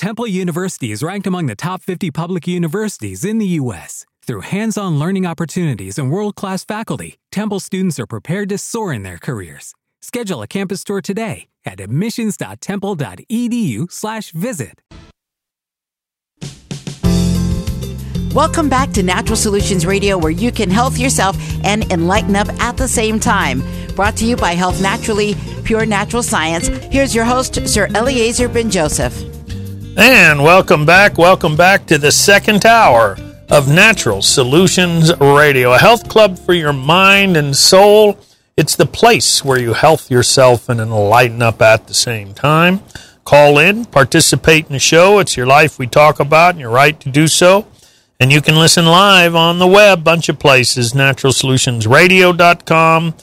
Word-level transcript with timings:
Temple 0.00 0.26
University 0.26 0.90
is 0.92 1.02
ranked 1.02 1.26
among 1.26 1.44
the 1.44 1.54
top 1.54 1.82
50 1.82 2.10
public 2.10 2.48
universities 2.48 3.22
in 3.22 3.36
the 3.36 3.44
U.S. 3.60 4.06
Through 4.26 4.40
hands 4.40 4.78
on 4.78 4.98
learning 4.98 5.26
opportunities 5.26 5.98
and 5.98 6.10
world 6.10 6.36
class 6.36 6.64
faculty, 6.64 7.18
Temple 7.30 7.60
students 7.60 8.00
are 8.00 8.06
prepared 8.06 8.48
to 8.48 8.56
soar 8.56 8.94
in 8.94 9.02
their 9.02 9.18
careers. 9.18 9.74
Schedule 10.00 10.40
a 10.40 10.46
campus 10.46 10.84
tour 10.84 11.02
today 11.02 11.48
at 11.66 11.80
admissions.temple.edu/slash 11.80 14.30
visit. 14.30 14.80
Welcome 18.34 18.70
back 18.70 18.92
to 18.92 19.02
Natural 19.02 19.36
Solutions 19.36 19.84
Radio, 19.84 20.16
where 20.16 20.32
you 20.32 20.50
can 20.50 20.70
health 20.70 20.96
yourself 20.96 21.36
and 21.62 21.84
enlighten 21.92 22.36
up 22.36 22.48
at 22.58 22.78
the 22.78 22.88
same 22.88 23.20
time. 23.20 23.62
Brought 23.96 24.16
to 24.16 24.24
you 24.24 24.36
by 24.36 24.52
Health 24.52 24.80
Naturally, 24.80 25.34
Pure 25.64 25.84
Natural 25.84 26.22
Science. 26.22 26.68
Here's 26.68 27.14
your 27.14 27.26
host, 27.26 27.68
Sir 27.68 27.86
Eliezer 27.94 28.48
Ben 28.48 28.70
Joseph. 28.70 29.39
And 30.00 30.42
welcome 30.42 30.84
back. 30.86 31.18
Welcome 31.18 31.56
back 31.56 31.84
to 31.88 31.98
the 31.98 32.10
second 32.10 32.64
hour 32.64 33.18
of 33.50 33.68
Natural 33.68 34.22
Solutions 34.22 35.12
Radio, 35.20 35.74
a 35.74 35.78
health 35.78 36.08
club 36.08 36.38
for 36.38 36.54
your 36.54 36.72
mind 36.72 37.36
and 37.36 37.54
soul. 37.54 38.18
It's 38.56 38.76
the 38.76 38.86
place 38.86 39.44
where 39.44 39.60
you 39.60 39.74
health 39.74 40.10
yourself 40.10 40.70
and 40.70 40.80
enlighten 40.80 41.42
up 41.42 41.60
at 41.60 41.86
the 41.86 41.92
same 41.92 42.32
time. 42.32 42.80
Call 43.26 43.58
in, 43.58 43.84
participate 43.84 44.68
in 44.68 44.72
the 44.72 44.78
show. 44.78 45.18
It's 45.18 45.36
your 45.36 45.46
life 45.46 45.78
we 45.78 45.86
talk 45.86 46.18
about, 46.18 46.54
and 46.54 46.60
your 46.60 46.70
right 46.70 46.98
to 47.00 47.10
do 47.10 47.28
so. 47.28 47.66
And 48.18 48.32
you 48.32 48.40
can 48.40 48.56
listen 48.56 48.86
live 48.86 49.34
on 49.34 49.58
the 49.58 49.66
web, 49.66 50.02
bunch 50.02 50.30
of 50.30 50.38
places, 50.38 50.94
naturalsolutionsradio.com, 50.94 53.14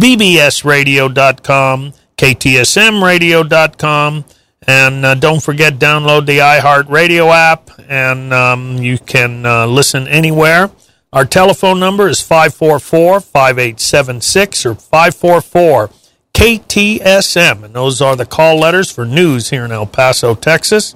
bbsradio.com, 0.00 1.92
ktsmradio.com, 2.16 4.24
and 4.66 5.04
uh, 5.04 5.14
don't 5.14 5.42
forget, 5.42 5.74
download 5.74 6.26
the 6.26 6.38
iHeartRadio 6.38 7.30
app, 7.30 7.70
and 7.88 8.32
um, 8.32 8.78
you 8.78 8.98
can 8.98 9.44
uh, 9.44 9.66
listen 9.66 10.08
anywhere. 10.08 10.70
Our 11.12 11.24
telephone 11.24 11.78
number 11.78 12.08
is 12.08 12.20
544 12.20 13.20
5876 13.20 14.66
or 14.66 14.74
544 14.74 15.90
KTSM, 16.32 17.62
and 17.62 17.74
those 17.74 18.02
are 18.02 18.16
the 18.16 18.26
call 18.26 18.58
letters 18.58 18.90
for 18.90 19.04
news 19.04 19.50
here 19.50 19.64
in 19.64 19.72
El 19.72 19.86
Paso, 19.86 20.34
Texas. 20.34 20.94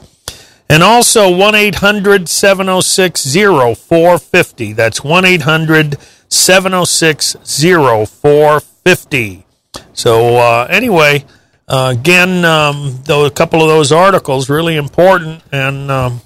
And 0.68 0.82
also 0.82 1.34
1 1.34 1.54
800 1.54 2.28
706 2.28 3.34
0450. 3.34 4.72
That's 4.72 5.04
1 5.04 5.24
800 5.24 5.96
706 6.28 7.36
0450. 7.44 9.46
So, 9.92 10.36
uh, 10.36 10.66
anyway, 10.68 11.24
uh, 11.68 11.94
again, 11.96 12.44
um, 12.44 12.98
though 13.04 13.26
a 13.26 13.30
couple 13.30 13.60
of 13.62 13.68
those 13.68 13.92
articles 13.92 14.48
really 14.48 14.76
important. 14.76 15.42
And 15.52 15.90
um, 15.90 16.20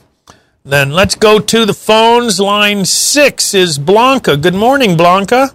then 0.65 0.93
let's 0.93 1.17
go 1.17 1.41
to 1.41 1.67
the 1.67 1.75
phones. 1.75 2.39
Line 2.39 2.85
six 2.85 3.53
is 3.53 3.79
Blanca. 3.79 4.37
Good 4.37 4.55
morning, 4.55 4.97
Blanca. 4.97 5.51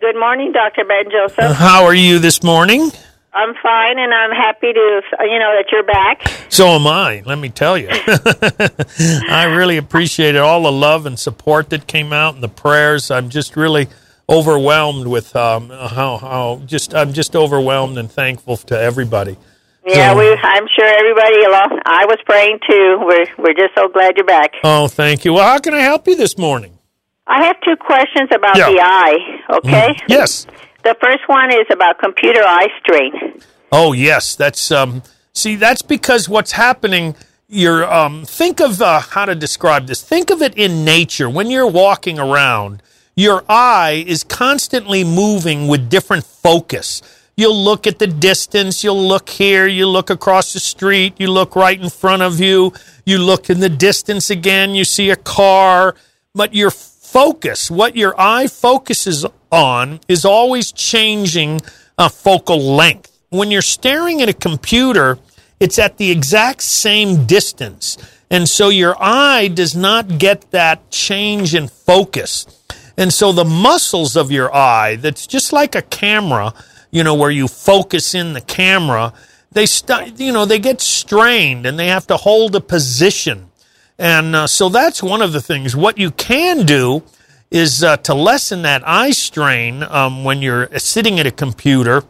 Good 0.00 0.18
morning, 0.18 0.52
Dr. 0.52 0.84
Ben 0.84 1.10
Joseph. 1.10 1.38
Uh, 1.38 1.54
how 1.54 1.84
are 1.84 1.94
you 1.94 2.18
this 2.18 2.42
morning? 2.42 2.90
I'm 3.34 3.54
fine, 3.62 3.98
and 3.98 4.12
I'm 4.12 4.30
happy 4.30 4.74
to, 4.74 5.02
you 5.20 5.38
know, 5.38 5.56
that 5.56 5.64
you're 5.72 5.84
back. 5.84 6.28
So 6.50 6.66
am 6.66 6.86
I, 6.86 7.22
let 7.24 7.38
me 7.38 7.48
tell 7.48 7.78
you. 7.78 7.88
I 9.30 9.44
really 9.44 9.78
appreciated 9.78 10.42
all 10.42 10.64
the 10.64 10.72
love 10.72 11.06
and 11.06 11.18
support 11.18 11.70
that 11.70 11.86
came 11.86 12.12
out 12.12 12.34
and 12.34 12.42
the 12.42 12.48
prayers. 12.48 13.10
I'm 13.10 13.30
just 13.30 13.56
really 13.56 13.88
overwhelmed 14.32 15.06
with 15.06 15.34
um, 15.36 15.68
how, 15.70 16.16
how 16.16 16.62
just, 16.66 16.94
I'm 16.94 17.12
just 17.12 17.36
overwhelmed 17.36 17.98
and 17.98 18.10
thankful 18.10 18.56
to 18.56 18.78
everybody. 18.80 19.36
Yeah, 19.86 20.12
So- 20.12 20.18
we. 20.18 20.28
I'm 20.42 20.66
sure 20.74 20.86
everybody 20.86 21.44
along. 21.44 21.80
I 21.84 22.04
was 22.06 22.18
praying 22.24 22.60
too. 22.68 22.98
We're 23.04 23.26
we're 23.38 23.54
just 23.54 23.74
so 23.74 23.88
glad 23.88 24.16
you're 24.16 24.24
back. 24.24 24.52
Oh, 24.62 24.86
thank 24.86 25.24
you. 25.24 25.32
Well, 25.32 25.44
how 25.44 25.58
can 25.58 25.74
I 25.74 25.80
help 25.80 26.06
you 26.06 26.14
this 26.16 26.38
morning? 26.38 26.78
I 27.26 27.44
have 27.46 27.56
two 27.62 27.74
questions 27.76 28.28
about 28.32 28.56
Yeah. 28.56 28.70
the 28.70 28.80
eye. 28.80 29.40
Okay. 29.58 29.96
Yes. 30.08 30.46
The 30.84 30.96
first 31.00 31.28
one 31.28 31.50
is 31.52 31.66
about 31.70 31.98
computer 31.98 32.42
eye 32.44 32.68
strain. 32.80 33.40
Oh 33.72 33.92
yes, 33.92 34.36
that's 34.36 34.70
um. 34.70 35.02
See, 35.32 35.56
that's 35.56 35.82
because 35.82 36.28
what's 36.28 36.52
happening. 36.52 37.16
You're 37.48 37.84
um. 37.92 38.24
Think 38.24 38.60
of 38.60 38.80
uh, 38.80 39.00
how 39.00 39.24
to 39.24 39.34
describe 39.34 39.88
this. 39.88 40.00
Think 40.02 40.30
of 40.30 40.42
it 40.42 40.56
in 40.56 40.84
nature 40.84 41.28
when 41.28 41.50
you're 41.50 41.66
walking 41.66 42.20
around. 42.20 42.82
Your 43.14 43.44
eye 43.48 44.04
is 44.06 44.24
constantly 44.24 45.04
moving 45.04 45.68
with 45.68 45.90
different 45.90 46.24
focus. 46.24 47.02
You'll 47.36 47.62
look 47.62 47.86
at 47.86 47.98
the 47.98 48.06
distance. 48.06 48.82
You'll 48.82 49.06
look 49.06 49.28
here. 49.28 49.66
You 49.66 49.86
look 49.86 50.10
across 50.10 50.52
the 50.52 50.60
street. 50.60 51.14
You 51.18 51.30
look 51.30 51.54
right 51.54 51.80
in 51.80 51.90
front 51.90 52.22
of 52.22 52.40
you. 52.40 52.72
You 53.04 53.18
look 53.18 53.50
in 53.50 53.60
the 53.60 53.68
distance 53.68 54.30
again. 54.30 54.74
You 54.74 54.84
see 54.84 55.10
a 55.10 55.16
car. 55.16 55.94
But 56.34 56.54
your 56.54 56.70
focus, 56.70 57.70
what 57.70 57.96
your 57.96 58.18
eye 58.18 58.46
focuses 58.46 59.26
on, 59.50 60.00
is 60.08 60.24
always 60.24 60.72
changing 60.72 61.60
uh, 61.98 62.08
focal 62.08 62.58
length. 62.58 63.10
When 63.28 63.50
you're 63.50 63.60
staring 63.60 64.22
at 64.22 64.28
a 64.30 64.34
computer, 64.34 65.18
it's 65.60 65.78
at 65.78 65.98
the 65.98 66.10
exact 66.10 66.62
same 66.62 67.26
distance. 67.26 67.98
And 68.30 68.48
so 68.48 68.70
your 68.70 68.96
eye 68.98 69.48
does 69.48 69.76
not 69.76 70.18
get 70.18 70.50
that 70.52 70.90
change 70.90 71.54
in 71.54 71.68
focus. 71.68 72.46
And 72.96 73.12
so 73.12 73.32
the 73.32 73.44
muscles 73.44 74.16
of 74.16 74.30
your 74.30 74.54
eye, 74.54 74.96
that's 74.96 75.26
just 75.26 75.52
like 75.52 75.74
a 75.74 75.82
camera, 75.82 76.54
you 76.90 77.02
know, 77.02 77.14
where 77.14 77.30
you 77.30 77.48
focus 77.48 78.14
in 78.14 78.32
the 78.32 78.40
camera, 78.40 79.12
they 79.50 79.66
st- 79.66 80.18
you 80.20 80.32
know, 80.32 80.44
they 80.44 80.58
get 80.58 80.80
strained 80.80 81.66
and 81.66 81.78
they 81.78 81.88
have 81.88 82.06
to 82.08 82.16
hold 82.16 82.54
a 82.54 82.60
position. 82.60 83.50
And 83.98 84.34
uh, 84.34 84.46
so 84.46 84.68
that's 84.68 85.02
one 85.02 85.22
of 85.22 85.32
the 85.32 85.40
things. 85.40 85.76
What 85.76 85.98
you 85.98 86.10
can 86.10 86.66
do 86.66 87.02
is 87.50 87.84
uh, 87.84 87.98
to 87.98 88.14
lessen 88.14 88.62
that 88.62 88.82
eye 88.86 89.10
strain 89.10 89.82
um, 89.82 90.24
when 90.24 90.40
you're 90.40 90.68
sitting 90.78 91.20
at 91.20 91.26
a 91.26 91.30
computer 91.30 92.02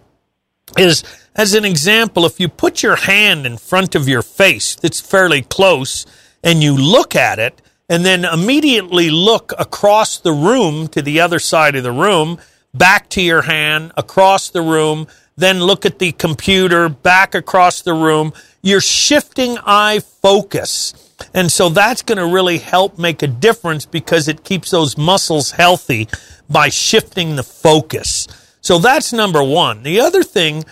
is 0.78 1.02
as 1.34 1.54
an 1.54 1.64
example, 1.64 2.26
if 2.26 2.38
you 2.38 2.48
put 2.48 2.82
your 2.82 2.96
hand 2.96 3.46
in 3.46 3.56
front 3.56 3.94
of 3.94 4.08
your 4.08 4.22
face 4.22 4.74
that's 4.74 5.00
fairly 5.00 5.42
close 5.42 6.06
and 6.44 6.62
you 6.62 6.76
look 6.76 7.16
at 7.16 7.38
it 7.38 7.60
and 7.92 8.06
then 8.06 8.24
immediately 8.24 9.10
look 9.10 9.52
across 9.58 10.18
the 10.18 10.32
room 10.32 10.88
to 10.88 11.02
the 11.02 11.20
other 11.20 11.38
side 11.38 11.76
of 11.76 11.82
the 11.82 11.92
room, 11.92 12.38
back 12.72 13.10
to 13.10 13.20
your 13.20 13.42
hand, 13.42 13.92
across 13.98 14.48
the 14.48 14.62
room, 14.62 15.06
then 15.36 15.60
look 15.60 15.84
at 15.84 15.98
the 15.98 16.10
computer, 16.12 16.88
back 16.88 17.34
across 17.34 17.82
the 17.82 17.92
room, 17.92 18.32
you're 18.62 18.80
shifting 18.80 19.58
eye 19.66 20.00
focus. 20.00 20.94
And 21.34 21.52
so 21.52 21.68
that's 21.68 22.00
going 22.00 22.16
to 22.16 22.24
really 22.24 22.56
help 22.56 22.98
make 22.98 23.22
a 23.22 23.26
difference 23.26 23.84
because 23.84 24.26
it 24.26 24.42
keeps 24.42 24.70
those 24.70 24.96
muscles 24.96 25.50
healthy 25.50 26.08
by 26.48 26.70
shifting 26.70 27.36
the 27.36 27.42
focus. 27.42 28.26
So 28.62 28.78
that's 28.78 29.12
number 29.12 29.44
one. 29.44 29.82
The 29.82 30.00
other 30.00 30.22
thing 30.22 30.64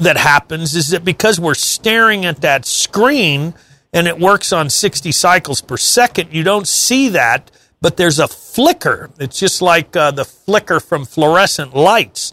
that 0.00 0.16
happens 0.16 0.76
is 0.76 0.90
that 0.90 1.04
because 1.04 1.40
we're 1.40 1.54
staring 1.54 2.24
at 2.24 2.42
that 2.42 2.66
screen 2.66 3.54
and 3.92 4.06
it 4.06 4.18
works 4.18 4.52
on 4.52 4.70
60 4.70 5.12
cycles 5.12 5.60
per 5.60 5.76
second, 5.76 6.32
you 6.32 6.42
don't 6.42 6.68
see 6.68 7.08
that, 7.10 7.50
but 7.80 7.96
there's 7.96 8.18
a 8.18 8.28
flicker. 8.28 9.10
It's 9.18 9.38
just 9.38 9.62
like 9.62 9.96
uh, 9.96 10.10
the 10.10 10.24
flicker 10.24 10.80
from 10.80 11.04
fluorescent 11.04 11.74
lights. 11.74 12.32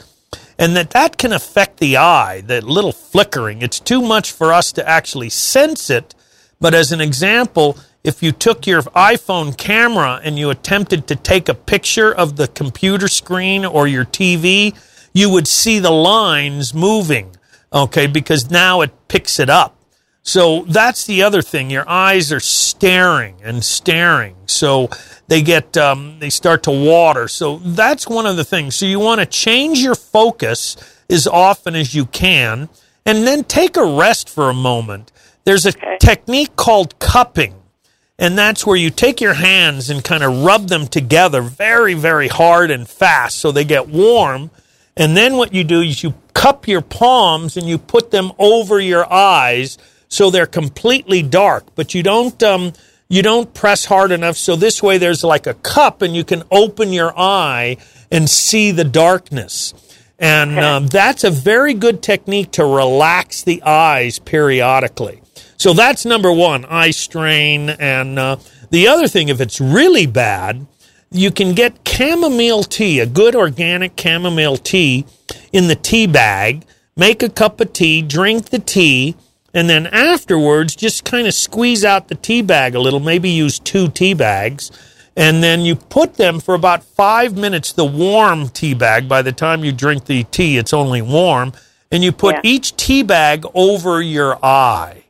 And 0.57 0.75
that 0.75 0.91
that 0.91 1.17
can 1.17 1.33
affect 1.33 1.79
the 1.79 1.97
eye, 1.97 2.41
that 2.41 2.63
little 2.63 2.93
flickering. 2.93 3.61
It's 3.61 3.79
too 3.79 4.01
much 4.01 4.31
for 4.31 4.53
us 4.53 4.71
to 4.73 4.87
actually 4.87 5.29
sense 5.29 5.89
it. 5.89 6.15
But 6.61 6.73
as 6.73 6.91
an 6.91 7.01
example, 7.01 7.77
if 8.03 8.23
you 8.23 8.31
took 8.31 8.65
your 8.65 8.83
iPhone 8.83 9.57
camera 9.57 10.21
and 10.23 10.39
you 10.39 10.49
attempted 10.49 11.07
to 11.07 11.15
take 11.15 11.49
a 11.49 11.53
picture 11.53 12.13
of 12.13 12.37
the 12.37 12.47
computer 12.47 13.07
screen 13.07 13.65
or 13.65 13.87
your 13.87 14.05
TV, 14.05 14.77
you 15.13 15.29
would 15.29 15.47
see 15.47 15.79
the 15.79 15.91
lines 15.91 16.73
moving, 16.73 17.35
okay, 17.73 18.05
because 18.07 18.51
now 18.51 18.81
it 18.81 18.91
picks 19.07 19.39
it 19.39 19.49
up. 19.49 19.74
So 20.27 20.63
that's 20.63 21.05
the 21.05 21.21
other 21.21 21.43
thing. 21.43 21.69
Your 21.69 21.87
eyes 21.87 22.31
are 22.31 22.39
staring 22.39 23.35
and 23.43 23.63
staring. 23.63 24.35
So 24.47 24.89
they 25.27 25.43
get, 25.43 25.77
um, 25.77 26.17
they 26.19 26.31
start 26.31 26.63
to 26.63 26.71
water. 26.71 27.27
So 27.27 27.59
that's 27.59 28.07
one 28.07 28.25
of 28.25 28.35
the 28.35 28.43
things. 28.43 28.75
So 28.75 28.87
you 28.87 28.99
want 28.99 29.19
to 29.19 29.27
change 29.27 29.79
your 29.79 29.93
focus 29.93 30.77
as 31.11 31.27
often 31.27 31.75
as 31.75 31.93
you 31.93 32.07
can 32.07 32.69
and 33.05 33.27
then 33.27 33.43
take 33.43 33.77
a 33.77 33.85
rest 33.85 34.27
for 34.27 34.49
a 34.49 34.53
moment. 34.53 35.11
There's 35.43 35.67
a 35.67 35.73
technique 35.99 36.55
called 36.55 36.97
cupping. 36.97 37.53
And 38.17 38.35
that's 38.35 38.65
where 38.65 38.77
you 38.77 38.89
take 38.89 39.21
your 39.21 39.35
hands 39.35 39.91
and 39.91 40.03
kind 40.03 40.23
of 40.23 40.43
rub 40.43 40.69
them 40.69 40.87
together 40.87 41.43
very, 41.43 41.93
very 41.93 42.29
hard 42.29 42.71
and 42.71 42.89
fast 42.89 43.37
so 43.37 43.51
they 43.51 43.63
get 43.63 43.89
warm. 43.89 44.49
And 44.97 45.15
then 45.15 45.37
what 45.37 45.53
you 45.53 45.63
do 45.63 45.81
is 45.81 46.01
you 46.01 46.15
cup 46.33 46.67
your 46.67 46.81
palms 46.81 47.57
and 47.57 47.67
you 47.67 47.77
put 47.77 48.09
them 48.09 48.31
over 48.39 48.79
your 48.79 49.11
eyes 49.13 49.77
so 50.15 50.29
they're 50.29 50.45
completely 50.45 51.21
dark, 51.21 51.65
but 51.75 51.93
you 51.93 52.01
don't 52.01 52.41
um, 52.41 52.71
you 53.09 53.21
don't 53.21 53.53
press 53.53 53.85
hard 53.85 54.11
enough. 54.11 54.37
So 54.37 54.55
this 54.55 54.81
way, 54.81 54.97
there's 54.97 55.23
like 55.23 55.45
a 55.45 55.53
cup, 55.55 56.01
and 56.01 56.15
you 56.15 56.23
can 56.23 56.43
open 56.51 56.93
your 56.93 57.13
eye 57.17 57.77
and 58.09 58.29
see 58.29 58.71
the 58.71 58.85
darkness. 58.85 59.73
And 60.17 60.57
um, 60.57 60.87
that's 60.87 61.25
a 61.25 61.29
very 61.29 61.73
good 61.73 62.01
technique 62.01 62.51
to 62.51 62.63
relax 62.63 63.43
the 63.43 63.61
eyes 63.63 64.17
periodically. 64.19 65.21
So 65.57 65.73
that's 65.73 66.05
number 66.05 66.31
one, 66.31 66.63
eye 66.65 66.91
strain. 66.91 67.69
And 67.69 68.17
uh, 68.17 68.37
the 68.71 68.87
other 68.87 69.09
thing, 69.09 69.27
if 69.27 69.41
it's 69.41 69.59
really 69.59 70.05
bad, 70.05 70.65
you 71.11 71.31
can 71.31 71.53
get 71.53 71.85
chamomile 71.85 72.63
tea, 72.63 73.01
a 73.01 73.05
good 73.05 73.35
organic 73.35 73.99
chamomile 73.99 74.55
tea, 74.55 75.05
in 75.51 75.67
the 75.67 75.75
tea 75.75 76.07
bag. 76.07 76.63
Make 76.95 77.21
a 77.21 77.29
cup 77.29 77.59
of 77.59 77.73
tea, 77.73 78.01
drink 78.01 78.51
the 78.51 78.59
tea, 78.59 79.15
and 79.55 79.67
then 79.69 79.87
afterwards, 79.87 80.75
just 80.75 81.03
kind 81.05 81.25
of 81.27 81.33
squeeze 81.33 81.83
out 81.83 82.09
the 82.09 82.15
tea 82.15 82.43
bag 82.43 82.75
a 82.75 82.79
little. 82.79 82.99
Maybe 82.99 83.29
use 83.31 83.57
two 83.57 83.87
tea 83.87 84.13
bags 84.13 84.71
and 85.17 85.41
then 85.41 85.61
you 85.61 85.75
put 85.75 86.15
them 86.15 86.39
for 86.39 86.55
about 86.55 86.83
five 86.83 87.37
minutes, 87.37 87.71
the 87.71 87.85
warm 87.85 88.49
tea 88.49 88.73
bag. 88.73 89.07
By 89.07 89.21
the 89.21 89.31
time 89.31 89.63
you 89.63 89.71
drink 89.71 90.05
the 90.05 90.23
tea, 90.25 90.57
it's 90.57 90.73
only 90.73 91.01
warm. 91.01 91.53
And 91.91 92.03
you 92.03 92.11
put 92.11 92.35
Yeah. 92.35 92.41
each 92.43 92.75
tea 92.75 93.01
bag 93.03 93.45
over 93.53 94.01
your 94.01 94.37
eye. 94.43 95.03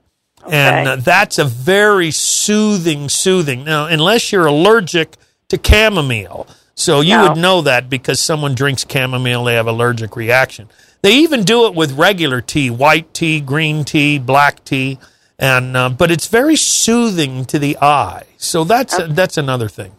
And 0.47 0.87
uh, 0.87 0.95
that's 0.97 1.39
a 1.39 1.45
very 1.45 2.11
soothing, 2.11 3.09
soothing. 3.09 3.63
Now, 3.63 3.87
unless 3.87 4.31
you're 4.31 4.45
allergic 4.45 5.15
to 5.49 5.59
chamomile. 5.63 6.45
So 6.75 7.01
you 7.01 7.15
No. 7.17 7.29
would 7.29 7.37
know 7.37 7.61
that 7.61 7.89
because 7.89 8.19
someone 8.19 8.53
drinks 8.53 8.85
chamomile, 8.87 9.43
they 9.45 9.55
have 9.55 9.65
allergic 9.67 10.15
reaction. 10.15 10.69
They 11.05 11.17
even 11.17 11.43
do 11.43 11.67
it 11.67 11.75
with 11.75 11.91
regular 11.91 12.41
tea, 12.41 12.71
white 12.71 13.13
tea, 13.13 13.39
green 13.39 13.83
tea, 13.83 14.17
black 14.17 14.65
tea, 14.65 14.97
and 15.37 15.77
uh, 15.77 15.89
but 15.89 16.09
it's 16.09 16.25
very 16.25 16.55
soothing 16.55 17.45
to 17.45 17.59
the 17.59 17.77
eye. 17.79 18.23
So 18.37 18.63
that's 18.63 18.97
that's 19.09 19.37
another 19.37 19.69
thing. 19.69 19.91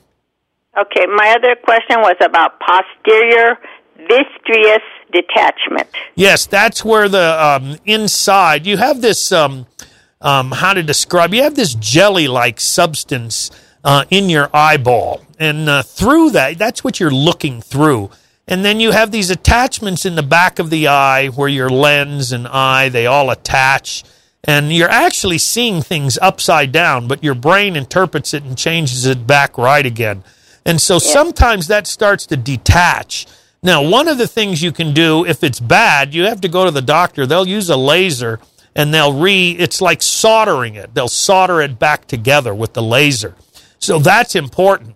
Okay, 0.76 1.06
my 1.06 1.36
other 1.38 1.54
question 1.62 2.00
was 2.00 2.16
about 2.20 2.58
posterior 2.58 3.56
vitreous 3.98 4.82
detachment. 5.12 5.86
Yes, 6.16 6.44
that's 6.46 6.84
where 6.84 7.08
the 7.08 7.40
um, 7.40 7.76
inside 7.84 8.66
you 8.66 8.76
have 8.76 9.00
this. 9.00 9.30
Um, 9.30 9.66
um, 10.20 10.50
how 10.50 10.74
to 10.74 10.82
describe? 10.82 11.32
You 11.32 11.44
have 11.44 11.54
this 11.54 11.76
jelly-like 11.76 12.58
substance 12.58 13.52
uh, 13.84 14.06
in 14.10 14.28
your 14.28 14.50
eyeball, 14.52 15.24
and 15.38 15.68
uh, 15.68 15.82
through 15.84 16.30
that, 16.30 16.58
that's 16.58 16.82
what 16.82 16.98
you're 16.98 17.12
looking 17.12 17.60
through. 17.60 18.10
And 18.48 18.64
then 18.64 18.78
you 18.78 18.92
have 18.92 19.10
these 19.10 19.30
attachments 19.30 20.06
in 20.06 20.14
the 20.14 20.22
back 20.22 20.58
of 20.58 20.70
the 20.70 20.86
eye, 20.86 21.28
where 21.28 21.48
your 21.48 21.68
lens 21.68 22.32
and 22.32 22.46
eye 22.46 22.88
they 22.88 23.06
all 23.06 23.30
attach, 23.30 24.04
and 24.44 24.72
you're 24.72 24.88
actually 24.88 25.38
seeing 25.38 25.82
things 25.82 26.16
upside 26.22 26.70
down, 26.70 27.08
but 27.08 27.24
your 27.24 27.34
brain 27.34 27.74
interprets 27.74 28.32
it 28.32 28.44
and 28.44 28.56
changes 28.56 29.04
it 29.04 29.26
back 29.26 29.58
right 29.58 29.84
again. 29.84 30.22
And 30.64 30.80
so 30.80 30.98
sometimes 30.98 31.66
that 31.66 31.86
starts 31.86 32.26
to 32.26 32.36
detach. 32.36 33.26
Now, 33.62 33.82
one 33.82 34.06
of 34.06 34.18
the 34.18 34.28
things 34.28 34.62
you 34.62 34.70
can 34.70 34.94
do 34.94 35.24
if 35.24 35.42
it's 35.42 35.58
bad, 35.58 36.14
you 36.14 36.24
have 36.24 36.40
to 36.42 36.48
go 36.48 36.64
to 36.64 36.70
the 36.70 36.82
doctor. 36.82 37.26
They'll 37.26 37.48
use 37.48 37.68
a 37.68 37.76
laser 37.76 38.38
and 38.76 38.92
they'll 38.92 39.12
re, 39.12 39.52
it's 39.52 39.80
like 39.80 40.02
soldering 40.02 40.74
it. 40.74 40.94
They'll 40.94 41.08
solder 41.08 41.60
it 41.60 41.78
back 41.78 42.06
together 42.06 42.54
with 42.54 42.74
the 42.74 42.82
laser. 42.82 43.34
So 43.78 43.98
that's 43.98 44.36
important. 44.36 44.94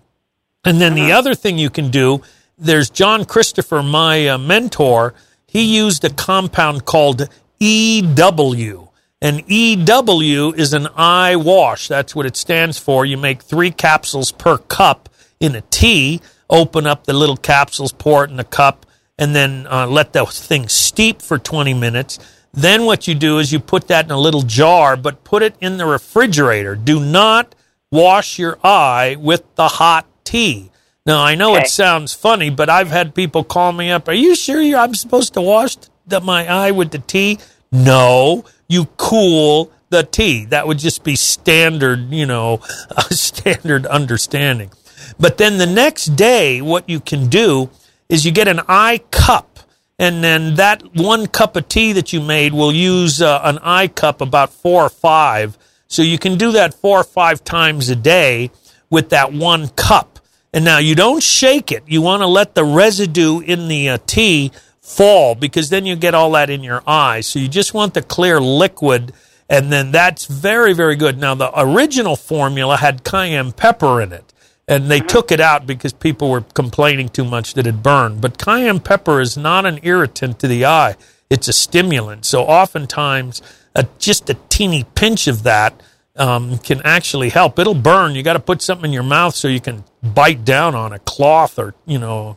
And 0.65 0.81
then 0.81 0.95
the 0.95 1.11
uh-huh. 1.11 1.19
other 1.19 1.35
thing 1.35 1.59
you 1.59 1.71
can 1.71 1.91
do, 1.91 2.23
there's 2.61 2.91
John 2.91 3.25
Christopher, 3.25 3.83
my 3.83 4.29
uh, 4.29 4.39
mentor. 4.39 5.15
He 5.47 5.77
used 5.77 6.05
a 6.05 6.11
compound 6.11 6.85
called 6.85 7.29
EW. 7.59 8.89
And 9.23 9.43
EW 9.47 10.55
is 10.57 10.73
an 10.73 10.89
eye 10.97 11.37
wash. 11.37 11.89
That's 11.89 12.15
what 12.15 12.27
it 12.27 12.37
stands 12.37 12.79
for. 12.79 13.05
You 13.05 13.17
make 13.17 13.43
three 13.43 13.71
capsules 13.71 14.33
per 14.33 14.59
cup 14.59 15.09
in 15.41 15.55
a 15.55 15.61
tea, 15.63 16.21
open 16.49 16.87
up 16.87 17.05
the 17.05 17.13
little 17.13 17.37
capsules, 17.37 17.93
pour 17.93 18.25
it 18.25 18.31
in 18.31 18.37
the 18.37 18.45
cup, 18.45 18.87
and 19.19 19.35
then 19.35 19.67
uh, 19.71 19.87
let 19.87 20.13
the 20.13 20.25
thing 20.27 20.69
steep 20.69 21.21
for 21.21 21.39
20 21.39 21.75
minutes. 21.75 22.19
Then 22.53 22.85
what 22.85 23.07
you 23.07 23.15
do 23.15 23.39
is 23.39 23.53
you 23.53 23.61
put 23.61 23.89
that 23.89 24.07
in 24.07 24.11
a 24.11 24.19
little 24.19 24.43
jar, 24.43 24.97
but 24.97 25.25
put 25.25 25.43
it 25.43 25.55
in 25.61 25.77
the 25.77 25.87
refrigerator. 25.87 26.75
Do 26.75 26.99
not 26.99 27.55
wash 27.93 28.39
your 28.39 28.59
eye 28.65 29.17
with 29.19 29.55
the 29.57 29.69
hot 29.69 30.07
tea. 30.25 30.71
Now 31.07 31.23
I 31.23 31.35
know 31.35 31.53
Okay. 31.53 31.63
it 31.63 31.69
sounds 31.69 32.13
funny, 32.15 32.51
but 32.51 32.69
I've 32.69 32.91
had 32.91 33.15
people 33.15 33.43
call 33.45 33.73
me 33.73 33.91
up. 33.91 34.09
Are 34.09 34.13
you 34.15 34.35
sure 34.35 34.61
you're, 34.61 34.79
I'm 34.79 34.95
supposed 34.95 35.35
to 35.35 35.41
wash 35.41 35.77
the, 36.07 36.21
my 36.21 36.47
eye 36.47 36.71
with 36.71 36.91
the 36.91 36.99
tea? 36.99 37.39
No, 37.73 38.45
you 38.69 38.87
cool 38.97 39.73
the 39.89 40.03
tea. 40.03 40.45
That 40.47 40.67
would 40.67 40.79
just 40.79 41.03
be 41.03 41.17
standard, 41.17 42.13
you 42.13 42.27
know, 42.27 42.61
a 42.97 43.03
standard 43.15 43.87
understanding. 43.87 44.71
But 45.19 45.39
then 45.39 45.59
the 45.59 45.67
next 45.67 46.17
day, 46.17 46.61
what 46.61 46.89
you 46.89 47.01
can 47.01 47.29
do 47.29 47.71
is 48.09 48.25
you 48.27 48.33
get 48.33 48.49
an 48.49 48.61
eye 48.69 49.01
cup, 49.11 49.59
and 49.99 50.23
then 50.23 50.57
that 50.57 50.83
one 50.95 51.27
cup 51.27 51.57
of 51.57 51.69
tea 51.69 51.93
that 51.93 52.13
you 52.13 52.21
made 52.21 52.53
will 52.53 52.73
use 52.73 53.23
uh, 53.23 53.41
an 53.45 53.59
eye 53.63 53.89
cup 53.89 54.21
about 54.21 54.53
four 54.53 54.83
or 54.85 54.89
five. 54.91 55.57
So 55.89 56.03
you 56.03 56.19
can 56.19 56.37
do 56.39 56.53
that 56.53 56.75
four 56.75 56.99
or 57.01 57.05
five 57.05 57.43
times 57.45 57.89
a 57.89 57.97
day 57.97 58.51
with 58.91 59.11
that 59.11 59.33
one 59.33 59.69
cup. 59.71 60.10
And 60.53 60.65
now 60.65 60.79
you 60.79 60.95
don't 60.95 61.23
shake 61.23 61.71
it. 61.71 61.85
You 61.87 62.03
want 62.03 62.23
to 62.23 62.27
let 62.27 62.55
the 62.55 62.65
residue 62.65 63.41
in 63.41 63.69
the 63.69 63.91
uh, 63.91 63.99
tea 64.07 64.53
fall 64.81 65.35
because 65.35 65.71
then 65.71 65.87
you 65.87 65.95
get 65.95 66.15
all 66.15 66.33
that 66.33 66.51
in 66.51 66.65
your 66.65 66.83
eye. 66.87 67.21
So 67.21 67.39
you 67.39 67.49
just 67.49 67.75
want 67.75 67.95
the 67.95 68.03
clear 68.03 68.41
liquid 68.41 69.13
and 69.49 69.73
then 69.73 69.91
that's 69.91 70.27
very, 70.27 70.73
very 70.75 70.97
good. 70.97 71.19
Now 71.19 71.35
the 71.35 71.51
original 71.59 72.17
formula 72.17 72.77
had 72.77 73.05
cayenne 73.05 73.53
pepper 73.53 74.01
in 74.01 74.13
it 74.13 74.33
and 74.71 74.89
they 74.89 75.01
took 75.01 75.33
it 75.33 75.41
out 75.41 75.67
because 75.67 75.93
people 75.93 76.31
were 76.31 76.43
complaining 76.55 77.09
too 77.09 77.25
much 77.25 77.55
that 77.55 77.67
it 77.67 77.83
burned. 77.83 78.21
But 78.21 78.39
cayenne 78.39 78.79
pepper 78.79 79.21
is 79.21 79.37
not 79.37 79.67
an 79.67 79.81
irritant 79.83 80.39
to 80.39 80.47
the 80.47 80.65
eye; 80.65 80.95
it's 81.29 81.49
a 81.49 81.53
stimulant. 81.53 82.25
So 82.25 82.45
oftentimes, 82.45 83.43
a, 83.75 83.89
just 83.99 84.31
a 84.31 84.35
teeny 84.49 84.85
pinch 84.95 85.27
of 85.27 85.43
that 85.43 85.81
um, 86.17 86.59
can 86.59 86.81
actually 86.85 87.31
help. 87.31 87.59
It'll 87.59 87.75
burn. 87.75 88.15
You 88.15 88.23
got 88.23 88.35
to 88.35 88.41
put 88.41 88.63
something 88.63 88.87
in 88.87 88.93
your 88.93 89.03
mouth 89.03 89.35
so 89.35 89.49
you 89.49 89.61
can 89.61 89.85
bite 90.03 90.45
down 90.45 90.75
on 90.75 90.93
a 90.93 90.99
cloth 90.99 91.59
or 91.59 91.75
you 91.87 91.99
know 91.99 92.37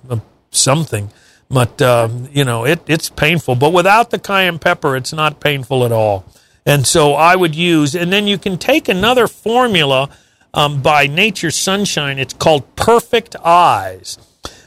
something. 0.51 1.09
But 1.49 1.81
um, 1.81 2.29
you 2.31 2.43
know 2.43 2.65
it, 2.65 2.81
it's 2.87 3.09
painful. 3.09 3.55
But 3.55 3.73
without 3.73 4.09
the 4.09 4.19
cayenne 4.19 4.59
pepper, 4.59 4.95
it's 4.95 5.13
not 5.13 5.39
painful 5.39 5.85
at 5.85 5.91
all. 5.91 6.25
And 6.65 6.87
so 6.87 7.13
I 7.13 7.35
would 7.35 7.55
use, 7.55 7.93
and 7.93 8.11
then 8.11 8.25
you 8.25 8.37
can 8.37 8.57
take 8.57 8.87
another 8.87 9.27
formula 9.27 10.09
um, 10.53 10.81
by 10.81 11.07
Nature 11.07 11.51
Sunshine. 11.51 12.19
It's 12.19 12.33
called 12.33 12.75
Perfect 12.75 13.35
Eyes. 13.43 14.17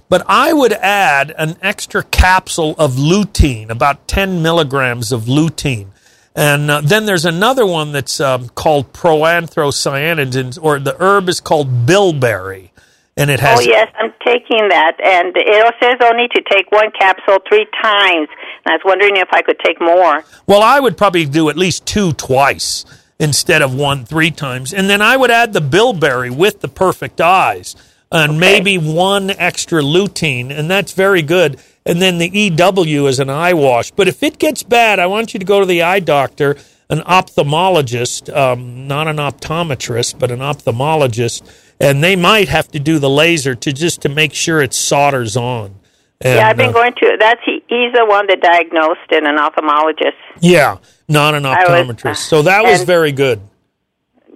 But 0.08 0.24
I 0.28 0.52
would 0.52 0.72
add 0.72 1.34
an 1.36 1.56
extra 1.62 2.02
capsule 2.02 2.76
of 2.78 2.92
lutein, 2.92 3.70
about 3.70 4.06
10 4.06 4.42
milligrams 4.42 5.10
of 5.10 5.22
lutein. 5.22 5.88
And 6.36 6.70
uh, 6.70 6.82
then 6.82 7.06
there's 7.06 7.24
another 7.24 7.64
one 7.64 7.92
that's 7.92 8.20
um, 8.20 8.50
called 8.50 8.92
proanthocyanidins, 8.92 10.58
or 10.62 10.78
the 10.78 10.94
herb 11.00 11.30
is 11.30 11.40
called 11.40 11.86
bilberry. 11.86 12.72
And 13.16 13.30
it 13.30 13.40
has 13.40 13.60
Oh 13.60 13.62
yes, 13.62 13.90
I'm 13.98 14.12
taking 14.22 14.68
that, 14.68 15.00
and 15.02 15.32
it 15.34 15.74
says 15.82 15.96
only 16.02 16.28
to 16.28 16.42
take 16.52 16.70
one 16.70 16.90
capsule 16.90 17.38
three 17.48 17.66
times. 17.82 18.28
And 18.28 18.66
I 18.66 18.72
was 18.72 18.82
wondering 18.84 19.16
if 19.16 19.28
I 19.32 19.40
could 19.40 19.58
take 19.60 19.80
more. 19.80 20.22
Well, 20.46 20.62
I 20.62 20.78
would 20.78 20.98
probably 20.98 21.24
do 21.24 21.48
at 21.48 21.56
least 21.56 21.86
two 21.86 22.12
twice 22.12 22.84
instead 23.18 23.62
of 23.62 23.74
one 23.74 24.04
three 24.04 24.30
times. 24.30 24.74
And 24.74 24.90
then 24.90 25.00
I 25.00 25.16
would 25.16 25.30
add 25.30 25.54
the 25.54 25.62
bilberry 25.62 26.28
with 26.28 26.60
the 26.60 26.68
perfect 26.68 27.18
eyes 27.22 27.74
and 28.12 28.38
maybe 28.38 28.76
one 28.76 29.30
extra 29.30 29.82
lutein, 29.82 30.50
and 30.50 30.70
that's 30.70 30.92
very 30.92 31.22
good. 31.22 31.58
And 31.86 32.02
then 32.02 32.18
the 32.18 32.28
EW 32.28 33.06
is 33.06 33.20
an 33.20 33.30
eye 33.30 33.54
wash. 33.54 33.92
But 33.92 34.08
if 34.08 34.22
it 34.22 34.38
gets 34.38 34.62
bad, 34.64 34.98
I 34.98 35.06
want 35.06 35.32
you 35.34 35.38
to 35.38 35.46
go 35.46 35.60
to 35.60 35.66
the 35.66 35.82
eye 35.82 36.00
doctor, 36.00 36.56
an 36.90 36.98
ophthalmologist, 37.00 38.34
um, 38.36 38.86
not 38.88 39.08
an 39.08 39.16
optometrist, 39.16 40.18
but 40.18 40.30
an 40.30 40.40
ophthalmologist, 40.40 41.42
and 41.80 42.02
they 42.02 42.16
might 42.16 42.48
have 42.48 42.68
to 42.72 42.78
do 42.80 42.98
the 42.98 43.10
laser 43.10 43.54
to 43.54 43.72
just 43.72 44.02
to 44.02 44.08
make 44.08 44.34
sure 44.34 44.60
it 44.60 44.74
solders 44.74 45.36
on. 45.36 45.76
And, 46.20 46.36
yeah, 46.36 46.48
I've 46.48 46.56
been 46.56 46.70
uh, 46.70 46.72
going 46.72 46.94
to. 46.94 47.16
That's 47.20 47.40
he, 47.44 47.62
he's 47.68 47.92
the 47.92 48.04
one 48.06 48.26
that 48.28 48.40
diagnosed 48.40 49.10
and 49.10 49.26
an 49.26 49.36
ophthalmologist. 49.36 50.14
Yeah, 50.40 50.78
not 51.08 51.34
an 51.34 51.44
I 51.46 51.50
was- 51.60 51.68
optometrist. 51.68 52.16
so 52.28 52.42
that 52.42 52.64
was 52.64 52.80
and- 52.80 52.86
very 52.86 53.12
good. 53.12 53.40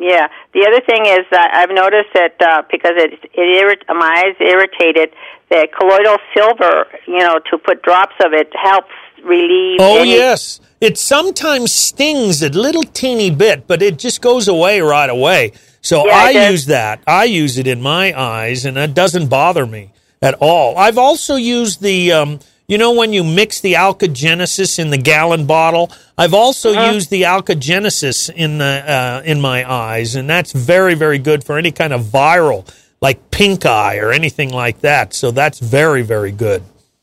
Yeah. 0.00 0.28
The 0.54 0.66
other 0.66 0.80
thing 0.80 1.04
is 1.04 1.26
that 1.30 1.50
I've 1.52 1.71
noticed 1.71 2.09
that 2.14 2.35
uh, 2.40 2.62
because 2.71 2.92
it 2.97 3.12
it 3.35 3.62
irrit- 3.62 3.87
my 3.95 4.25
eyes 4.25 4.37
irritated, 4.40 5.12
that 5.50 5.69
colloidal 5.78 6.16
silver, 6.35 6.87
you 7.07 7.19
know, 7.19 7.38
to 7.50 7.59
put 7.59 7.83
drops 7.83 8.14
of 8.25 8.33
it 8.33 8.50
helps 8.57 8.88
relieve. 9.23 9.78
Oh 9.78 9.99
any- 9.99 10.14
yes, 10.14 10.59
it 10.80 10.97
sometimes 10.97 11.71
stings 11.71 12.42
a 12.42 12.49
little 12.49 12.83
teeny 12.83 13.30
bit, 13.30 13.66
but 13.66 13.83
it 13.83 13.99
just 13.99 14.23
goes 14.23 14.49
away 14.49 14.80
right 14.80 15.11
away. 15.11 15.52
So 15.83 16.07
Yeah, 16.07 16.16
I 16.16 16.30
use 16.50 16.66
that. 16.66 17.02
I 17.07 17.25
use 17.25 17.59
it 17.59 17.66
in 17.66 17.83
my 17.83 18.19
eyes, 18.19 18.64
and 18.64 18.78
it 18.78 18.95
doesn't 18.95 19.28
bother 19.28 19.66
me 19.66 19.92
at 20.23 20.35
all. 20.40 20.78
I've 20.78 20.99
also 20.99 21.37
used 21.37 21.83
the, 21.83 22.12
um, 22.12 22.40
you 22.70 22.78
know, 22.78 22.92
when 22.92 23.12
you 23.12 23.24
mix 23.24 23.60
the 23.60 23.74
Alka-Genesis 23.74 24.78
in 24.78 24.90
the 24.90 24.96
gallon 24.96 25.44
bottle. 25.44 25.90
I've 26.16 26.34
also 26.34 26.70
Uh-huh. 26.70 26.92
used 26.92 27.10
the 27.10 27.24
Alka-Genesis 27.24 28.28
in 28.28 28.58
the 28.58 28.84
uh, 28.86 29.22
in 29.24 29.40
my 29.40 29.68
eyes, 29.68 30.14
and 30.14 30.30
that's 30.30 30.52
very 30.52 30.94
very 30.94 31.18
good 31.18 31.42
for 31.42 31.58
any 31.58 31.72
kind 31.72 31.92
of 31.92 32.02
viral 32.02 32.64
like 33.00 33.30
pink 33.32 33.66
eye 33.66 33.96
or 33.98 34.12
anything 34.12 34.50
like 34.50 34.82
that. 34.82 35.14
So 35.14 35.32
that's 35.32 35.58
very 35.58 36.02
very 36.02 36.30
good. 36.30 36.62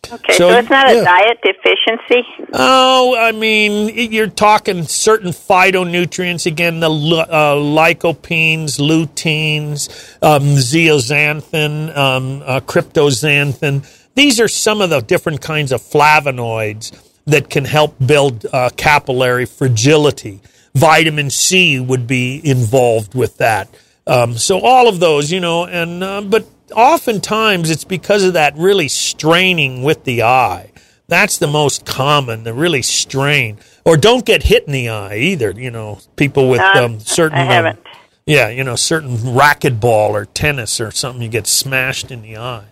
Okay, 0.10 0.38
so, 0.38 0.50
it's 0.52 0.70
not 0.70 0.90
a 0.90 1.04
diet 1.04 1.40
deficiency. 1.44 2.26
Oh, 2.54 3.18
I 3.18 3.34
mean, 3.34 3.90
you're 4.14 4.28
talking 4.28 4.84
certain 4.84 5.32
phytonutrients 5.32 6.46
again, 6.46 6.80
the 6.80 6.90
uh, 6.90 7.56
lycopenes, 7.56 8.80
luteins, 8.80 9.90
um, 10.22 10.44
zeaxanthin, 10.56 11.98
um, 11.98 12.42
uh, 12.46 12.62
cryptoxanthin. 12.62 13.84
These 14.18 14.40
are 14.40 14.48
some 14.48 14.82
of 14.82 14.90
the 14.90 15.00
different 15.02 15.42
kinds 15.42 15.72
of 15.72 15.80
flavonoids 15.80 16.92
that 17.26 17.52
can 17.52 17.66
help 17.66 17.96
build 18.04 18.48
uh, 18.52 18.72
capillary 18.76 19.46
fragility. 19.46 20.42
Vitamin 20.74 21.30
C 21.30 21.80
would 21.80 22.08
be 22.08 22.42
involved 22.44 23.14
with 23.14 23.38
that. 23.38 23.70
Um, 24.08 24.36
so 24.36 24.60
all 24.60 24.88
of 24.88 25.00
those, 25.00 25.32
you 25.32 25.40
know, 25.40 25.68
and 25.68 26.04
uh, 26.04 26.22
but 26.22 26.48
oftentimes 26.76 27.70
it's 27.70 27.84
because 27.84 28.24
of 28.24 28.34
that 28.34 28.58
really 28.58 28.88
straining 28.88 29.84
with 29.84 30.04
the 30.04 30.24
eye. 30.24 30.72
That's 31.08 31.38
the 31.38 31.48
most 31.48 31.86
common, 31.86 32.44
the 32.44 32.56
really 32.56 32.82
strain. 32.82 33.60
Or 33.86 33.98
don't 33.98 34.26
get 34.26 34.42
hit 34.42 34.64
in 34.66 34.74
the 34.74 34.90
eye 34.90 35.18
either. 35.18 35.52
You 35.52 35.70
know, 35.70 36.00
people 36.16 36.50
with 36.50 36.62
Uh, 36.62 36.86
um, 36.86 37.00
certain, 37.02 37.38
I 37.38 37.42
um, 37.42 37.48
haven't. 37.50 37.80
yeah, 38.26 38.50
you 38.50 38.64
know, 38.64 38.76
certain 38.76 39.18
racquetball 39.18 40.10
or 40.10 40.26
tennis 40.26 40.82
or 40.82 40.90
something, 40.90 41.22
you 41.22 41.30
get 41.30 41.46
smashed 41.46 42.10
in 42.10 42.24
the 42.24 42.36
eye. 42.38 42.66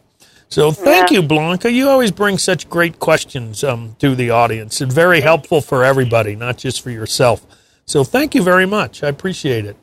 So 0.49 0.71
thank 0.71 1.11
Yeah. 1.11 1.17
you, 1.17 1.23
Blanca. 1.23 1.71
You 1.71 1.89
always 1.89 2.11
bring 2.11 2.37
such 2.37 2.69
great 2.69 2.99
questions 2.99 3.63
um, 3.63 3.95
to 3.99 4.15
the 4.15 4.29
audience 4.29 4.79
and 4.81 4.91
very 4.91 5.21
helpful 5.21 5.59
for 5.61 5.83
everybody, 5.83 6.35
not 6.35 6.57
just 6.57 6.81
for 6.81 6.91
yourself. 6.91 7.45
So 7.85 8.03
thank 8.03 8.33
you 8.35 8.43
very 8.43 8.65
much. 8.65 9.03
I 9.03 9.07
appreciate 9.07 9.65
it. 9.65 9.75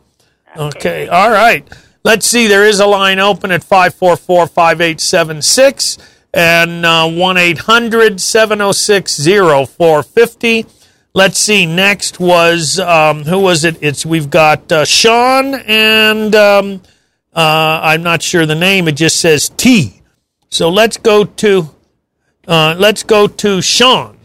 Okay. 0.57 1.09
All 1.09 1.31
right. 1.31 1.67
Let's 2.05 2.27
see. 2.27 2.47
There 2.47 2.65
is 2.65 2.81
a 2.81 2.87
line 2.87 3.19
open 3.19 3.51
at 3.53 3.63
544 3.63 4.47
5876 4.49 5.99
and 6.35 6.85
uh, 6.87 7.09
1 7.09 7.37
800 7.37 8.21
706 8.21 9.25
0450. 9.25 10.67
Let's 11.15 11.39
see. 11.39 11.67
Next 11.67 12.19
was, 12.19 12.79
um, 12.81 13.25
who 13.25 13.39
was 13.39 13.65
it? 13.65 13.77
It's 13.83 14.07
We've 14.07 14.31
got 14.31 14.71
uh, 14.73 14.85
Sean 14.85 15.55
and 15.55 16.35
um, 16.35 16.83
uh, 17.35 17.81
I'm 17.83 18.03
not 18.03 18.23
sure 18.23 18.47
the 18.47 18.55
name. 18.55 18.89
It 18.89 18.93
just 18.93 19.17
says 19.21 19.49
T. 19.51 20.02
So 20.53 20.69
let's 20.69 20.99
go 20.99 21.25
to 21.25 21.71
uh, 22.47 22.75
let's 22.79 23.03
go 23.05 23.27
to 23.27 23.63
Sean. 23.63 24.19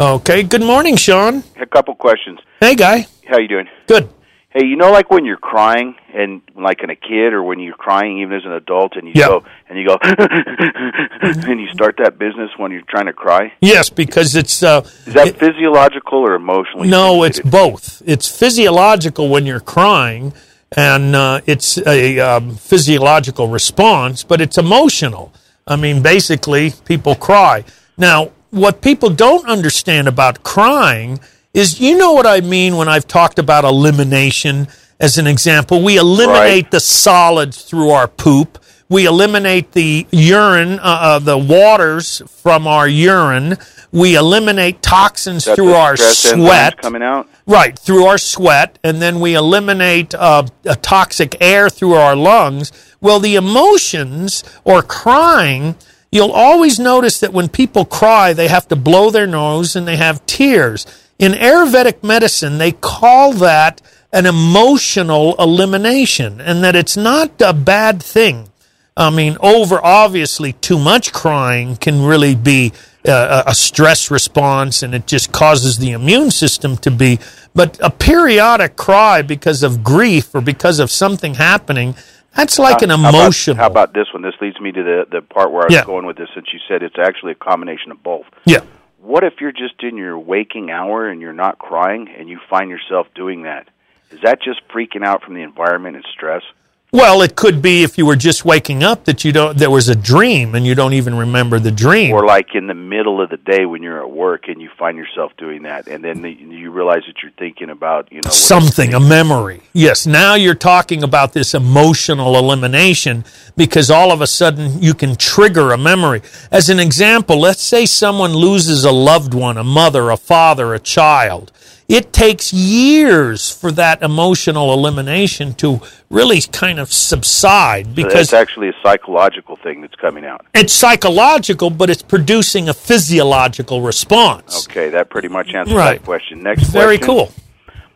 Okay. 0.00 0.44
Good 0.44 0.62
morning, 0.62 0.94
Sean. 0.94 1.42
A 1.60 1.66
couple 1.66 1.96
questions. 1.96 2.38
Hey, 2.60 2.76
guy. 2.76 3.08
How 3.26 3.38
you 3.40 3.48
doing? 3.48 3.66
Good. 3.88 4.08
Hey, 4.50 4.64
you 4.64 4.76
know, 4.76 4.92
like 4.92 5.10
when 5.10 5.24
you're 5.24 5.36
crying, 5.36 5.96
and 6.14 6.40
like 6.54 6.84
in 6.84 6.90
a 6.90 6.94
kid, 6.94 7.32
or 7.32 7.42
when 7.42 7.58
you're 7.58 7.74
crying 7.74 8.20
even 8.20 8.32
as 8.36 8.44
an 8.44 8.52
adult, 8.52 8.94
and 8.94 9.08
you 9.08 9.14
Yeah. 9.16 9.26
go 9.26 9.44
and 9.68 9.76
you 9.76 9.88
go, 9.88 9.98
and 11.50 11.60
you 11.60 11.66
start 11.72 11.96
that 11.98 12.16
business 12.16 12.50
when 12.56 12.70
you're 12.70 12.82
trying 12.88 13.06
to 13.06 13.12
cry. 13.12 13.52
Yes, 13.60 13.90
because 13.90 14.36
it's 14.36 14.62
uh, 14.62 14.82
Is 15.04 15.14
that 15.14 15.26
it- 15.28 15.38
physiological 15.40 16.20
or 16.20 16.34
emotionally? 16.36 16.88
no, 16.88 17.24
it's 17.24 17.40
both. 17.40 18.02
It's 18.06 18.28
physiological 18.28 19.28
when 19.28 19.46
you're 19.46 19.58
crying, 19.60 20.32
and 20.76 21.16
uh, 21.16 21.40
it's 21.46 21.78
a 21.86 22.18
um, 22.20 22.54
physiological 22.56 23.48
response, 23.48 24.22
but 24.24 24.40
it's 24.40 24.58
emotional. 24.58 25.32
I 25.66 25.76
mean, 25.76 26.02
basically, 26.02 26.72
people 26.84 27.14
cry. 27.14 27.64
Now, 27.96 28.30
what 28.50 28.80
people 28.80 29.10
don't 29.10 29.46
understand 29.48 30.08
about 30.08 30.42
crying 30.42 31.20
is, 31.54 31.80
you 31.80 31.96
know 31.96 32.12
what 32.12 32.26
I 32.26 32.40
mean 32.40 32.76
when 32.76 32.88
I've 32.88 33.06
talked 33.06 33.38
about 33.38 33.64
elimination. 33.64 34.68
As 35.00 35.16
an 35.18 35.26
example, 35.26 35.82
we 35.82 35.96
eliminate 35.96 36.64
Right. 36.64 36.70
the 36.70 36.80
solids 36.80 37.62
through 37.62 37.90
our 37.90 38.08
poop. 38.08 38.58
We 38.88 39.04
eliminate 39.06 39.72
the 39.72 40.06
urine, 40.10 40.78
uh, 40.80 40.82
uh, 40.82 41.18
the 41.18 41.36
waters 41.38 42.22
from 42.42 42.66
our 42.66 42.88
urine. 42.88 43.58
We 43.92 44.16
eliminate 44.16 44.82
toxins 44.82 45.44
That's 45.44 45.56
through 45.56 45.72
our 45.74 45.96
sweat. 45.96 46.80
coming 46.80 47.02
out. 47.02 47.28
Right, 47.48 47.78
through 47.78 48.04
our 48.04 48.18
sweat, 48.18 48.78
and 48.84 49.00
then 49.00 49.20
we 49.20 49.34
eliminate 49.34 50.14
uh, 50.14 50.46
a 50.66 50.76
toxic 50.76 51.34
air 51.40 51.70
through 51.70 51.94
our 51.94 52.14
lungs. 52.14 52.70
Well, 53.00 53.20
the 53.20 53.36
emotions 53.36 54.44
or 54.64 54.82
crying, 54.82 55.74
you'll 56.12 56.30
always 56.30 56.78
notice 56.78 57.20
that 57.20 57.32
when 57.32 57.48
people 57.48 57.86
cry, 57.86 58.34
they 58.34 58.48
have 58.48 58.68
to 58.68 58.76
blow 58.76 59.10
their 59.10 59.26
nose 59.26 59.76
and 59.76 59.88
they 59.88 59.96
have 59.96 60.26
tears. 60.26 60.84
In 61.18 61.32
Ayurvedic 61.32 62.02
medicine, 62.02 62.58
they 62.58 62.72
call 62.72 63.32
that 63.32 63.80
an 64.12 64.26
emotional 64.26 65.34
elimination, 65.38 66.42
and 66.42 66.62
that 66.62 66.76
it's 66.76 66.98
not 66.98 67.40
a 67.40 67.54
bad 67.54 68.02
thing. 68.02 68.50
I 68.94 69.08
mean, 69.08 69.38
over 69.40 69.82
obviously 69.82 70.52
too 70.52 70.78
much 70.78 71.14
crying 71.14 71.76
can 71.76 72.02
really 72.02 72.34
be 72.34 72.74
uh, 73.06 73.44
a 73.46 73.54
stress 73.54 74.10
response 74.10 74.82
and 74.82 74.94
it 74.94 75.06
just 75.06 75.32
causes 75.32 75.78
the 75.78 75.92
immune 75.92 76.30
system 76.30 76.76
to 76.78 76.90
be. 76.90 77.18
But 77.54 77.78
a 77.82 77.90
periodic 77.90 78.76
cry 78.76 79.22
because 79.22 79.62
of 79.62 79.82
grief 79.84 80.34
or 80.34 80.40
because 80.40 80.78
of 80.80 80.90
something 80.90 81.34
happening, 81.34 81.94
that's 82.34 82.58
like 82.58 82.82
an 82.82 82.90
How 82.90 82.96
about- 83.00 83.14
emotional. 83.14 83.56
How 83.56 83.66
about, 83.66 83.94
this 83.94 84.12
one? 84.12 84.22
This 84.22 84.34
leads 84.40 84.60
me 84.60 84.70
to 84.72 84.82
the 84.82 85.06
the 85.10 85.22
part 85.22 85.50
where 85.50 85.62
I 85.62 85.66
was 85.66 85.74
Yeah. 85.74 85.84
going 85.84 86.06
with 86.06 86.16
this, 86.16 86.28
since 86.34 86.46
you 86.52 86.58
said 86.68 86.82
it's 86.82 86.98
actually 86.98 87.32
a 87.32 87.36
combination 87.36 87.90
of 87.90 88.02
both. 88.02 88.26
yeah. 88.44 88.60
What 89.00 89.24
if 89.24 89.40
you're 89.40 89.52
just 89.52 89.82
in 89.82 89.96
your 89.96 90.18
waking 90.18 90.70
hour 90.70 91.08
and 91.08 91.20
you're 91.20 91.32
not 91.32 91.58
crying, 91.58 92.08
and 92.18 92.28
you 92.28 92.38
find 92.50 92.68
yourself 92.68 93.06
doing 93.14 93.42
that? 93.42 93.68
Is 94.10 94.20
that 94.22 94.42
just 94.42 94.60
freaking 94.68 95.04
out 95.04 95.22
from 95.22 95.34
the 95.34 95.42
environment 95.42 95.96
and 95.96 96.04
stress? 96.12 96.42
Well, 96.90 97.20
it 97.20 97.36
could 97.36 97.60
be 97.60 97.82
if 97.82 97.98
you 97.98 98.06
were 98.06 98.16
just 98.16 98.46
waking 98.46 98.82
up 98.82 99.04
that 99.04 99.22
you 99.22 99.30
don't. 99.30 99.58
There 99.58 99.70
was 99.70 99.90
a 99.90 99.94
dream 99.94 100.54
and 100.54 100.66
you 100.66 100.74
don't 100.74 100.94
even 100.94 101.14
remember 101.14 101.58
the 101.58 101.70
dream. 101.70 102.14
or 102.14 102.24
like 102.24 102.54
in 102.54 102.66
the 102.66 102.72
middle 102.72 103.20
of 103.20 103.28
the 103.28 103.36
day 103.36 103.66
when 103.66 103.82
you're 103.82 104.00
at 104.00 104.10
work 104.10 104.48
and 104.48 104.62
you 104.62 104.70
find 104.78 104.96
yourself 104.96 105.32
doing 105.36 105.64
that 105.64 105.86
and 105.86 106.02
then 106.02 106.22
the, 106.22 106.30
you 106.30 106.70
realize 106.70 107.02
that 107.06 107.16
you're 107.22 107.32
thinking 107.32 107.68
about 107.68 108.10
you 108.10 108.22
know 108.22 108.30
something, 108.30 108.94
a 108.94 109.00
memory. 109.00 109.60
Yes, 109.74 110.06
now 110.06 110.34
you're 110.34 110.54
talking 110.54 111.02
about 111.02 111.34
this 111.34 111.52
emotional 111.52 112.38
elimination 112.38 113.22
because 113.54 113.90
all 113.90 114.10
of 114.10 114.22
a 114.22 114.26
sudden 114.26 114.82
you 114.82 114.94
can 114.94 115.14
trigger 115.14 115.72
a 115.72 115.78
memory. 115.78 116.22
As 116.50 116.70
an 116.70 116.80
example, 116.80 117.38
let's 117.38 117.62
say 117.62 117.84
someone 117.84 118.32
loses 118.32 118.84
a 118.84 118.92
loved 118.92 119.34
one, 119.34 119.58
a 119.58 119.64
mother, 119.64 120.08
a 120.08 120.16
father, 120.16 120.72
a 120.72 120.78
child. 120.78 121.52
It 121.88 122.12
takes 122.12 122.52
years 122.52 123.50
for 123.50 123.72
that 123.72 124.02
emotional 124.02 124.74
elimination 124.74 125.54
to 125.54 125.80
really 126.10 126.42
kind 126.42 126.78
of 126.78 126.92
subside 126.92 127.94
because 127.94 128.20
it's 128.24 128.32
actually 128.34 128.68
a 128.68 128.74
psychological 128.82 129.56
thing 129.56 129.80
that's 129.80 129.94
coming 129.94 130.24
out 130.26 130.44
it's 130.54 130.72
psychological, 130.72 131.70
but 131.70 131.88
it's 131.88 132.02
producing 132.02 132.68
a 132.68 132.74
physiological 132.74 133.80
response. 133.80 134.66
okay 134.66 134.90
that 134.90 135.08
pretty 135.08 135.28
much 135.28 135.48
answers 135.54 135.74
Right. 135.74 135.98
that 135.98 136.04
question 136.04 136.42
next 136.42 136.64
Very 136.64 136.98
question. 136.98 137.06
cool. 137.26 137.32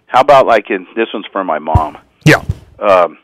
how 0.06 0.20
about 0.20 0.46
like 0.46 0.70
in 0.70 0.86
this 0.96 1.08
one's 1.12 1.26
for 1.30 1.44
my 1.44 1.58
mom 1.58 1.98
Yeah. 2.24 2.42
um 2.78 3.18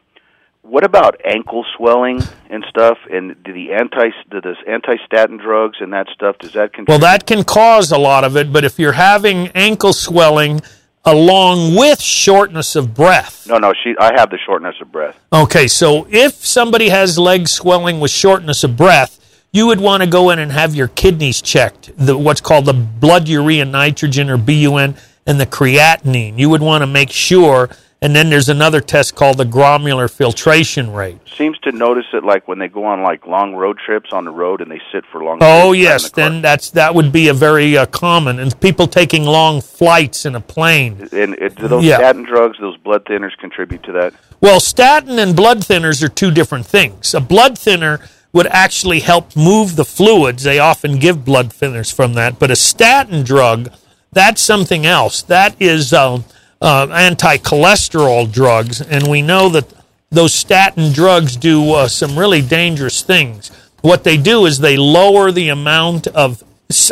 what 0.69 0.85
about 0.85 1.19
ankle 1.25 1.65
swelling 1.77 2.21
and 2.51 2.65
stuff 2.69 2.99
and 3.11 3.43
do 3.43 3.53
the 3.53 3.73
anti 3.73 4.11
do 4.31 4.41
this 4.41 4.57
anti-statin 4.67 5.39
drugs 5.39 5.79
and 5.81 5.93
that 5.93 6.07
stuff 6.15 6.37
does 6.39 6.53
that 6.53 6.73
contribute 6.73 6.93
Well, 6.93 6.99
that 7.01 7.27
can 7.27 7.43
cause 7.45 7.91
a 7.91 7.99
lot 7.99 8.25
of 8.25 8.37
it, 8.37 8.53
but 8.53 8.65
if 8.65 8.79
you're 8.79 8.93
having 8.93 9.49
ankle 9.55 9.93
swelling 9.93 10.61
along 11.05 11.75
with 11.75 12.01
shortness 12.01 12.77
of 12.77 12.93
breath. 12.95 13.47
no 13.49 13.57
no 13.57 13.73
she 13.83 13.95
i 13.99 14.13
have 14.19 14.31
the 14.31 14.39
shortness 14.45 14.75
of 14.81 14.93
breath 14.93 15.19
Okay, 15.33 15.67
so 15.69 16.07
if 16.11 16.35
somebody 16.45 16.89
has 16.91 17.19
leg 17.19 17.49
swelling 17.49 17.99
with 18.01 18.11
shortness 18.11 18.63
of 18.65 18.77
breath, 18.77 19.45
you 19.53 19.67
would 19.69 19.81
want 19.81 20.03
to 20.03 20.09
go 20.09 20.29
in 20.31 20.39
and 20.39 20.53
have 20.53 20.75
your 20.75 20.89
kidneys 20.89 21.41
checked, 21.41 21.91
the, 21.97 22.17
what's 22.17 22.41
called 22.43 22.67
the 22.67 22.75
blood 22.75 23.27
urea 23.29 23.65
nitrogen 23.65 24.29
or 24.29 24.37
BUN 24.37 24.97
and 25.27 25.41
the 25.41 25.47
creatinine. 25.47 26.39
You 26.39 26.51
would 26.51 26.61
want 26.63 26.83
to 26.83 26.87
make 26.87 27.11
sure, 27.11 27.71
and 28.01 28.15
then 28.15 28.31
there's 28.31 28.49
another 28.49 28.81
test 28.81 29.15
called 29.17 29.39
the 29.39 29.45
glomerular 29.45 30.09
filtration 30.11 30.93
rate. 30.93 31.19
seems 31.37 31.59
to 31.61 31.73
notice 31.73 32.07
it 32.13 32.23
like 32.23 32.47
when 32.47 32.59
they 32.59 32.69
go 32.69 32.85
on 32.85 33.03
like 33.03 33.27
long 33.27 33.55
road 33.55 33.79
trips 33.85 34.13
on 34.13 34.25
the 34.25 34.31
road 34.31 34.61
and 34.61 34.71
they 34.71 34.81
sit 34.93 35.05
for 35.11 35.23
long 35.25 35.39
Oh 35.41 35.73
periods 35.73 35.73
of 35.73 35.73
time 35.73 35.75
in 35.75 35.81
yes, 35.83 36.11
the 36.11 36.15
then 36.17 36.43
that's 36.43 36.71
that 36.71 36.95
would 36.95 37.11
be 37.13 37.29
a 37.29 37.35
very 37.35 37.77
uh, 37.77 37.87
common, 37.87 38.39
and 38.39 38.59
people 38.61 38.87
taking 38.87 39.25
long 39.25 39.61
flights 39.61 40.25
in 40.25 40.35
a 40.35 40.41
plane. 40.41 41.09
And 41.13 41.37
do 41.57 41.69
those 41.69 41.85
Yeah. 41.85 41.97
statin 41.99 42.23
drugs, 42.23 42.59
those 42.61 42.77
blood 42.79 43.05
thinners, 43.05 43.37
contribute 43.39 43.83
to 43.85 43.93
that? 43.93 44.15
Well, 44.41 44.61
statin 44.61 45.19
and 45.19 45.35
blood 45.35 45.59
thinners 45.61 46.03
are 46.03 46.09
two 46.09 46.31
different 46.31 46.67
things. 46.67 47.15
A 47.15 47.21
blood 47.21 47.59
thinner 47.59 48.01
would 48.33 48.47
actually 48.49 49.01
help 49.01 49.35
move 49.35 49.75
the 49.75 49.85
fluids. 49.85 50.45
They 50.45 50.59
often 50.61 50.99
give 50.99 51.25
blood 51.25 51.49
thinners 51.51 51.93
from 51.93 52.13
that. 52.15 52.39
But 52.39 52.51
a 52.53 52.57
statin 52.57 53.25
drug, 53.25 53.73
that's 54.13 54.41
something 54.41 54.87
else. 54.87 55.23
That 55.23 55.57
is 55.59 55.93
uh, 55.93 56.21
uh, 56.61 56.89
anti 56.91 57.37
cholesterol 57.39 58.31
drugs. 58.31 58.81
And 58.81 59.09
we 59.09 59.23
know 59.23 59.49
that 59.51 59.73
those 60.11 60.35
statin 60.35 60.93
drugs 60.93 61.37
do 61.37 61.73
uh, 61.73 61.89
some 61.89 62.19
really 62.19 62.43
dangerous 62.43 63.03
things. 63.03 63.51
What 63.81 64.05
they 64.05 64.17
do 64.17 64.47
is 64.47 64.59
they 64.59 64.77
lower 64.77 65.31
the 65.31 65.51
amount 65.51 66.07
of 66.09 66.43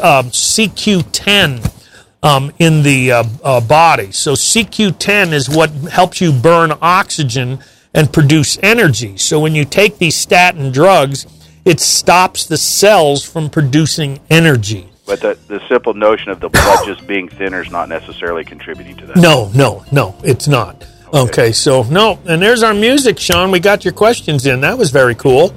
uh, 0.03 0.23
CQ10 0.25 1.73
um, 2.23 2.53
in 2.59 2.83
the 2.83 3.13
uh, 3.13 3.25
uh, 3.43 3.61
body. 3.61 4.13
So 4.13 4.33
CQ10 4.33 5.33
is 5.33 5.49
what 5.49 5.71
helps 5.71 6.21
you 6.21 6.33
burn 6.33 6.73
oxygen 6.81 7.61
and 7.95 8.13
produce 8.13 8.59
energy. 8.63 9.17
So 9.17 9.41
when 9.41 9.55
you 9.55 9.65
take 9.65 9.99
these 9.99 10.17
statin 10.17 10.71
drugs, 10.71 11.27
it 11.65 11.81
stops 11.81 12.47
the 12.47 12.57
cells 12.59 13.25
from 13.25 13.51
producing 13.51 14.21
energy. 14.31 14.89
But 15.07 15.21
the, 15.21 15.39
the 15.47 15.61
simple 15.69 15.95
notion 15.95 16.31
of 16.31 16.41
the 16.41 16.49
blood 16.49 16.85
just 16.85 17.07
being 17.07 17.29
thinner 17.29 17.63
is 17.63 17.71
not 17.71 17.89
necessarily 17.89 18.45
contributing 18.45 18.97
to 18.97 19.07
that. 19.07 19.17
No, 19.17 19.51
no, 19.55 19.85
no, 19.93 20.17
it's 20.25 20.49
not. 20.49 20.85
Okay. 21.09 21.19
okay, 21.19 21.53
so 21.53 21.85
no, 21.85 22.19
and 22.27 22.43
there's 22.43 22.65
our 22.65 22.75
music, 22.75 23.21
Sean. 23.21 23.53
We 23.53 23.61
got 23.61 23.85
your 23.85 23.95
questions 23.95 24.45
in. 24.47 24.61
That 24.63 24.77
was 24.77 24.91
very 24.91 25.15
cool. 25.15 25.49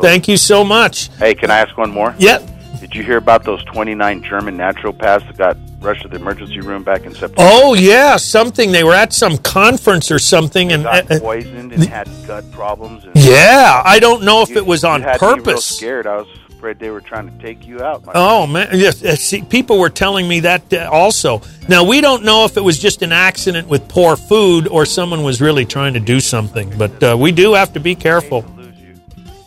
Thank 0.00 0.28
you 0.28 0.36
so 0.36 0.64
much. 0.64 1.08
Hey, 1.16 1.34
can 1.34 1.50
I 1.50 1.58
ask 1.58 1.76
one 1.78 1.90
more? 1.90 2.14
Yep. 2.18 2.50
Did 2.80 2.94
you 2.94 3.02
hear 3.02 3.16
about 3.16 3.44
those 3.44 3.64
29 3.64 4.22
German 4.22 4.56
naturopaths 4.58 5.26
that 5.26 5.36
got 5.38 5.56
rushed 5.80 6.02
to 6.02 6.08
the 6.08 6.16
emergency 6.16 6.60
room 6.60 6.82
back 6.82 7.04
in 7.04 7.12
September? 7.12 7.36
Oh 7.38 7.74
yeah, 7.74 8.16
something. 8.16 8.72
They 8.72 8.84
were 8.84 8.94
at 8.94 9.12
some 9.12 9.38
conference 9.38 10.10
or 10.10 10.18
something, 10.18 10.68
they 10.68 10.74
and 10.74 10.82
got 10.82 11.10
uh, 11.10 11.20
poisoned 11.20 11.72
and 11.72 11.84
had 11.84 12.08
gut 12.26 12.50
problems. 12.52 13.04
And 13.04 13.16
yeah, 13.16 13.82
I 13.84 13.98
don't 14.00 14.24
know 14.24 14.42
if 14.42 14.50
you, 14.50 14.58
it 14.58 14.66
was 14.66 14.84
on 14.84 15.02
purpose. 15.02 15.64
Scared. 15.64 16.06
I 16.06 16.16
was 16.16 16.28
afraid 16.56 16.78
they 16.78 16.90
were 16.90 17.00
trying 17.02 17.30
to 17.30 17.38
take 17.44 17.66
you 17.66 17.82
out. 17.82 18.02
oh 18.14 18.46
man, 18.46 18.68
yes. 18.72 19.04
Uh, 19.04 19.14
see, 19.14 19.42
people 19.42 19.78
were 19.78 19.90
telling 19.90 20.26
me 20.26 20.40
that 20.40 20.72
uh, 20.72 20.88
also. 20.90 21.42
Now 21.68 21.84
we 21.84 22.00
don't 22.00 22.24
know 22.24 22.44
if 22.44 22.56
it 22.56 22.62
was 22.62 22.78
just 22.78 23.02
an 23.02 23.12
accident 23.12 23.68
with 23.68 23.88
poor 23.88 24.16
food 24.16 24.66
or 24.66 24.86
someone 24.86 25.22
was 25.22 25.40
really 25.40 25.66
trying 25.66 25.94
to 25.94 26.00
do 26.00 26.18
something, 26.18 26.72
but 26.78 27.02
uh, 27.02 27.16
we 27.18 27.32
do 27.32 27.54
have 27.54 27.74
to 27.74 27.80
be 27.80 27.94
careful. 27.94 28.42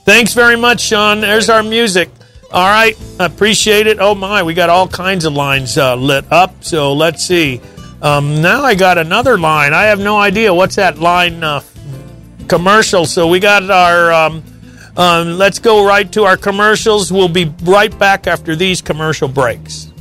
Thanks 0.05 0.33
very 0.33 0.55
much, 0.55 0.81
Sean. 0.81 1.21
There's 1.21 1.49
our 1.49 1.63
music. 1.63 2.09
All 2.51 2.67
right, 2.67 2.97
appreciate 3.19 3.87
it. 3.87 3.97
Oh 3.99 4.15
my, 4.15 4.43
we 4.43 4.53
got 4.53 4.69
all 4.69 4.87
kinds 4.87 5.25
of 5.25 5.33
lines 5.33 5.77
uh, 5.77 5.95
lit 5.95 6.31
up. 6.31 6.63
So 6.63 6.93
let's 6.93 7.23
see. 7.23 7.61
Um, 8.01 8.41
now 8.41 8.63
I 8.63 8.75
got 8.75 8.97
another 8.97 9.37
line. 9.37 9.73
I 9.73 9.83
have 9.83 9.99
no 9.99 10.17
idea 10.17 10.53
what's 10.53 10.75
that 10.75 10.99
line 10.99 11.43
uh, 11.43 11.61
commercial. 12.47 13.05
So 13.05 13.27
we 13.27 13.39
got 13.39 13.69
our. 13.69 14.13
Um, 14.13 14.43
um, 14.97 15.37
let's 15.37 15.59
go 15.59 15.85
right 15.85 16.11
to 16.13 16.23
our 16.23 16.37
commercials. 16.37 17.11
We'll 17.11 17.29
be 17.29 17.53
right 17.63 17.97
back 17.97 18.27
after 18.27 18.55
these 18.55 18.81
commercial 18.81 19.27
breaks. 19.27 19.91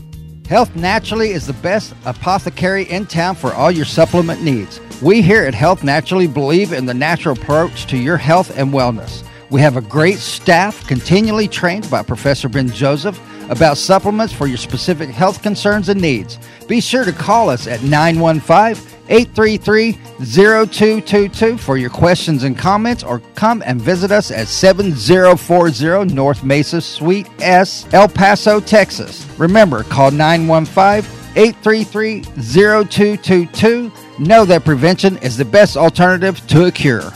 Health 0.49 0.75
Naturally 0.75 1.33
is 1.33 1.47
the 1.47 1.52
best 1.54 1.95
apothecary 2.07 2.85
in 2.85 3.04
town 3.04 3.35
for 3.35 3.52
all 3.52 3.71
your 3.71 3.85
supplement 3.85 4.42
needs. 4.42 4.80
We 5.02 5.21
here 5.21 5.45
at 5.45 5.54
Health 5.54 5.85
Naturally 5.85 6.26
believe 6.26 6.73
in 6.73 6.87
the 6.87 6.95
natural 6.95 7.37
approach 7.37 7.87
to 7.87 7.99
your 7.99 8.16
health 8.16 8.57
and 8.57 8.73
wellness. 8.73 9.27
We 9.50 9.62
have 9.62 9.76
a 9.76 9.81
great 9.81 10.19
staff 10.19 10.87
continually 10.87 11.49
trained 11.49 11.90
by 11.90 12.02
Professor 12.02 12.50
Ben 12.50 12.69
Joseph 12.69 13.19
about 13.50 13.78
supplements 13.78 14.33
for 14.33 14.47
your 14.47 14.59
specific 14.59 15.09
health 15.09 15.43
concerns 15.43 15.88
and 15.88 16.00
needs. 16.00 16.38
Be 16.67 16.83
sure 16.83 17.05
to 17.05 17.12
call 17.12 17.49
us 17.49 17.67
at 17.67 17.83
915 17.83 18.99
833 19.09 19.93
0222 20.23 21.57
for 21.57 21.78
your 21.78 21.88
questions 21.88 22.45
and 22.45 22.59
comments 22.59 23.02
or 23.02 23.21
come 23.37 23.62
and 23.64 23.81
visit 23.81 24.12
us 24.12 24.31
at 24.31 24.49
7040 24.49 26.12
North 26.12 26.45
Mesa 26.45 26.83
Suite 26.83 27.28
S, 27.40 27.87
El 27.95 28.09
Paso, 28.09 28.61
Texas. 28.61 29.26
Remember, 29.38 29.83
call 29.85 30.11
915 30.11 31.11
833 31.37 32.23
0222. 32.23 33.90
Know 34.19 34.45
that 34.45 34.67
prevention 34.67 35.17
is 35.19 35.38
the 35.38 35.45
best 35.45 35.78
alternative 35.78 36.47
to 36.49 36.67
a 36.67 36.71
cure. 36.71 37.11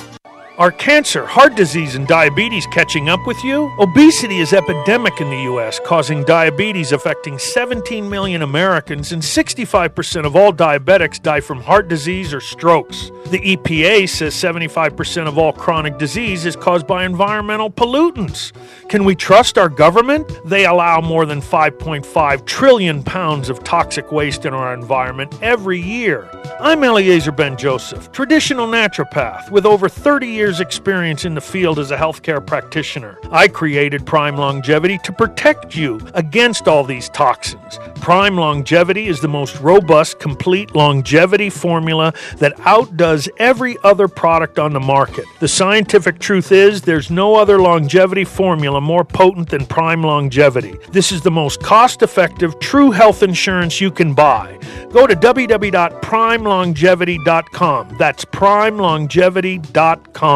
Are 0.58 0.70
cancer, 0.70 1.24
heart 1.24 1.54
disease, 1.54 1.94
and 1.94 2.06
diabetes 2.06 2.66
catching 2.66 3.08
up 3.08 3.26
with 3.26 3.42
you? 3.42 3.72
Obesity 3.78 4.36
is 4.40 4.52
epidemic 4.52 5.18
in 5.18 5.30
the 5.30 5.42
U.S., 5.44 5.80
causing 5.82 6.24
diabetes 6.24 6.92
affecting 6.92 7.38
17 7.38 8.06
million 8.10 8.42
Americans, 8.42 9.12
and 9.12 9.22
65% 9.22 10.26
of 10.26 10.36
all 10.36 10.52
diabetics 10.52 11.22
die 11.22 11.40
from 11.40 11.62
heart 11.62 11.88
disease 11.88 12.34
or 12.34 12.40
strokes. 12.40 13.10
The 13.28 13.38
EPA 13.56 14.06
says 14.10 14.34
75% 14.34 15.26
of 15.26 15.38
all 15.38 15.54
chronic 15.54 15.96
disease 15.96 16.44
is 16.44 16.54
caused 16.54 16.86
by 16.86 17.06
environmental 17.06 17.70
pollutants. 17.70 18.52
Can 18.90 19.04
we 19.04 19.16
trust 19.16 19.56
our 19.56 19.70
government? 19.70 20.30
They 20.44 20.66
allow 20.66 21.00
more 21.00 21.24
than 21.24 21.40
5.5 21.40 22.44
trillion 22.44 23.02
pounds 23.02 23.48
of 23.48 23.64
toxic 23.64 24.12
waste 24.12 24.44
in 24.44 24.52
our 24.52 24.74
environment 24.74 25.34
every 25.40 25.80
year. 25.80 26.28
I'm 26.60 26.84
Eliezer 26.84 27.32
Ben 27.32 27.56
Joseph, 27.56 28.12
traditional 28.12 28.66
naturopath 28.66 29.50
with 29.50 29.64
over 29.64 29.88
30 29.88 30.26
years 30.26 30.41
years' 30.42 30.58
experience 30.58 31.24
in 31.24 31.36
the 31.36 31.40
field 31.40 31.78
as 31.78 31.92
a 31.92 31.96
healthcare 31.96 32.44
practitioner. 32.44 33.16
I 33.30 33.46
created 33.46 34.04
Prime 34.04 34.36
Longevity 34.36 34.98
to 35.04 35.12
protect 35.12 35.76
you 35.76 36.00
against 36.14 36.66
all 36.66 36.82
these 36.82 37.08
toxins. 37.10 37.78
Prime 38.00 38.34
Longevity 38.34 39.06
is 39.06 39.20
the 39.20 39.28
most 39.28 39.60
robust, 39.60 40.18
complete 40.18 40.74
longevity 40.74 41.48
formula 41.48 42.12
that 42.38 42.54
outdoes 42.64 43.28
every 43.38 43.76
other 43.84 44.08
product 44.08 44.58
on 44.58 44.72
the 44.72 44.80
market. 44.80 45.26
The 45.38 45.46
scientific 45.46 46.18
truth 46.18 46.50
is 46.50 46.82
there's 46.82 47.08
no 47.08 47.36
other 47.36 47.60
longevity 47.60 48.24
formula 48.24 48.80
more 48.80 49.04
potent 49.04 49.50
than 49.50 49.64
Prime 49.64 50.02
Longevity. 50.02 50.74
This 50.90 51.12
is 51.12 51.22
the 51.22 51.30
most 51.30 51.62
cost 51.62 52.02
effective, 52.02 52.58
true 52.58 52.90
health 52.90 53.22
insurance 53.22 53.80
you 53.80 53.92
can 53.92 54.12
buy. 54.12 54.58
Go 54.90 55.06
to 55.06 55.14
www.primelongevity.com. 55.14 57.96
That's 57.96 58.24
primelongevity.com. 58.24 60.31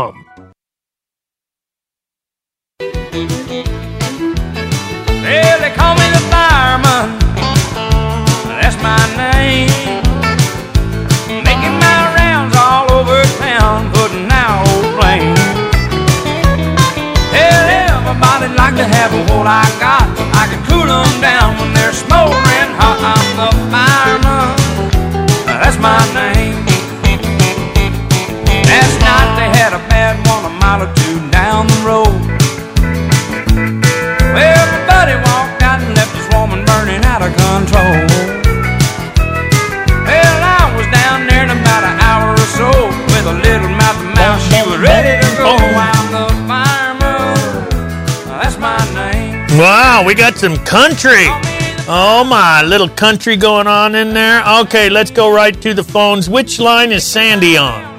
call 5.78 5.94
me 6.00 6.06
the 6.16 6.22
fireman. 6.32 7.06
That's 8.60 8.78
my 8.82 9.02
name. 9.14 9.70
Making 11.44 11.76
my 11.78 12.00
rounds 12.18 12.54
all 12.56 12.90
over 12.98 13.22
town, 13.38 13.92
putting 13.92 14.28
out 14.32 14.64
old 14.72 14.88
flames. 14.96 15.38
Hell, 17.36 17.64
everybody 17.84 18.48
like 18.56 18.76
to 18.80 18.86
have 18.96 19.12
what 19.30 19.46
I 19.46 19.66
got. 19.78 20.06
I 20.34 20.44
can 20.50 20.66
down 21.20 21.58
when 21.58 21.72
they're 21.74 21.92
smoldering 21.92 22.70
hot. 22.80 22.98
I'm 23.14 23.28
the 23.40 23.50
fireman. 23.72 24.56
That's 25.60 25.78
my 25.78 26.02
name. 26.14 26.56
Last 28.70 28.96
night 29.00 29.30
they 29.38 29.48
had 29.58 29.72
a 29.72 29.82
bad 29.88 30.14
one 30.26 30.44
a 30.50 30.52
mile 30.60 30.82
or 30.86 30.92
two 30.94 31.16
down 31.30 31.66
the 31.66 31.80
road. 31.86 32.25
Of 37.26 37.34
control. 37.34 38.06
Well, 40.06 40.38
I 40.42 40.70
was 40.76 40.86
down 40.94 41.26
there 41.26 41.42
in 41.44 41.50
about 41.50 41.82
an 41.82 41.98
hour 41.98 42.32
or 42.32 42.48
so 42.54 42.70
with 43.10 43.26
a 43.26 43.36
little 43.42 43.68
mouth 43.68 43.98
to 43.98 44.08
mouth. 44.14 44.40
She 44.46 44.62
was 44.68 44.78
ready 44.80 45.18
to 45.20 45.30
go. 45.36 45.56
I'm 45.56 46.06
the 46.14 46.26
fireman. 46.46 47.34
That's 48.26 48.58
my 48.58 48.78
name. 48.94 49.58
Wow, 49.58 50.04
we 50.06 50.14
got 50.14 50.36
some 50.36 50.56
country. 50.64 51.26
Oh 51.88 52.24
my, 52.28 52.62
little 52.62 52.88
country 52.88 53.36
going 53.36 53.66
on 53.66 53.94
in 53.94 54.12
there. 54.12 54.42
Okay, 54.62 54.88
let's 54.88 55.10
go 55.10 55.32
right 55.32 55.60
to 55.62 55.74
the 55.74 55.84
phones. 55.84 56.28
Which 56.28 56.58
line 56.58 56.92
is 56.92 57.04
Sandy 57.04 57.56
on? 57.56 57.94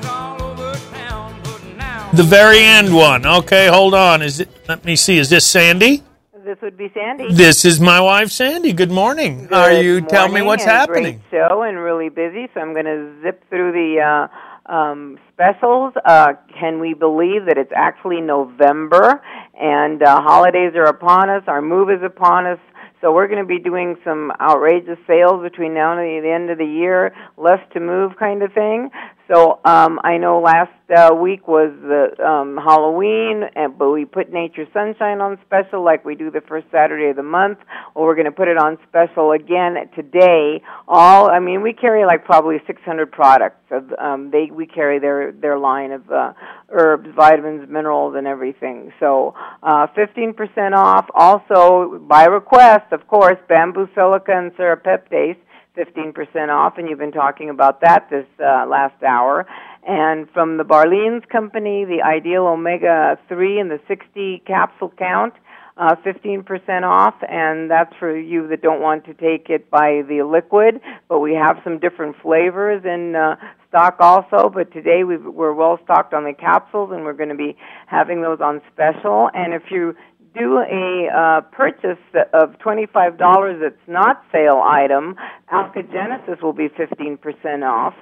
The 2.14 2.24
very 2.24 2.60
end 2.60 2.94
one. 2.96 3.26
Okay, 3.26 3.68
hold 3.68 3.94
on. 3.94 4.22
Is 4.22 4.40
it? 4.40 4.50
Let 4.68 4.86
me 4.86 4.96
see. 4.96 5.18
Is 5.18 5.30
this 5.30 5.46
Sandy? 5.46 6.04
This 6.48 6.62
would 6.62 6.78
be 6.78 6.90
Sandy. 6.94 7.34
This 7.34 7.66
is 7.66 7.82
my 7.82 8.00
wife, 8.00 8.32
Sandy. 8.32 8.72
Good 8.72 8.90
morning. 8.90 9.48
Good 9.48 9.54
Are 9.54 9.74
you? 9.74 9.92
morning 9.96 10.08
Tell 10.08 10.30
me 10.30 10.42
what's 10.42 10.64
happening. 10.64 11.22
Great 11.30 11.42
show 11.50 11.64
and 11.64 11.78
really 11.78 12.08
busy, 12.08 12.48
so 12.54 12.62
I'm 12.62 12.72
going 12.72 12.86
to 12.86 13.22
zip 13.22 13.44
through 13.50 13.74
the 13.74 14.00
uh, 14.00 14.74
um, 14.74 15.20
specials. 15.34 15.94
Uh, 16.06 16.36
can 16.58 16.80
we 16.80 16.94
believe 16.94 17.48
that 17.48 17.58
it's 17.58 17.74
actually 17.76 18.22
November 18.22 19.22
and 19.60 20.02
uh, 20.02 20.22
holidays 20.22 20.72
are 20.76 20.86
upon 20.86 21.30
us? 21.30 21.44
Our 21.48 21.62
move 21.62 21.90
is 21.90 22.02
upon 22.02 22.46
us. 22.46 22.60
So 23.02 23.12
we're 23.12 23.28
going 23.28 23.42
to 23.42 23.46
be 23.46 23.60
doing 23.60 23.98
some 24.06 24.32
outrageous 24.40 25.00
sales 25.06 25.44
between 25.44 25.74
now 25.74 26.00
and 26.00 26.24
the 26.24 26.32
end 26.32 26.50
of 26.50 26.58
the 26.58 26.66
year, 26.66 27.14
less 27.36 27.60
to 27.74 27.82
move 27.82 28.14
kind 28.18 28.42
of 28.42 28.54
thing. 28.54 28.90
So 29.32 29.60
um, 29.66 30.00
I 30.04 30.18
know 30.18 30.40
last 30.40 30.72
uh, 30.96 31.14
week 31.14 31.50
was 31.50 31.74
the 31.82 32.24
um, 32.24 32.56
Halloween, 32.56 33.44
and, 33.56 33.78
but 33.78 33.90
we 33.90 34.06
put 34.06 34.32
Nature 34.32 34.66
Sunshine 34.74 35.20
on 35.20 35.38
special 35.46 35.84
like 35.84 36.06
we 36.06 36.16
do 36.16 36.32
the 36.32 36.40
first 36.40 36.68
Saturday 36.72 37.10
of 37.10 37.18
the 37.18 37.24
month. 37.24 37.58
Well, 37.94 38.06
we're 38.06 38.16
going 38.16 38.26
to 38.26 38.32
put 38.32 38.48
it 38.48 38.58
on 38.58 38.78
special 38.88 39.32
again 39.34 39.76
today. 39.96 40.62
All 40.88 41.30
I 41.30 41.40
mean, 41.40 41.62
we 41.62 41.74
carry 41.74 42.06
like 42.06 42.24
probably 42.24 42.58
600 42.66 43.12
products. 43.12 43.56
Of, 43.70 43.92
um, 44.00 44.32
they 44.32 44.50
we 44.50 44.66
carry 44.66 45.00
their 45.00 45.34
their 45.34 45.60
line 45.60 45.92
of 45.92 46.10
uh, 46.10 46.32
herbs, 46.70 47.10
vitamins, 47.14 47.68
minerals, 47.70 48.16
and 48.16 48.26
everything. 48.26 48.94
So 49.02 49.36
uh, 49.62 49.88
15% 49.88 50.74
off. 50.74 51.06
Also 51.14 52.00
by 52.08 52.26
request, 52.26 52.94
of 52.94 53.06
course, 53.08 53.38
bamboo 53.50 53.90
silica 53.94 54.32
and 54.32 54.54
serapeptase 54.54 55.36
15% 55.78 56.50
off, 56.50 56.78
and 56.78 56.90
you've 56.90 57.00
been 57.00 57.12
talking 57.12 57.50
about 57.50 57.82
that 57.82 58.10
this 58.10 58.26
uh, 58.40 58.66
last 58.68 59.02
hour. 59.04 59.46
And 59.88 60.30
from 60.32 60.58
the 60.58 60.64
Barleans 60.64 61.28
Company, 61.30 61.86
the 61.86 62.02
Ideal 62.02 62.46
Omega 62.48 63.18
3 63.30 63.60
and 63.60 63.72
the 63.72 63.80
60 63.88 64.44
capsule 64.46 64.92
count, 64.98 65.34
uh, 65.78 65.96
15% 66.04 66.84
off, 66.84 67.14
and 67.30 67.70
that's 67.70 67.96
for 68.00 68.18
you 68.18 68.48
that 68.48 68.62
don't 68.62 68.82
want 68.82 69.06
to 69.06 69.14
take 69.14 69.50
it 69.50 69.70
by 69.70 70.02
the 70.10 70.24
liquid. 70.24 70.82
But 71.08 71.20
we 71.20 71.34
have 71.36 71.62
some 71.64 71.80
different 71.80 72.16
flavors 72.22 72.84
in 72.84 73.16
uh, 73.16 73.36
stock 73.70 73.98
also. 74.00 74.50
But 74.50 74.74
today 74.74 75.04
we 75.04 75.16
are 75.16 75.54
well 75.54 75.80
stocked 75.84 76.14
on 76.14 76.24
the 76.24 76.34
capsules, 76.34 76.92
and 76.92 77.04
we're 77.04 77.14
going 77.14 77.30
to 77.30 77.36
be 77.36 77.56
having 77.86 78.22
those 78.22 78.40
on 78.42 78.62
special. 78.74 79.30
And 79.34 79.54
if 79.54 79.64
you 79.70 79.96
do 80.34 80.60
a 80.60 81.08
uh, 81.08 81.42
purchase 81.52 82.00
of 82.34 82.58
$25 82.60 83.60
that's 83.60 83.76
not 83.88 84.24
sale 84.32 84.62
item, 84.66 85.16
Alkagenesis 85.52 86.42
will 86.42 86.54
be 86.54 86.70
15% 86.70 87.64
off. 87.64 87.94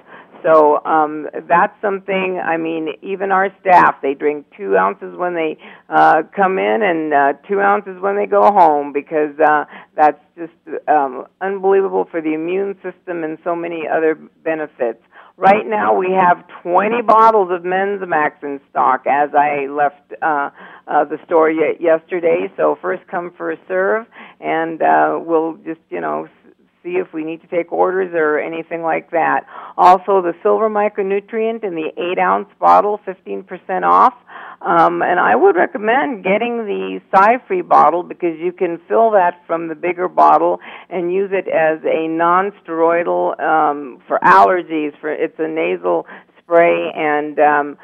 So 0.42 0.84
um, 0.84 1.26
that's 1.48 1.74
something. 1.80 2.40
I 2.44 2.56
mean, 2.56 2.88
even 3.02 3.32
our 3.32 3.48
staff 3.60 3.96
they 4.02 4.14
drink 4.14 4.46
two 4.56 4.76
ounces 4.76 5.16
when 5.16 5.34
they 5.34 5.58
uh, 5.88 6.22
come 6.34 6.58
in 6.58 6.82
and 6.82 7.12
uh, 7.12 7.32
two 7.48 7.60
ounces 7.60 8.00
when 8.00 8.16
they 8.16 8.26
go 8.26 8.42
home 8.42 8.92
because 8.92 9.34
uh, 9.40 9.64
that's 9.96 10.20
just 10.36 10.52
um, 10.88 11.26
unbelievable 11.40 12.06
for 12.10 12.20
the 12.20 12.34
immune 12.34 12.74
system 12.76 13.24
and 13.24 13.38
so 13.42 13.56
many 13.56 13.84
other 13.88 14.14
benefits. 14.44 15.02
Right 15.38 15.66
now, 15.66 15.94
we 15.94 16.12
have 16.12 16.44
20 16.62 17.02
bottles 17.02 17.50
of 17.50 17.62
Men's 17.62 18.00
Max 18.08 18.36
in 18.42 18.58
stock 18.70 19.06
as 19.06 19.30
I 19.34 19.66
left 19.66 20.00
uh, 20.22 20.48
uh, 20.88 21.04
the 21.04 21.18
store 21.26 21.52
y- 21.52 21.76
yesterday. 21.78 22.50
So 22.56 22.78
first 22.80 23.06
come, 23.06 23.30
first 23.36 23.60
serve, 23.68 24.06
and 24.40 24.80
uh, 24.80 25.18
we'll 25.20 25.58
just 25.58 25.80
you 25.90 26.00
know 26.00 26.26
see 26.86 26.98
if 26.98 27.12
we 27.12 27.24
need 27.24 27.42
to 27.42 27.48
take 27.48 27.72
orders 27.72 28.12
or 28.14 28.38
anything 28.38 28.82
like 28.82 29.10
that. 29.10 29.44
Also, 29.76 30.22
the 30.22 30.34
silver 30.42 30.70
micronutrient 30.70 31.64
in 31.64 31.74
the 31.74 31.90
eight 31.98 32.18
ounce 32.18 32.48
bottle, 32.60 33.00
15% 33.06 33.82
off. 33.82 34.14
Um, 34.62 35.02
and 35.02 35.20
I 35.20 35.36
would 35.36 35.56
recommend 35.56 36.24
getting 36.24 36.64
the 36.64 37.00
side 37.14 37.40
Free 37.46 37.60
bottle 37.60 38.02
because 38.02 38.38
you 38.38 38.52
can 38.52 38.80
fill 38.88 39.10
that 39.10 39.42
from 39.46 39.68
the 39.68 39.74
bigger 39.74 40.08
bottle 40.08 40.60
and 40.88 41.12
use 41.12 41.30
it 41.32 41.46
as 41.48 41.78
a 41.84 42.08
non-steroidal 42.08 43.38
um, 43.40 44.02
for 44.08 44.18
allergies. 44.24 44.98
For 45.00 45.12
it's 45.12 45.38
a 45.38 45.48
nasal 45.48 46.06
spray 46.38 46.90
and 46.94 47.38
um, 47.38 47.78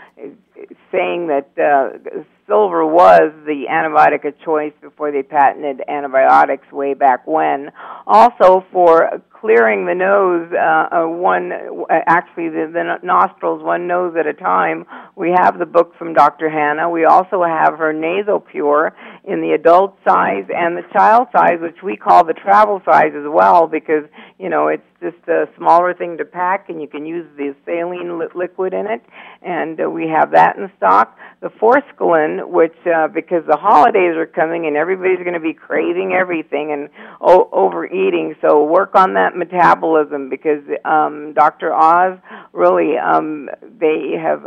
saying 0.90 1.26
that 1.28 1.50
uh, 1.58 2.22
silver 2.52 2.84
was 2.84 3.32
the 3.46 3.64
antibiotic 3.70 4.28
of 4.28 4.38
choice 4.44 4.74
before 4.82 5.10
they 5.10 5.22
patented 5.22 5.80
antibiotics 5.88 6.70
way 6.70 6.92
back 6.92 7.26
when. 7.26 7.70
Also, 8.06 8.62
for 8.70 9.22
clearing 9.42 9.86
the 9.86 9.94
nose, 9.94 10.52
uh, 10.52 11.02
uh, 11.02 11.08
one 11.08 11.50
actually 11.90 12.48
the, 12.48 12.70
the 12.72 13.04
nostrils, 13.04 13.62
one 13.62 13.88
nose 13.88 14.14
at 14.18 14.26
a 14.26 14.34
time. 14.34 14.84
We 15.16 15.34
have 15.36 15.58
the 15.58 15.66
book 15.66 15.96
from 15.98 16.14
Dr. 16.14 16.48
Hana. 16.48 16.88
We 16.88 17.06
also 17.06 17.42
have 17.42 17.78
her 17.78 17.92
Nasopure 17.92 18.92
in 19.24 19.40
the 19.40 19.52
adult 19.52 19.98
size 20.06 20.44
and 20.54 20.76
the 20.76 20.84
child 20.92 21.28
size, 21.32 21.58
which 21.60 21.82
we 21.82 21.96
call 21.96 22.24
the 22.24 22.34
travel 22.34 22.80
size 22.84 23.12
as 23.16 23.26
well, 23.26 23.66
because 23.66 24.04
you 24.38 24.48
know 24.48 24.68
it's 24.68 24.82
just 25.02 25.26
a 25.26 25.46
smaller 25.56 25.92
thing 25.92 26.18
to 26.18 26.24
pack, 26.24 26.68
and 26.68 26.80
you 26.80 26.86
can 26.86 27.04
use 27.04 27.26
the 27.36 27.54
saline 27.66 28.20
li- 28.20 28.26
liquid 28.36 28.72
in 28.72 28.86
it. 28.86 29.02
And 29.42 29.80
uh, 29.80 29.90
we 29.90 30.06
have 30.08 30.30
that 30.32 30.56
in 30.56 30.70
stock. 30.76 31.18
The 31.40 31.48
Forskolin, 31.48 32.41
which 32.48 32.74
uh, 32.86 33.08
because 33.08 33.44
the 33.46 33.56
holidays 33.56 34.16
are 34.16 34.26
coming 34.26 34.66
and 34.66 34.76
everybody's 34.76 35.18
going 35.18 35.34
to 35.34 35.40
be 35.40 35.54
craving 35.54 36.12
everything 36.12 36.72
and 36.72 36.90
o- 37.20 37.48
overeating, 37.52 38.34
so 38.40 38.64
work 38.64 38.94
on 38.94 39.14
that 39.14 39.36
metabolism 39.36 40.28
because 40.28 40.62
um, 40.84 41.32
Dr. 41.34 41.72
Oz 41.72 42.18
really 42.52 42.96
um, 42.98 43.48
they 43.80 44.14
have 44.20 44.44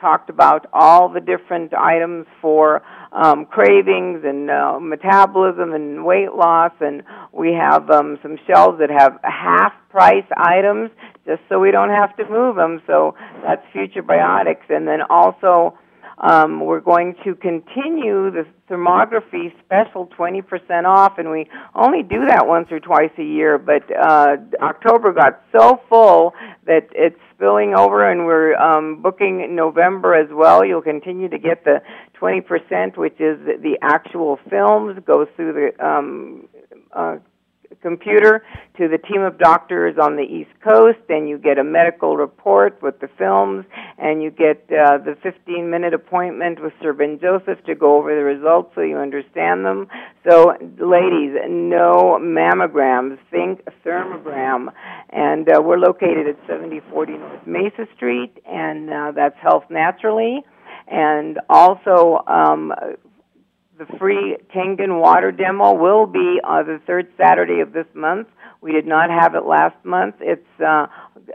talked 0.00 0.28
about 0.28 0.66
all 0.72 1.08
the 1.08 1.20
different 1.20 1.72
items 1.74 2.26
for 2.40 2.82
um, 3.12 3.46
cravings 3.46 4.22
and 4.24 4.50
uh, 4.50 4.78
metabolism 4.80 5.72
and 5.72 6.04
weight 6.04 6.32
loss, 6.32 6.72
and 6.80 7.02
we 7.32 7.52
have 7.52 7.90
um, 7.90 8.18
some 8.22 8.38
shelves 8.46 8.78
that 8.78 8.90
have 8.90 9.18
half 9.22 9.72
price 9.90 10.26
items 10.36 10.90
just 11.24 11.40
so 11.48 11.58
we 11.58 11.70
don't 11.70 11.90
have 11.90 12.14
to 12.16 12.28
move 12.28 12.56
them. 12.56 12.82
So 12.86 13.14
that's 13.42 13.64
Futurebiotics, 13.74 14.68
and 14.68 14.86
then 14.86 15.00
also 15.08 15.78
um, 16.18 16.64
we're 16.64 16.80
going 16.80 17.14
to 17.24 17.34
continue 17.34 18.30
the 18.30 18.46
thermography 18.70 19.52
special 19.64 20.06
20% 20.18 20.84
off, 20.84 21.18
and 21.18 21.30
we 21.30 21.46
only 21.74 22.02
do 22.02 22.24
that 22.26 22.46
once 22.46 22.68
or 22.70 22.80
twice 22.80 23.10
a 23.18 23.22
year. 23.22 23.58
But 23.58 23.84
uh, 23.94 24.36
October 24.60 25.12
got 25.12 25.42
so 25.56 25.80
full 25.88 26.32
that 26.64 26.88
it's 26.92 27.20
spilling 27.34 27.74
over, 27.74 28.10
and 28.10 28.24
we're 28.24 28.54
um, 28.56 29.02
booking 29.02 29.54
November 29.54 30.14
as 30.14 30.28
well. 30.32 30.64
You'll 30.64 30.80
continue 30.80 31.28
to 31.28 31.38
get 31.38 31.64
the 31.64 31.82
20%, 32.20 32.96
which 32.96 33.20
is 33.20 33.38
the 33.46 33.76
actual 33.82 34.38
films, 34.48 34.98
goes 35.06 35.28
through 35.36 35.52
the 35.52 35.86
um, 35.86 36.48
uh, 36.92 37.16
computer 37.82 38.44
to 38.76 38.88
the 38.88 38.98
team 38.98 39.22
of 39.22 39.38
doctors 39.38 39.96
on 40.00 40.16
the 40.16 40.22
East 40.22 40.50
Coast, 40.62 40.98
and 41.08 41.28
you 41.28 41.38
get 41.38 41.58
a 41.58 41.64
medical 41.64 42.16
report 42.16 42.82
with 42.82 43.00
the 43.00 43.08
films, 43.18 43.64
and 43.98 44.22
you 44.22 44.30
get 44.30 44.64
uh, 44.70 44.98
the 44.98 45.16
15 45.22 45.70
minute 45.70 45.94
appointment 45.94 46.62
with 46.62 46.72
Sir 46.82 46.92
Ben 46.92 47.18
Joseph 47.20 47.64
to 47.64 47.74
go 47.74 47.96
over 47.96 48.14
the 48.14 48.24
results 48.24 48.72
so 48.74 48.80
you 48.80 48.98
understand 48.98 49.64
them. 49.64 49.88
So, 50.28 50.56
ladies, 50.78 51.36
no 51.48 52.18
mammograms, 52.20 53.18
think 53.30 53.62
thermogram. 53.86 54.68
And 55.10 55.48
uh, 55.48 55.62
we're 55.62 55.78
located 55.78 56.26
at 56.26 56.36
7040 56.46 57.12
North 57.12 57.46
Mesa 57.46 57.86
Street, 57.94 58.36
and 58.46 58.90
uh, 58.90 59.12
that's 59.14 59.36
Health 59.40 59.64
Naturally. 59.70 60.44
And 60.88 61.38
also, 61.48 62.22
um, 62.26 62.72
the 63.78 63.86
free 63.98 64.36
Kangen 64.54 65.00
water 65.00 65.30
demo 65.30 65.74
will 65.74 66.06
be 66.06 66.40
uh, 66.42 66.62
the 66.62 66.80
third 66.86 67.08
Saturday 67.18 67.60
of 67.60 67.72
this 67.72 67.86
month. 67.94 68.28
We 68.62 68.72
did 68.72 68.86
not 68.86 69.10
have 69.10 69.34
it 69.34 69.44
last 69.44 69.76
month. 69.84 70.16
It's, 70.20 70.46
uh, 70.60 70.86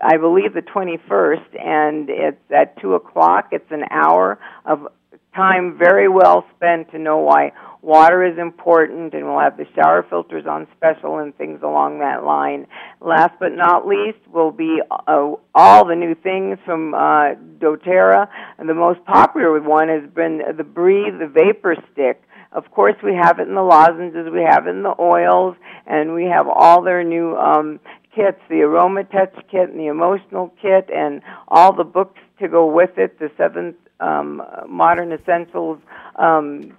I 0.02 0.18
believe, 0.18 0.54
the 0.54 0.62
21st, 0.62 1.64
and 1.64 2.10
it's 2.10 2.42
at 2.50 2.82
2 2.82 2.96
o'clock. 2.96 3.50
It's 3.52 3.72
an 3.72 3.84
hour 3.92 4.40
of 4.66 4.88
time 5.36 5.78
very 5.78 6.10
well 6.10 6.44
spent 6.56 6.92
to 6.92 7.00
know 7.00 7.20
why 7.20 7.52
water 7.82 8.24
is 8.24 8.38
important, 8.40 9.14
and 9.14 9.26
we'll 9.26 9.40
have 9.40 9.58
the 9.58 9.68
shower 9.76 10.06
filters 10.10 10.46
on 10.50 10.68
special 10.76 11.20
and 11.20 11.36
things 11.38 11.62
along 11.62 12.00
that 12.00 12.24
line. 12.24 12.66
Last 13.00 13.34
but 13.40 13.54
not 13.54 13.88
least 13.88 14.20
will 14.34 14.52
be 14.52 14.82
uh, 14.90 15.32
all 15.56 15.86
the 15.86 15.96
new 15.96 16.16
things 16.16 16.58
from 16.66 16.96
uh, 16.96 17.36
doTERRA, 17.60 18.28
and 18.58 18.68
the 18.68 18.74
most 18.74 19.06
popular 19.06 19.62
one 19.62 19.90
has 19.90 20.10
been 20.10 20.42
the 20.58 20.64
Breathe 20.64 21.20
the 21.20 21.28
Vapor 21.28 21.76
Stick 21.94 22.24
of 22.52 22.70
course, 22.72 22.96
we 23.04 23.14
have 23.16 23.40
it 23.40 23.48
in 23.48 23.56
the 23.56 23.62
lozenges, 23.62 24.28
we 24.32 24.42
have 24.42 24.68
it 24.68 24.72
in 24.72 24.84
the 24.84 24.96
oils, 25.00 25.56
and 25.88 26.14
we 26.14 26.26
have 26.26 26.48
all 26.48 26.82
their 26.82 27.04
new 27.04 27.36
um, 27.38 27.80
kits, 28.14 28.40
the 28.50 28.62
Aroma 28.62 29.06
Touch 29.06 29.34
kit 29.50 29.70
and 29.70 29.80
the 29.80 29.88
Emotional 29.88 30.54
kit, 30.62 30.90
and 30.94 31.22
all 31.48 31.74
the 31.74 31.84
books 31.84 32.20
to 32.40 32.48
go 32.50 32.66
with 32.66 32.98
it, 32.98 33.20
the 33.20 33.32
seventh 33.38 33.78
um, 34.00 34.42
Modern 34.68 35.12
Essentials 35.14 35.80
um, 36.18 36.74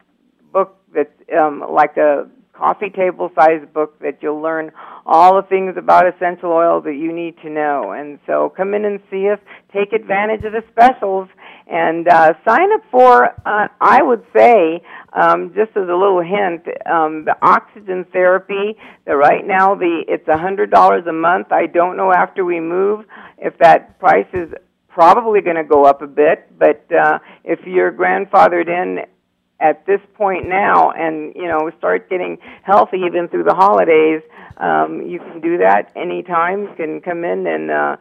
book 0.53 0.77
that's 0.95 1.11
um, 1.37 1.65
like 1.71 1.97
a 1.97 2.29
coffee 2.63 2.91
table 2.91 3.29
size 3.35 3.67
book 3.75 3.99
that 3.99 4.19
you'll 4.23 4.41
learn 4.41 4.71
all 5.05 5.35
the 5.35 5.43
things 5.49 5.75
about 5.77 6.07
essential 6.07 6.53
oils 6.53 6.85
that 6.85 6.95
you 6.95 7.13
need 7.13 7.35
to 7.43 7.51
know. 7.51 7.91
And 7.91 8.21
so 8.25 8.53
come 8.57 8.73
in 8.73 8.85
and 8.85 9.01
see 9.11 9.29
us, 9.29 9.41
take 9.73 9.93
advantage 9.93 10.45
of 10.45 10.53
the 10.53 10.63
specials, 10.71 11.29
and 11.67 12.07
uh, 12.07 12.35
sign 12.47 12.73
up 12.73 12.83
for, 12.89 13.27
uh, 13.45 13.67
I 13.81 14.01
would 14.01 14.25
say, 14.37 14.81
um, 15.13 15.53
just 15.57 15.77
as 15.77 15.89
a 15.89 15.97
little 16.03 16.23
hint, 16.23 16.63
um, 16.87 17.25
the 17.25 17.35
oxygen 17.43 18.07
therapy. 18.13 18.79
The 19.07 19.17
right 19.17 19.45
now 19.45 19.75
the 19.75 20.05
it's 20.07 20.29
a 20.29 20.39
hundred 20.39 20.71
dollars 20.71 21.05
a 21.09 21.13
month. 21.13 21.51
I 21.51 21.67
don't 21.67 21.97
know 21.97 22.13
after 22.13 22.45
we 22.45 22.61
move 22.61 23.05
if 23.39 23.59
that 23.59 23.99
price 23.99 24.29
is 24.33 24.51
probably 24.89 25.41
going 25.41 25.57
to 25.57 25.65
go 25.65 25.85
up 25.85 26.01
a 26.03 26.07
bit, 26.07 26.57
but 26.57 26.87
uh, 26.93 27.19
if 27.43 27.59
you're 27.67 27.91
grandfathered 27.91 28.69
in 28.69 29.01
at 29.63 29.87
this 29.87 30.01
point 30.15 30.49
now 30.49 30.91
and 30.91 31.35
you 31.37 31.47
know 31.47 31.71
start 31.79 32.11
getting 32.11 32.37
healthy 32.63 32.99
even 33.07 33.29
through 33.29 33.45
the 33.45 33.55
holidays 33.55 34.21
um 34.59 35.01
you 35.07 35.19
can 35.19 35.41
do 35.41 35.59
that 35.59 35.93
anytime 35.97 36.63
you 36.63 36.75
can 36.77 37.01
come 37.01 37.25
in 37.25 37.47
and 37.47 37.71
uh 37.71 37.97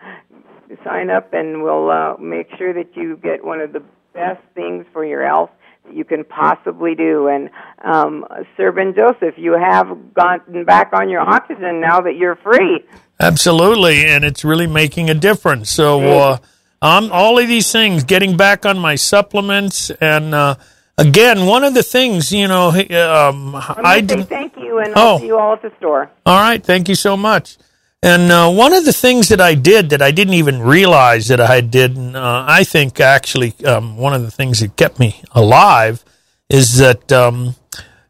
sign 0.84 1.10
up 1.10 1.34
and 1.34 1.64
we'll 1.64 1.90
uh, 1.90 2.18
make 2.18 2.48
sure 2.58 2.74
that 2.74 2.96
you 2.96 3.18
get 3.18 3.44
one 3.44 3.60
of 3.60 3.74
the 3.74 3.84
best 4.14 4.42
things 4.56 4.86
for 4.94 5.06
your 5.06 5.26
health 5.26 5.50
that 5.86 5.96
you 5.96 6.04
can 6.04 6.24
possibly 6.24 6.96
do. 6.96 7.28
And 7.28 7.50
um, 7.84 8.26
Sir 8.58 8.72
Ben 8.72 8.94
Joseph, 8.96 9.36
you 9.38 9.54
have 9.54 10.14
gotten 10.14 10.66
back 10.66 10.92
on 10.94 11.10
your 11.10 11.22
oxygen 11.22 11.82
now 11.82 12.02
that 12.02 12.16
you're 12.16 12.36
free. 12.38 12.84
Absolutely, 13.20 14.06
and 14.06 14.24
it's 14.24 14.44
really 14.44 14.68
making 14.68 15.10
a 15.10 15.14
difference. 15.14 15.70
So, 15.70 16.02
uh, 16.02 16.38
I'm 16.84 17.12
all 17.12 17.38
of 17.38 17.48
these 17.48 17.72
things, 17.72 18.04
getting 18.04 18.36
back 18.36 18.66
on 18.66 18.80
my 18.80 18.96
supplements, 18.96 19.92
and 20.02 20.34
uh, 20.34 20.56
again, 21.02 21.46
one 21.46 21.64
of 21.64 21.74
the 21.74 21.84
things, 21.84 22.32
you 22.32 22.48
know, 22.48 22.70
um, 22.70 23.56
I 23.56 24.06
say 24.08 24.24
thank 24.24 24.58
you, 24.58 24.80
and 24.80 24.94
I'll 24.96 25.16
oh. 25.16 25.20
see 25.20 25.28
you 25.28 25.38
all 25.38 25.54
at 25.54 25.62
the 25.62 25.72
store. 25.78 26.10
All 26.26 26.40
right, 26.40 26.64
thank 26.64 26.88
you 26.88 26.96
so 26.96 27.18
much. 27.18 27.58
And 28.04 28.32
uh, 28.32 28.52
one 28.52 28.74
of 28.74 28.84
the 28.86 28.94
things 28.94 29.30
that 29.30 29.40
I 29.40 29.54
did 29.54 29.92
that 29.92 30.02
I 30.02 30.10
didn't 30.10 30.34
even 30.34 30.62
realize 30.62 31.28
that 31.28 31.40
I 31.40 31.62
did, 31.62 31.96
and 31.96 32.16
uh, 32.16 32.46
I 32.48 32.64
think 32.64 33.00
actually 33.00 33.54
um, 33.66 33.98
one 33.98 34.14
of 34.14 34.24
the 34.24 34.32
things 34.32 34.60
that 34.60 34.76
kept 34.76 35.00
me 35.00 35.22
alive 35.34 36.04
is 36.50 36.78
that 36.78 37.12
um, 37.12 37.56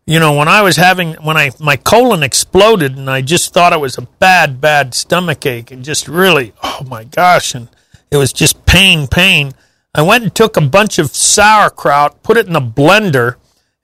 you 0.05 0.19
know 0.19 0.33
when 0.33 0.47
I 0.47 0.61
was 0.61 0.77
having 0.77 1.13
when 1.15 1.35
I 1.35 1.51
my 1.59 1.75
colon 1.75 2.23
exploded 2.23 2.95
and 2.95 3.09
I 3.09 3.21
just 3.21 3.53
thought 3.53 3.73
it 3.73 3.81
was 3.81 3.97
a 3.97 4.03
bad 4.03 4.61
bad 4.61 4.93
stomach 4.93 5.45
ache 5.45 5.71
and 5.71 5.83
just 5.83 6.07
really 6.07 6.53
oh 6.63 6.85
my 6.87 7.03
gosh 7.03 7.53
and 7.53 7.67
it 8.09 8.17
was 8.17 8.31
just 8.31 8.65
pain 8.65 9.07
pain. 9.07 9.53
I 9.93 10.01
went 10.01 10.23
and 10.23 10.33
took 10.33 10.55
a 10.55 10.61
bunch 10.61 10.99
of 10.99 11.15
sauerkraut, 11.15 12.23
put 12.23 12.37
it 12.37 12.47
in 12.47 12.55
a 12.55 12.61
blender, 12.61 13.35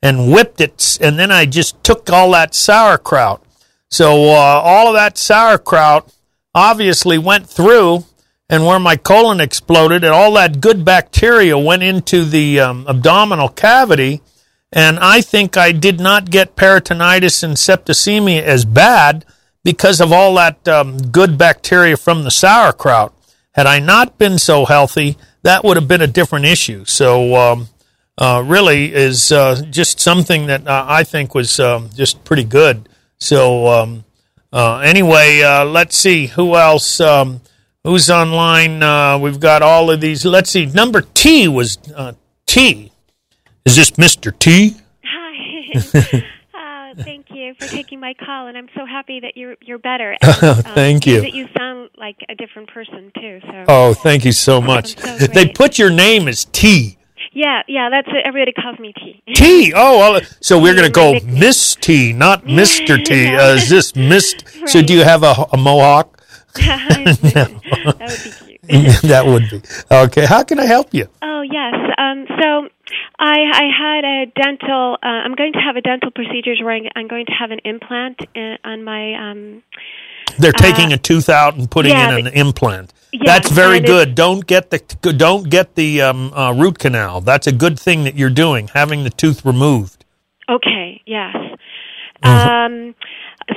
and 0.01 0.31
whipped 0.31 0.61
it, 0.61 0.97
and 1.01 1.19
then 1.19 1.31
I 1.31 1.45
just 1.45 1.83
took 1.83 2.09
all 2.09 2.31
that 2.31 2.55
sauerkraut. 2.55 3.43
So 3.89 4.29
uh, 4.29 4.61
all 4.63 4.87
of 4.87 4.93
that 4.93 5.17
sauerkraut 5.17 6.13
obviously 6.55 7.17
went 7.17 7.49
through, 7.49 8.05
and 8.49 8.65
where 8.65 8.79
my 8.79 8.95
colon 8.95 9.41
exploded, 9.41 10.03
and 10.03 10.13
all 10.13 10.33
that 10.33 10.61
good 10.61 10.85
bacteria 10.85 11.57
went 11.57 11.83
into 11.83 12.23
the 12.23 12.59
um, 12.59 12.85
abdominal 12.87 13.49
cavity. 13.49 14.21
And 14.71 14.99
I 14.99 15.21
think 15.21 15.57
I 15.57 15.71
did 15.71 15.99
not 15.99 16.29
get 16.29 16.55
peritonitis 16.55 17.43
and 17.43 17.55
septicemia 17.55 18.41
as 18.41 18.65
bad 18.65 19.25
because 19.63 19.99
of 19.99 20.13
all 20.13 20.35
that 20.35 20.65
um, 20.67 20.97
good 20.97 21.37
bacteria 21.37 21.97
from 21.97 22.23
the 22.23 22.31
sauerkraut. 22.31 23.13
Had 23.53 23.65
I 23.65 23.79
not 23.79 24.17
been 24.17 24.37
so 24.37 24.65
healthy, 24.65 25.17
that 25.47 25.63
would 25.63 25.77
have 25.77 25.87
been 25.87 26.01
a 26.01 26.07
different 26.07 26.45
issue. 26.45 26.83
So, 26.83 27.35
um, 27.35 27.69
uh, 28.17 28.43
really, 28.45 28.93
is 28.93 29.31
uh, 29.31 29.61
just 29.69 29.99
something 29.99 30.47
that 30.47 30.67
uh, 30.67 30.85
I 30.87 31.03
think 31.03 31.33
was 31.33 31.59
um, 31.59 31.89
just 31.95 32.23
pretty 32.25 32.43
good. 32.43 32.89
So, 33.17 33.67
um, 33.67 34.03
uh, 34.51 34.79
anyway, 34.79 35.41
uh, 35.41 35.63
let's 35.63 35.95
see 35.95 36.27
who 36.27 36.55
else. 36.55 36.99
Um, 36.99 37.39
who's 37.83 38.09
online? 38.09 38.83
Uh, 38.83 39.19
we've 39.19 39.39
got 39.39 39.61
all 39.61 39.89
of 39.89 40.01
these. 40.01 40.25
Let's 40.25 40.49
see. 40.51 40.65
Number 40.65 41.01
T 41.01 41.47
was 41.47 41.77
uh, 41.95 42.13
T. 42.45 42.91
Is 43.65 43.77
this 43.77 43.91
Mr. 43.91 44.37
T? 44.37 44.75
Hi. 45.05 46.23
uh, 46.93 47.03
thank 47.03 47.26
for 47.59 47.67
taking 47.67 47.99
my 47.99 48.13
call, 48.13 48.47
and 48.47 48.57
I'm 48.57 48.69
so 48.75 48.85
happy 48.85 49.19
that 49.19 49.35
you're 49.35 49.55
you're 49.61 49.79
better. 49.79 50.15
And, 50.41 50.43
um, 50.43 50.73
Thank 50.75 51.07
you. 51.07 51.21
That 51.21 51.33
you 51.33 51.47
sound 51.57 51.89
like 51.97 52.17
a 52.29 52.35
different 52.35 52.69
person 52.69 53.11
too. 53.19 53.39
So. 53.43 53.65
Oh, 53.67 53.93
thank 53.93 54.23
you 54.25 54.31
so 54.31 54.61
much. 54.61 54.97
so 54.99 55.27
they 55.27 55.47
put 55.47 55.79
your 55.79 55.89
name 55.89 56.27
as 56.27 56.45
T. 56.45 56.97
Yeah, 57.33 57.63
yeah. 57.67 57.89
That's 57.89 58.07
it. 58.07 58.25
Everybody 58.25 58.51
calls 58.51 58.79
me 58.79 58.93
T. 58.93 59.21
T. 59.35 59.73
Oh, 59.75 59.97
well, 59.97 60.21
so 60.41 60.59
we're 60.59 60.73
going 60.73 60.85
to 60.85 60.91
go. 60.91 61.19
Miss 61.25 61.75
T, 61.75 62.13
not 62.13 62.45
Mr. 62.45 63.03
T. 63.03 63.27
Uh, 63.35 63.55
is 63.55 63.69
this 63.69 63.95
Miss? 63.95 64.35
So 64.65 64.81
do 64.81 64.93
you 64.93 65.03
have 65.03 65.23
a, 65.23 65.33
a 65.53 65.57
mohawk? 65.57 66.19
that 66.57 67.99
would 67.99 68.23
be 68.23 68.57
cute. 68.67 69.01
that 69.03 69.23
would 69.25 69.49
be 69.49 69.61
okay. 69.91 70.25
How 70.25 70.43
can 70.43 70.59
I 70.59 70.65
help 70.65 70.93
you? 70.93 71.07
Oh 71.21 71.41
yes. 71.41 71.73
Um, 71.97 72.25
so 72.27 72.69
I 73.19 73.37
I 73.53 73.65
had 73.77 74.05
a 74.05 74.25
dental. 74.39 74.97
Uh, 75.01 75.07
I'm 75.07 75.35
going 75.35 75.53
to 75.53 75.59
have 75.59 75.75
a 75.75 75.81
dental 75.81 76.11
procedure 76.11 76.53
where 76.63 76.75
I'm, 76.75 76.83
I'm 76.95 77.07
going 77.07 77.25
to 77.25 77.31
have 77.33 77.51
an 77.51 77.59
implant 77.65 78.21
in, 78.35 78.57
on 78.63 78.83
my. 78.83 79.31
Um, 79.31 79.63
They're 80.37 80.51
taking 80.51 80.93
a 80.93 80.97
tooth 80.97 81.29
out 81.29 81.55
and 81.55 81.69
putting 81.69 81.91
yeah, 81.91 82.15
in 82.17 82.27
an 82.27 82.33
implant. 82.33 82.93
That's 83.25 83.49
very 83.49 83.79
good. 83.79 84.15
Don't 84.15 84.45
get 84.45 84.69
the 84.69 84.79
don't 85.13 85.49
get 85.49 85.75
the 85.75 86.01
um, 86.01 86.33
uh, 86.33 86.53
root 86.53 86.77
canal. 86.77 87.21
That's 87.21 87.47
a 87.47 87.51
good 87.51 87.79
thing 87.79 88.03
that 88.03 88.15
you're 88.15 88.29
doing, 88.29 88.67
having 88.67 89.03
the 89.03 89.09
tooth 89.09 89.43
removed. 89.43 90.05
Okay. 90.49 91.01
Yes. 91.05 91.35
Uh-huh. 92.23 92.51
Um, 92.51 92.95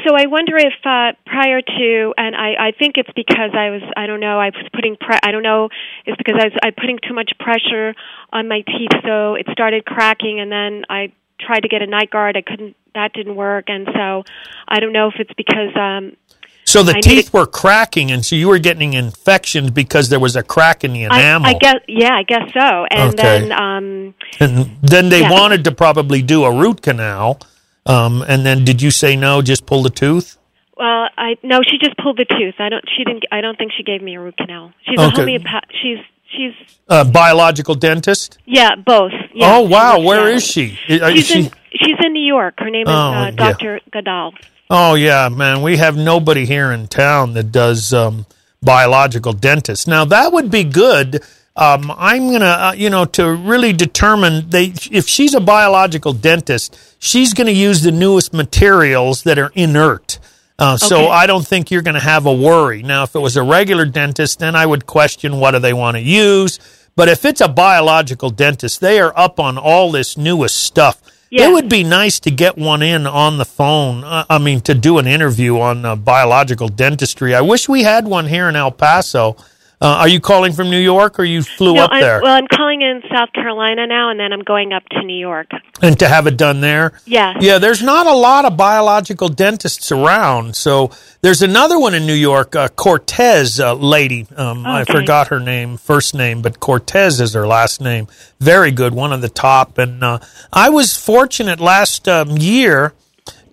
so 0.04 0.14
I 0.14 0.26
wonder 0.26 0.56
if 0.56 0.72
uh, 0.84 1.12
prior 1.26 1.60
to, 1.62 2.14
and 2.16 2.36
I, 2.36 2.68
I 2.68 2.72
think 2.78 2.96
it's 2.96 3.10
because 3.14 3.50
I 3.54 3.70
was, 3.70 3.82
I 3.96 4.06
don't 4.06 4.20
know, 4.20 4.38
I 4.38 4.46
was 4.46 4.68
putting, 4.72 4.96
pre- 4.96 5.18
I 5.22 5.30
don't 5.32 5.42
know, 5.42 5.68
it's 6.06 6.16
because 6.16 6.36
I 6.40 6.44
was 6.44 6.52
I 6.62 6.70
putting 6.70 6.98
too 7.06 7.14
much 7.14 7.32
pressure 7.38 7.94
on 8.32 8.48
my 8.48 8.60
teeth, 8.62 8.92
so 9.04 9.34
it 9.34 9.46
started 9.52 9.84
cracking, 9.84 10.38
and 10.40 10.50
then 10.50 10.84
I 10.88 11.12
tried 11.40 11.60
to 11.60 11.68
get 11.68 11.82
a 11.82 11.86
night 11.86 12.10
guard, 12.10 12.36
I 12.36 12.42
couldn't, 12.42 12.76
that 12.94 13.12
didn't 13.12 13.34
work, 13.36 13.64
and 13.68 13.88
so 13.92 14.24
I 14.68 14.80
don't 14.80 14.92
know 14.92 15.08
if 15.08 15.14
it's 15.18 15.32
because, 15.36 15.74
um, 15.76 16.16
So 16.64 16.82
the 16.84 16.96
I 16.96 17.00
teeth 17.00 17.14
needed- 17.16 17.32
were 17.32 17.46
cracking, 17.46 18.12
and 18.12 18.24
so 18.24 18.36
you 18.36 18.46
were 18.48 18.58
getting 18.58 18.92
infections 18.92 19.70
because 19.72 20.08
there 20.08 20.20
was 20.20 20.36
a 20.36 20.42
crack 20.44 20.84
in 20.84 20.92
the 20.92 21.06
I, 21.06 21.16
enamel. 21.18 21.48
I 21.50 21.54
guess, 21.54 21.80
yeah, 21.88 22.14
I 22.14 22.22
guess 22.22 22.48
so, 22.52 22.86
and 22.90 23.18
Okay. 23.18 23.22
then, 23.48 23.52
um, 23.52 24.14
And 24.38 24.76
then 24.82 25.08
they 25.08 25.22
Yeah. 25.22 25.32
wanted 25.32 25.64
to 25.64 25.72
probably 25.72 26.22
do 26.22 26.44
a 26.44 26.52
root 26.52 26.80
canal. 26.82 27.40
Um, 27.86 28.22
and 28.26 28.44
then 28.44 28.64
did 28.64 28.82
you 28.82 28.90
say 28.90 29.16
no? 29.16 29.42
Just 29.42 29.66
pull 29.66 29.82
the 29.82 29.90
tooth? 29.90 30.36
well, 30.76 31.08
I 31.18 31.36
no, 31.42 31.60
she 31.62 31.76
just 31.78 31.96
pulled 31.98 32.16
the 32.16 32.24
tooth. 32.24 32.54
I 32.58 32.68
don't, 32.70 32.84
she 32.96 33.04
didn't, 33.04 33.24
I 33.30 33.40
don't 33.42 33.56
think 33.58 33.72
she 33.76 33.82
gave 33.82 34.00
me 34.02 34.14
a 34.16 34.20
root 34.20 34.36
canal. 34.38 34.72
She's 34.88 34.98
a 34.98 35.10
homeopath. 35.10 35.64
She's, 35.82 35.98
she's 36.34 36.52
A 36.88 37.04
biological 37.04 37.74
dentist? 37.74 38.38
Yeah, 38.46 38.76
both. 38.76 39.12
Yeah, 39.34 39.56
oh, 39.56 39.62
wow. 39.62 40.00
Where 40.00 40.28
yeah. 40.30 40.36
is 40.36 40.46
she? 40.46 40.78
Is 40.88 41.12
She's 41.14 41.26
she? 41.26 41.38
in 41.40 41.50
she's 41.72 41.96
in 42.04 42.12
New 42.14 42.26
York. 42.26 42.54
Her 42.58 42.70
name 42.70 42.86
is 42.86 42.92
Oh, 42.94 42.98
uh, 42.98 43.24
yeah. 43.24 43.30
Doctor 43.32 43.80
Gadal. 43.92 44.32
Oh, 44.70 44.94
yeah, 44.94 45.28
man. 45.28 45.62
We 45.62 45.76
have 45.78 45.96
nobody 45.96 46.46
here 46.46 46.70
in 46.72 46.86
town 46.88 47.34
that 47.34 47.50
does 47.52 47.92
um, 47.92 48.24
biological 48.62 49.32
dentists. 49.32 49.86
Now, 49.86 50.04
that 50.06 50.32
would 50.32 50.50
be 50.50 50.64
good. 50.64 51.22
Um, 51.56 51.92
I'm 51.96 52.28
going 52.28 52.40
to, 52.40 52.46
uh, 52.46 52.72
you 52.76 52.90
know, 52.90 53.04
to 53.06 53.34
really 53.34 53.72
determine 53.72 54.48
they, 54.50 54.72
if 54.90 55.08
she's 55.08 55.34
a 55.34 55.40
biological 55.40 56.12
dentist, 56.12 56.78
she's 56.98 57.34
going 57.34 57.48
to 57.48 57.52
use 57.52 57.82
the 57.82 57.92
newest 57.92 58.32
materials 58.32 59.24
that 59.24 59.38
are 59.38 59.52
inert. 59.54 60.18
Uh, 60.58 60.76
so 60.76 61.08
I 61.08 61.26
don't 61.26 61.46
think 61.46 61.70
you're 61.70 61.82
going 61.82 61.94
to 61.94 62.00
have 62.00 62.26
a 62.26 62.34
worry. 62.34 62.82
Now, 62.82 63.02
if 63.02 63.14
it 63.14 63.18
was 63.18 63.36
a 63.36 63.42
regular 63.42 63.86
dentist, 63.86 64.38
then 64.40 64.54
I 64.54 64.66
would 64.66 64.84
question 64.84 65.40
what 65.40 65.52
do 65.52 65.58
they 65.58 65.72
want 65.72 65.96
to 65.96 66.02
use. 66.02 66.58
But 66.96 67.08
if 67.08 67.24
it's 67.24 67.40
a 67.40 67.48
biological 67.48 68.28
dentist, 68.28 68.80
they 68.80 69.00
are 69.00 69.12
up 69.16 69.40
on 69.40 69.56
all 69.56 69.90
this 69.90 70.18
newest 70.18 70.62
stuff. 70.62 71.00
Yeah. 71.30 71.48
It 71.48 71.52
would 71.52 71.68
be 71.68 71.82
nice 71.82 72.20
to 72.20 72.30
get 72.30 72.58
one 72.58 72.82
in 72.82 73.06
on 73.06 73.38
the 73.38 73.44
phone. 73.44 74.04
Uh, 74.04 74.26
I 74.28 74.38
mean, 74.38 74.60
to 74.62 74.74
do 74.74 74.98
an 74.98 75.06
interview 75.06 75.58
on 75.58 75.84
uh, 75.84 75.96
biological 75.96 76.68
dentistry. 76.68 77.34
I 77.34 77.40
wish 77.40 77.68
we 77.68 77.82
had 77.84 78.06
one 78.06 78.26
here 78.26 78.48
in 78.48 78.56
El 78.56 78.72
Paso. 78.72 79.36
Uh, 79.82 80.00
are 80.00 80.08
you 80.08 80.20
calling 80.20 80.52
from 80.52 80.68
New 80.68 80.78
York, 80.78 81.18
or 81.18 81.24
you 81.24 81.42
flew 81.42 81.72
No, 81.74 81.84
up 81.84 81.90
I'm, 81.90 82.02
there 82.02 82.20
well, 82.22 82.36
I'm 82.36 82.46
calling 82.48 82.82
in 82.82 83.02
South 83.10 83.32
Carolina 83.32 83.86
now, 83.86 84.10
and 84.10 84.20
then 84.20 84.30
I'm 84.30 84.42
going 84.42 84.74
up 84.74 84.86
to 84.90 85.02
New 85.02 85.16
York. 85.16 85.50
and 85.80 85.98
to 86.00 86.06
have 86.08 86.26
it 86.26 86.36
done 86.36 86.60
there? 86.60 86.92
Yes. 87.06 87.38
Yeah, 87.40 87.56
there's 87.56 87.82
not 87.82 88.06
a 88.06 88.12
lot 88.12 88.44
of 88.44 88.58
biological 88.58 89.30
dentists 89.30 89.90
around. 89.90 90.54
So 90.54 90.90
there's 91.22 91.40
another 91.40 91.78
one 91.78 91.94
in 91.94 92.06
New 92.06 92.12
York, 92.12 92.54
uh, 92.54 92.68
Cortez 92.68 93.58
uh, 93.58 93.72
lady. 93.72 94.26
Um, 94.36 94.66
I 94.66 94.84
forgot 94.84 95.28
her 95.28 95.40
name, 95.40 95.78
first 95.78 96.14
name, 96.14 96.42
but 96.42 96.60
Cortez 96.60 97.18
is 97.18 97.32
her 97.32 97.46
last 97.46 97.80
name. 97.80 98.06
Very 98.38 98.72
good, 98.72 98.92
one 98.92 99.14
of 99.14 99.22
the 99.22 99.30
top. 99.30 99.78
And 99.78 100.04
uh, 100.04 100.18
I 100.52 100.68
was 100.68 100.94
fortunate 100.94 101.58
last 101.58 102.06
um, 102.06 102.36
year 102.36 102.92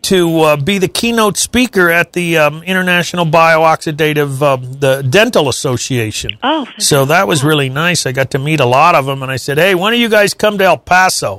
to 0.04 0.42
uh, 0.42 0.58
be 0.58 0.78
the 0.78 0.88
keynote 0.88 1.38
speaker 1.38 1.90
at 1.90 2.14
the 2.14 2.38
um, 2.38 2.64
International 2.64 3.26
Biooxidative 3.26 4.42
um, 4.42 4.74
the 4.80 5.02
Dental 5.02 5.50
Association. 5.50 6.38
Oh, 6.44 6.68
so 6.78 7.06
that 7.06 7.28
was 7.28 7.44
really 7.44 7.70
nice. 7.70 8.06
I 8.06 8.12
got 8.12 8.32
to 8.32 8.40
meet 8.40 8.60
a 8.60 8.66
lot 8.66 8.96
of 8.96 9.06
them, 9.06 9.22
and 9.24 9.32
I 9.32 9.38
said, 9.38 9.58
"Hey, 9.58 9.76
when 9.76 9.94
do 9.94 10.00
you 10.00 10.10
guys 10.10 10.34
come 10.34 10.58
to 10.60 10.64
El 10.64 10.78
Paso?" 10.78 11.38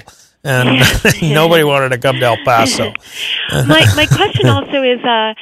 And 0.49 0.81
nobody 1.23 1.63
wanted 1.63 1.91
to 1.91 1.99
come 1.99 2.19
to 2.21 2.25
El 2.25 2.39
Paso. 2.45 2.93
my 3.53 3.85
my 3.95 4.07
question 4.07 4.49
also 4.49 4.83
is, 4.83 4.99
uh, 5.05 5.35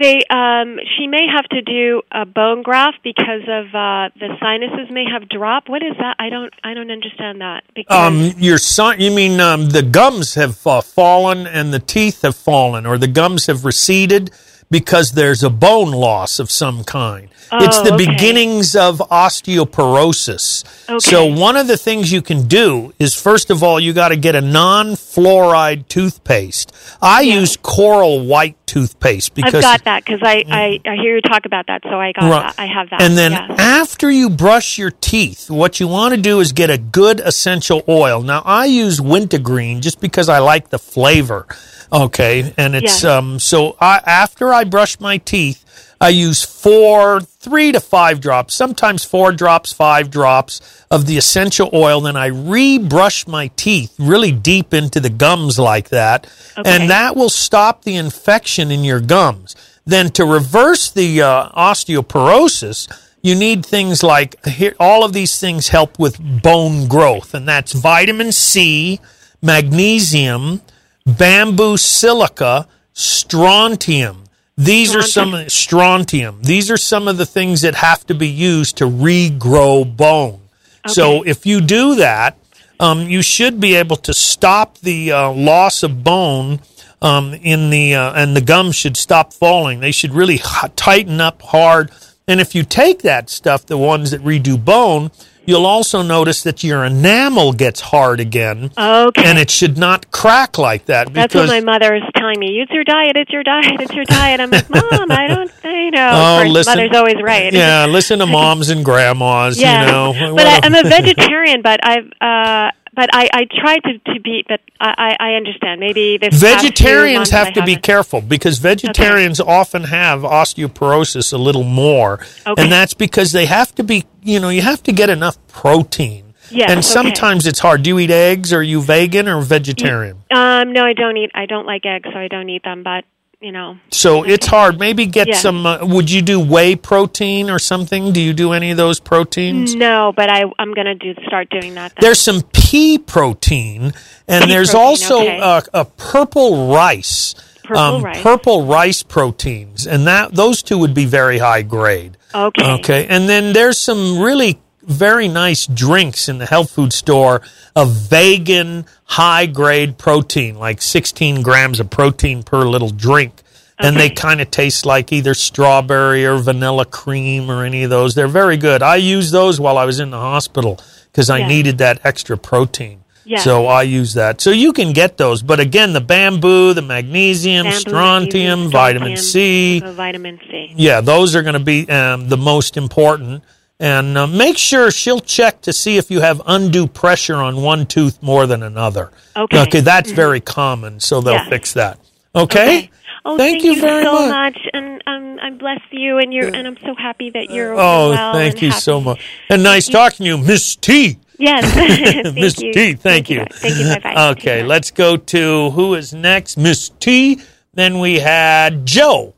they 0.00 0.22
um, 0.30 0.78
she 0.96 1.06
may 1.06 1.26
have 1.30 1.44
to 1.50 1.60
do 1.60 2.00
a 2.10 2.24
bone 2.24 2.62
graft 2.62 2.98
because 3.04 3.42
of 3.42 3.66
uh, 3.74 4.08
the 4.18 4.34
sinuses 4.40 4.90
may 4.90 5.04
have 5.12 5.28
dropped. 5.28 5.68
What 5.68 5.82
is 5.82 5.92
that? 5.98 6.16
I 6.18 6.30
don't 6.30 6.52
I 6.64 6.72
don't 6.72 6.90
understand 6.90 7.42
that. 7.42 7.64
Because 7.74 7.94
Um, 7.94 8.32
your 8.38 8.56
son, 8.56 9.00
you 9.00 9.10
mean 9.10 9.38
um, 9.38 9.68
the 9.68 9.82
gums 9.82 10.34
have 10.34 10.66
uh, 10.66 10.80
fallen 10.80 11.46
and 11.46 11.74
the 11.74 11.78
teeth 11.78 12.22
have 12.22 12.34
fallen, 12.34 12.86
or 12.86 12.96
the 12.96 13.08
gums 13.08 13.46
have 13.46 13.66
receded 13.66 14.30
because 14.74 15.12
there's 15.12 15.44
a 15.44 15.50
bone 15.50 15.92
loss 15.92 16.40
of 16.40 16.50
some 16.50 16.82
kind. 16.82 17.28
it's 17.52 17.78
Oh, 17.78 17.84
the 17.84 17.94
okay. 17.94 18.06
beginnings 18.06 18.74
of 18.74 18.98
osteoporosis. 18.98 20.64
Okay. 20.90 20.98
So 20.98 21.26
one 21.26 21.56
of 21.56 21.68
the 21.68 21.76
things 21.76 22.10
you 22.10 22.20
can 22.20 22.48
do 22.48 22.92
is 22.98 23.14
first 23.14 23.50
of 23.50 23.62
all 23.62 23.78
you 23.78 23.92
got 23.92 24.08
to 24.08 24.16
get 24.16 24.34
a 24.34 24.40
non-fluoride 24.40 25.86
toothpaste. 25.86 26.74
I 27.00 27.20
use 27.20 27.56
coral 27.56 28.26
white 28.26 28.56
toothpaste 28.66 29.34
because 29.36 29.54
I've 29.54 29.62
got 29.62 29.84
that 29.84 30.04
because 30.04 30.20
I, 30.24 30.38
I 30.38 30.80
mm. 30.84 30.88
I 30.90 30.96
hear 30.96 31.14
you 31.14 31.22
talk 31.22 31.46
about 31.46 31.68
that, 31.68 31.82
so 31.84 31.90
I 32.00 32.10
got 32.10 32.24
Right. 32.28 32.56
that. 32.56 32.60
I 32.60 32.66
have 32.66 32.90
that. 32.90 33.00
And 33.00 33.16
then 33.16 33.30
yes. 33.30 33.60
after 33.60 34.10
you 34.10 34.28
brush 34.28 34.76
your 34.76 34.90
teeth, 34.90 35.48
what 35.48 35.78
you 35.78 35.86
want 35.86 36.16
to 36.16 36.20
do 36.20 36.40
is 36.40 36.50
get 36.50 36.68
a 36.70 36.78
good 36.78 37.20
essential 37.20 37.84
oil. 37.88 38.22
Now 38.24 38.42
I 38.44 38.64
use 38.64 39.00
wintergreen 39.00 39.82
just 39.82 40.00
because 40.00 40.28
I 40.28 40.40
like 40.40 40.70
the 40.70 40.80
flavor. 40.80 41.46
Okay, 41.94 42.52
and 42.58 42.74
it's 42.74 43.02
Yes. 43.02 43.04
um 43.04 43.38
so 43.38 43.76
I 43.80 44.00
after 44.04 44.52
I 44.52 44.64
brush 44.64 44.98
my 44.98 45.18
teeth, 45.18 45.64
I 46.00 46.08
use 46.08 46.42
four, 46.42 47.20
three 47.20 47.70
to 47.72 47.78
five 47.80 48.20
drops, 48.20 48.54
sometimes 48.54 49.04
four 49.04 49.30
drops, 49.32 49.72
five 49.72 50.10
drops 50.10 50.60
of 50.90 51.06
the 51.06 51.16
essential 51.16 51.70
oil. 51.72 52.00
Then 52.00 52.16
I 52.16 52.26
re-brush 52.26 53.26
my 53.28 53.48
teeth 53.56 53.94
really 53.98 54.32
deep 54.32 54.74
into 54.74 54.98
the 54.98 55.08
gums 55.08 55.58
like 55.58 55.90
that, 55.90 56.26
Okay. 56.58 56.68
and 56.68 56.90
that 56.90 57.14
will 57.16 57.30
stop 57.30 57.84
the 57.84 57.94
infection 57.96 58.70
in 58.72 58.82
your 58.82 59.00
gums. 59.00 59.54
Then 59.86 60.10
to 60.12 60.24
reverse 60.24 60.90
the 60.90 61.22
uh, 61.22 61.48
osteoporosis, 61.50 62.88
you 63.22 63.34
need 63.34 63.64
things 63.64 64.02
like 64.02 64.44
here, 64.46 64.74
all 64.80 65.04
of 65.04 65.12
these 65.12 65.38
things 65.38 65.68
help 65.68 65.98
with 65.98 66.18
bone 66.42 66.88
growth, 66.88 67.34
and 67.34 67.46
that's 67.48 67.72
vitamin 67.72 68.32
C, 68.32 68.98
magnesium, 69.40 70.60
bamboo 71.06 71.76
silica, 71.76 72.66
strontium. 72.92 74.24
These 74.56 74.94
are 74.94 75.02
some 75.02 75.48
strontium. 75.48 76.40
These 76.42 76.70
are 76.70 76.76
some 76.76 77.08
of 77.08 77.16
the 77.16 77.26
things 77.26 77.62
that 77.62 77.74
have 77.74 78.06
to 78.06 78.14
be 78.14 78.28
used 78.28 78.76
to 78.78 78.84
regrow 78.84 79.84
bone. 79.96 80.40
So 80.86 81.22
if 81.22 81.46
you 81.46 81.60
do 81.60 81.96
that, 81.96 82.38
um, 82.78 83.08
you 83.08 83.22
should 83.22 83.58
be 83.60 83.74
able 83.76 83.96
to 83.96 84.12
stop 84.14 84.78
the 84.78 85.12
uh, 85.12 85.30
loss 85.32 85.82
of 85.82 86.04
bone 86.04 86.60
um, 87.00 87.34
in 87.34 87.70
the 87.70 87.94
uh, 87.94 88.12
and 88.14 88.36
the 88.36 88.40
gums 88.40 88.76
should 88.76 88.96
stop 88.96 89.32
falling. 89.32 89.80
They 89.80 89.92
should 89.92 90.12
really 90.12 90.34
h- 90.34 90.70
tighten 90.76 91.20
up 91.20 91.42
hard. 91.42 91.90
And 92.28 92.40
if 92.40 92.54
you 92.54 92.62
take 92.64 93.02
that 93.02 93.30
stuff, 93.30 93.66
the 93.66 93.78
ones 93.78 94.10
that 94.10 94.22
redo 94.22 94.62
bone, 94.62 95.10
you'll 95.46 95.66
also 95.66 96.02
notice 96.02 96.42
that 96.42 96.62
your 96.64 96.84
enamel 96.84 97.52
gets 97.52 97.80
hard 97.80 98.20
again. 98.20 98.70
Okay. 98.76 99.24
And 99.24 99.38
it 99.38 99.50
should 99.50 99.76
not 99.78 100.10
crack 100.10 100.58
like 100.58 100.86
that 100.86 101.12
That's 101.12 101.34
what 101.34 101.48
my 101.48 101.60
mother 101.60 101.94
is 101.94 102.02
telling 102.16 102.38
me. 102.38 102.60
It's 102.60 102.72
your 102.72 102.84
diet. 102.84 103.16
It's 103.16 103.30
your 103.30 103.42
diet. 103.42 103.80
It's 103.80 103.92
your 103.94 104.04
diet. 104.04 104.40
I'm 104.40 104.50
like, 104.50 104.68
Mom, 104.70 105.10
I 105.10 105.26
don't. 105.28 105.50
I 105.64 105.90
know. 105.90 106.10
Oh, 106.12 106.38
course, 106.42 106.50
listen- 106.52 106.76
mother's 106.78 106.96
always 106.96 107.22
right. 107.22 107.52
yeah, 107.52 107.86
listen 107.86 108.18
to 108.20 108.26
moms 108.26 108.68
and 108.70 108.84
grandmas. 108.84 109.60
yeah. 109.60 109.80
You 109.86 109.92
know, 110.30 110.34
but 110.36 110.46
I, 110.46 110.56
a- 110.56 110.60
I'm 110.62 110.74
a 110.74 110.88
vegetarian. 110.88 111.62
But 111.62 111.80
I've. 111.84 112.10
uh 112.20 112.70
but 112.94 113.10
I, 113.12 113.28
I 113.32 113.44
try 113.44 113.78
to, 113.78 113.98
to 114.14 114.20
be, 114.20 114.44
but 114.48 114.60
I, 114.80 115.16
I 115.18 115.34
understand. 115.34 115.80
Maybe 115.80 116.18
this 116.18 116.40
Vegetarians 116.40 117.30
have 117.30 117.52
to 117.54 117.64
be 117.64 117.76
careful 117.76 118.20
because 118.20 118.58
vegetarians 118.58 119.40
often 119.40 119.84
have 119.84 120.20
osteoporosis 120.20 121.32
a 121.32 121.38
little 121.38 121.64
more, 121.64 122.20
Okay. 122.46 122.62
and 122.62 122.70
that's 122.72 122.94
because 122.94 123.32
they 123.32 123.46
have 123.46 123.74
to 123.76 123.82
be. 123.84 124.04
You 124.22 124.40
know, 124.40 124.48
you 124.48 124.62
have 124.62 124.82
to 124.84 124.92
get 124.92 125.10
enough 125.10 125.36
protein. 125.48 126.34
Yes, 126.50 126.70
and 126.70 126.78
okay. 126.78 126.82
sometimes 126.82 127.46
it's 127.46 127.58
hard. 127.58 127.82
Do 127.82 127.90
you 127.90 127.98
eat 127.98 128.10
eggs? 128.10 128.52
Are 128.52 128.62
you 128.62 128.80
vegan 128.82 129.28
or 129.28 129.40
vegetarian? 129.40 130.22
Um, 130.30 130.72
no, 130.72 130.84
I 130.84 130.92
don't 130.92 131.16
eat. 131.16 131.30
I 131.34 131.46
don't 131.46 131.66
like 131.66 131.84
eggs, 131.86 132.08
so 132.12 132.18
I 132.18 132.28
don't 132.28 132.48
eat 132.48 132.62
them. 132.62 132.82
But 132.82 133.04
you 133.44 133.52
know, 133.52 133.76
So 133.90 134.22
it's 134.22 134.46
hard. 134.46 134.80
Maybe 134.80 135.04
get 135.04 135.28
Yeah. 135.28 135.36
some. 135.36 135.66
Uh, 135.66 135.78
would 135.82 136.10
you 136.10 136.22
do 136.22 136.40
whey 136.40 136.76
protein 136.76 137.50
or 137.50 137.58
something? 137.58 138.10
Do 138.10 138.20
you 138.20 138.32
do 138.32 138.52
any 138.52 138.70
of 138.70 138.78
those 138.78 138.98
proteins? 139.00 139.74
no. 139.74 140.12
But 140.16 140.30
I 140.30 140.44
I'm 140.58 140.72
gonna 140.72 140.94
do 140.94 141.14
start 141.26 141.50
doing 141.50 141.74
that. 141.74 141.92
Then. 141.94 142.00
There's 142.00 142.20
some 142.20 142.40
pea 142.54 142.96
protein, 142.96 143.92
and 144.26 144.44
Pea 144.44 144.50
there's 144.50 144.70
protein, 144.70 144.86
also 144.86 145.20
okay. 145.20 145.38
uh, 145.38 145.60
a 145.74 145.84
purple 145.84 146.72
rice. 146.72 147.34
Purple 147.64 147.82
um, 147.82 148.02
rice. 148.02 148.22
purple 148.22 148.64
rice 148.66 149.02
proteins, 149.02 149.86
and 149.86 150.06
that 150.06 150.34
those 150.34 150.62
two 150.62 150.78
would 150.78 150.94
be 150.94 151.04
very 151.04 151.38
high 151.38 151.62
grade. 151.62 152.16
Okay. 152.34 152.72
Okay, 152.78 153.06
and 153.08 153.28
then 153.28 153.52
there's 153.52 153.78
some 153.78 154.20
really 154.20 154.58
very 154.86 155.28
nice 155.28 155.66
drinks 155.66 156.28
in 156.28 156.38
the 156.38 156.46
health 156.46 156.70
food 156.70 156.92
store 156.92 157.42
of 157.76 157.90
vegan 157.92 158.86
high 159.04 159.46
grade 159.46 159.98
protein, 159.98 160.56
like 160.58 160.80
16 160.82 161.42
grams 161.42 161.80
of 161.80 161.90
protein 161.90 162.42
per 162.42 162.64
little 162.64 162.90
drink. 162.90 163.32
And 163.78 163.96
they 163.96 164.08
kind 164.08 164.40
of 164.40 164.50
taste 164.52 164.86
like 164.86 165.12
either 165.12 165.34
strawberry 165.34 166.24
or 166.24 166.38
vanilla 166.38 166.84
cream 166.84 167.50
or 167.50 167.64
any 167.64 167.82
of 167.82 167.90
those. 167.90 168.14
They're 168.14 168.28
very 168.28 168.56
good. 168.56 168.82
I 168.82 168.96
used 168.96 169.32
those 169.32 169.58
while 169.60 169.76
I 169.78 169.84
was 169.84 169.98
in 169.98 170.10
the 170.10 170.18
hospital 170.18 170.78
because 171.10 171.28
I 171.28 171.38
Yeah. 171.38 171.48
needed 171.48 171.78
that 171.78 172.00
extra 172.04 172.38
protein. 172.38 173.00
Yeah. 173.24 173.40
So 173.40 173.66
I 173.66 173.82
use 173.82 174.14
that. 174.14 174.40
So 174.40 174.50
you 174.50 174.72
can 174.72 174.92
get 174.92 175.16
those. 175.16 175.42
But 175.42 175.58
again, 175.58 175.92
the 175.92 176.00
bamboo, 176.00 176.72
the 176.72 176.82
magnesium, 176.82 177.64
Bamboo, 177.64 177.80
strontium, 177.80 178.30
magnesium, 178.60 178.70
vitamin 178.70 179.16
strontium, 179.16 179.90
C, 179.90 179.96
vitamin 179.96 180.38
C. 180.50 180.72
yeah, 180.76 181.00
those 181.00 181.34
are 181.34 181.42
going 181.42 181.54
to 181.54 181.58
be 181.60 181.88
um, 181.88 182.28
the 182.28 182.36
most 182.36 182.76
important. 182.76 183.42
And 183.80 184.16
uh, 184.16 184.26
make 184.28 184.56
sure 184.56 184.90
she'll 184.92 185.20
check 185.20 185.60
to 185.62 185.72
see 185.72 185.96
if 185.96 186.10
you 186.10 186.20
have 186.20 186.40
undue 186.46 186.86
pressure 186.86 187.34
on 187.36 187.60
one 187.62 187.86
tooth 187.86 188.22
more 188.22 188.46
than 188.46 188.62
another. 188.62 189.10
Okay. 189.36 189.60
Okay, 189.62 189.80
that's 189.80 190.12
very 190.12 190.40
common, 190.40 191.00
so 191.00 191.20
they'll 191.20 191.34
Yeah. 191.34 191.48
fix 191.48 191.72
that. 191.72 191.98
Okay? 192.36 192.90
Oh, 193.24 193.36
Thank 193.36 193.62
thank, 193.62 193.64
you 193.76 193.80
very 193.80 194.04
so 194.04 194.28
much. 194.28 194.58
and 194.74 195.02
um, 195.06 195.38
I 195.42 195.50
bless 195.50 195.80
you, 195.90 196.18
and 196.18 196.32
you're, 196.32 196.54
and 196.54 196.66
I'm 196.66 196.76
so 196.84 196.94
happy 196.94 197.30
that 197.30 197.50
you're. 197.50 197.72
Oh, 197.74 198.10
well 198.10 198.32
thank 198.34 198.60
you 198.62 198.68
happy. 198.68 198.80
so 198.80 199.00
much. 199.00 199.20
And 199.48 199.62
nice 199.62 199.88
talking 199.88 200.18
to 200.18 200.24
you, 200.24 200.38
Miss 200.38 200.76
T. 200.76 201.18
Yes, 201.38 201.64
Miss 202.34 202.60
you. 202.60 202.72
T, 202.72 202.94
thank 202.94 203.28
you. 203.30 203.44
Thank 203.50 203.76
you. 203.78 203.84
Bye 204.02 204.14
bye. 204.14 204.28
Okay, 204.32 204.62
let's 204.62 204.90
go 204.92 205.16
to 205.16 205.70
who 205.70 205.94
is 205.94 206.12
next? 206.12 206.56
Miss 206.58 206.90
T. 207.00 207.40
Then 207.72 207.98
we 207.98 208.18
had 208.20 208.86
Joe 208.86 209.34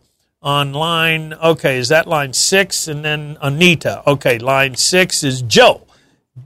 on 0.46 0.72
line. 0.72 1.34
Okay, 1.34 1.76
is 1.76 1.88
that 1.88 2.06
line 2.06 2.32
six? 2.32 2.86
And 2.86 3.04
then 3.04 3.36
Anita. 3.42 4.08
Okay, 4.08 4.38
line 4.38 4.76
six 4.76 5.24
is 5.24 5.42
Joe. 5.42 5.82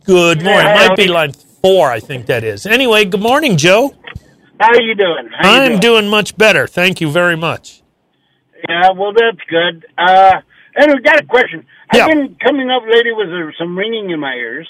Good 0.05 0.43
morning. 0.43 0.71
It 0.71 0.75
might 0.75 0.97
be 0.97 1.07
line 1.07 1.33
four, 1.33 1.91
I 1.91 2.01
think 2.01 2.27
that 2.27 2.43
is. 2.43 2.65
Anyway, 2.65 3.05
good 3.05 3.21
morning, 3.21 3.59
Joe. 3.59 3.95
How 4.59 4.71
are 4.71 4.81
you 4.81 4.95
doing? 4.95 5.29
How 5.39 5.65
you 5.65 5.75
I'm 5.75 5.81
doing 5.81 6.09
much 6.09 6.37
better. 6.39 6.67
Thank 6.67 7.03
you 7.03 7.11
very 7.11 7.37
much. 7.37 7.83
Yeah, 8.69 8.91
well, 8.93 9.13
that's 9.13 9.39
good. 9.49 9.85
Uh, 9.99 10.41
anyway, 10.77 11.01
got 11.03 11.21
a 11.21 11.27
question. 11.27 11.67
Yeah. 11.93 12.07
I've 12.07 12.13
been 12.13 12.37
coming 12.43 12.71
up 12.71 12.83
lately 12.91 13.13
with 13.13 13.29
uh, 13.29 13.53
some 13.59 13.77
ringing 13.77 14.11
in 14.11 14.21
my 14.21 14.33
ears. 14.33 14.69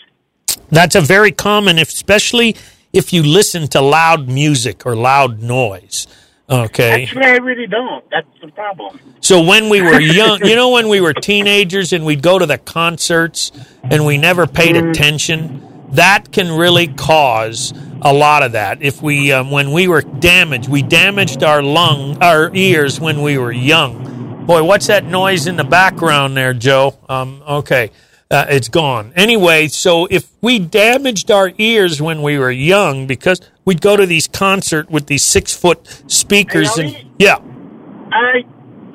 That's 0.71 0.97
a 0.97 1.01
very 1.01 1.31
common, 1.31 1.79
especially 1.79 2.57
if 2.93 3.13
you 3.13 3.23
listen 3.23 3.69
to 3.69 3.81
loud 3.81 4.29
music 4.29 4.85
or 4.85 4.97
loud 4.97 5.41
noise. 5.41 6.09
Okay. 6.51 7.05
Actually, 7.05 7.27
I 7.27 7.37
really 7.37 7.67
don't. 7.67 8.05
That's 8.11 8.27
the 8.41 8.49
problem. 8.49 8.99
So 9.21 9.43
when 9.43 9.69
we 9.69 9.81
were 9.81 10.01
young, 10.01 10.45
you 10.45 10.57
know, 10.57 10.71
when 10.71 10.89
we 10.89 11.01
were 11.01 11.15
teenagers 11.15 11.93
and 11.93 12.05
we'd 12.05 12.23
go 12.23 12.39
to 12.39 12.47
the 12.47 12.59
concerts 12.59 13.53
and 13.85 14.05
we 14.05 14.19
never 14.19 14.47
paid 14.47 14.77
attention, 14.77 15.63
that 15.93 16.33
can 16.33 16.51
really 16.51 16.89
cause 16.89 17.73
a 18.03 18.13
lot 18.13 18.43
of 18.43 18.53
that. 18.53 18.83
If 18.83 19.01
we, 19.01 19.33
um, 19.33 19.51
when 19.51 19.73
we 19.73 19.87
were 19.87 20.03
damaged, 20.03 20.69
we 20.69 20.83
damaged 20.83 21.45
our 21.45 21.63
lung, 21.63 22.21
our 22.23 22.51
ears 22.55 22.99
when 23.01 23.23
we 23.23 23.39
were 23.39 23.53
young. 23.53 24.47
Boy, 24.47 24.65
what's 24.65 24.89
that 24.89 25.05
noise 25.05 25.47
in 25.47 25.57
the 25.57 25.65
background 25.65 26.37
there, 26.37 26.55
Joe? 26.55 26.99
Um, 27.09 27.43
okay. 27.47 27.91
Uh, 28.31 28.47
it's 28.49 28.69
gone. 28.69 29.13
Anyway, 29.17 29.67
so 29.67 30.07
if 30.07 30.31
we 30.41 30.59
damaged 30.59 31.31
our 31.31 31.53
ears 31.59 32.01
when 32.01 32.23
we 32.23 32.39
were 32.39 32.51
young 32.51 33.07
because 33.09 33.41
we'd 33.71 33.81
go 33.81 33.97
to 33.97 34.05
these 34.05 34.27
concert 34.27 34.91
with 34.91 35.07
these 35.07 35.23
six 35.23 35.55
foot 35.55 36.03
speakers 36.09 36.75
Hey, 36.75 36.97
and 36.97 37.11
yeah. 37.21 37.37
I 38.11 38.45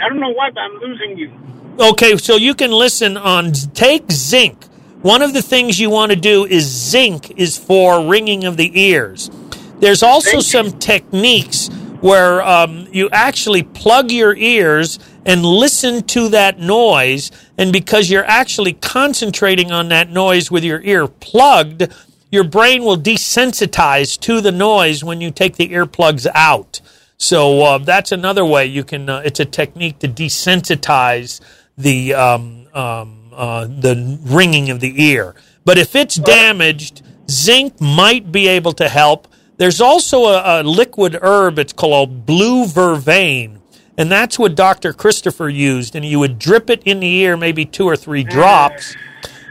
I 0.01 0.09
don't 0.09 0.19
know 0.19 0.33
why, 0.33 0.49
but 0.51 0.59
I'm 0.59 0.77
losing 0.81 1.17
you. 1.17 1.31
Okay, 1.79 2.17
so 2.17 2.35
you 2.35 2.53
can 2.53 2.71
listen 2.71 3.15
on 3.15 3.53
take 3.53 4.11
zinc. 4.11 4.65
One 5.01 5.21
of 5.21 5.33
the 5.33 5.41
things 5.41 5.79
you 5.79 5.89
want 5.89 6.11
to 6.11 6.17
do 6.17 6.45
is 6.45 6.65
zinc 6.65 7.39
is 7.39 7.57
for 7.57 8.05
ringing 8.05 8.43
of 8.43 8.57
the 8.57 8.69
ears. 8.77 9.31
There's 9.79 10.03
also 10.03 10.41
some 10.41 10.77
techniques 10.77 11.69
where 12.01 12.41
um, 12.43 12.89
you 12.91 13.09
actually 13.11 13.63
plug 13.63 14.11
your 14.11 14.35
ears 14.35 14.99
and 15.25 15.45
listen 15.45 16.03
to 16.03 16.27
that 16.29 16.59
noise, 16.59 17.31
and 17.57 17.71
because 17.71 18.09
you're 18.09 18.25
actually 18.25 18.73
concentrating 18.73 19.71
on 19.71 19.87
that 19.87 20.09
noise 20.09 20.51
with 20.51 20.65
your 20.65 20.81
ear 20.81 21.07
plugged, 21.07 21.87
your 22.31 22.43
brain 22.43 22.83
will 22.83 22.97
desensitize 22.97 24.19
to 24.21 24.41
the 24.41 24.51
noise 24.51 25.03
when 25.03 25.21
you 25.21 25.31
take 25.31 25.55
the 25.55 25.69
earplugs 25.69 26.27
out. 26.33 26.81
So 27.17 27.61
uh, 27.61 27.77
that's 27.79 28.11
another 28.11 28.45
way 28.45 28.65
you 28.65 28.83
can. 28.83 29.09
Uh, 29.09 29.21
it's 29.23 29.39
a 29.39 29.45
technique 29.45 29.99
to 29.99 30.07
desensitize 30.07 31.39
the 31.77 32.13
um, 32.13 32.67
um, 32.73 33.31
uh, 33.33 33.65
the 33.65 34.19
ringing 34.23 34.69
of 34.69 34.79
the 34.79 35.03
ear. 35.03 35.35
But 35.63 35.77
if 35.77 35.95
it's 35.95 36.15
damaged, 36.15 37.01
zinc 37.29 37.79
might 37.79 38.31
be 38.31 38.47
able 38.47 38.73
to 38.73 38.89
help. 38.89 39.27
There's 39.57 39.79
also 39.79 40.25
a, 40.25 40.61
a 40.61 40.63
liquid 40.63 41.17
herb. 41.21 41.57
It's 41.57 41.73
called 41.73 42.25
blue 42.25 42.65
vervain, 42.65 43.59
and 43.97 44.11
that's 44.11 44.37
what 44.37 44.55
Dr. 44.55 44.91
Christopher 44.91 45.47
used. 45.47 45.95
And 45.95 46.03
you 46.03 46.19
would 46.19 46.37
drip 46.37 46.69
it 46.69 46.83
in 46.83 46.99
the 46.99 47.07
ear, 47.07 47.37
maybe 47.37 47.65
two 47.65 47.85
or 47.85 47.95
three 47.95 48.23
drops. 48.23 48.95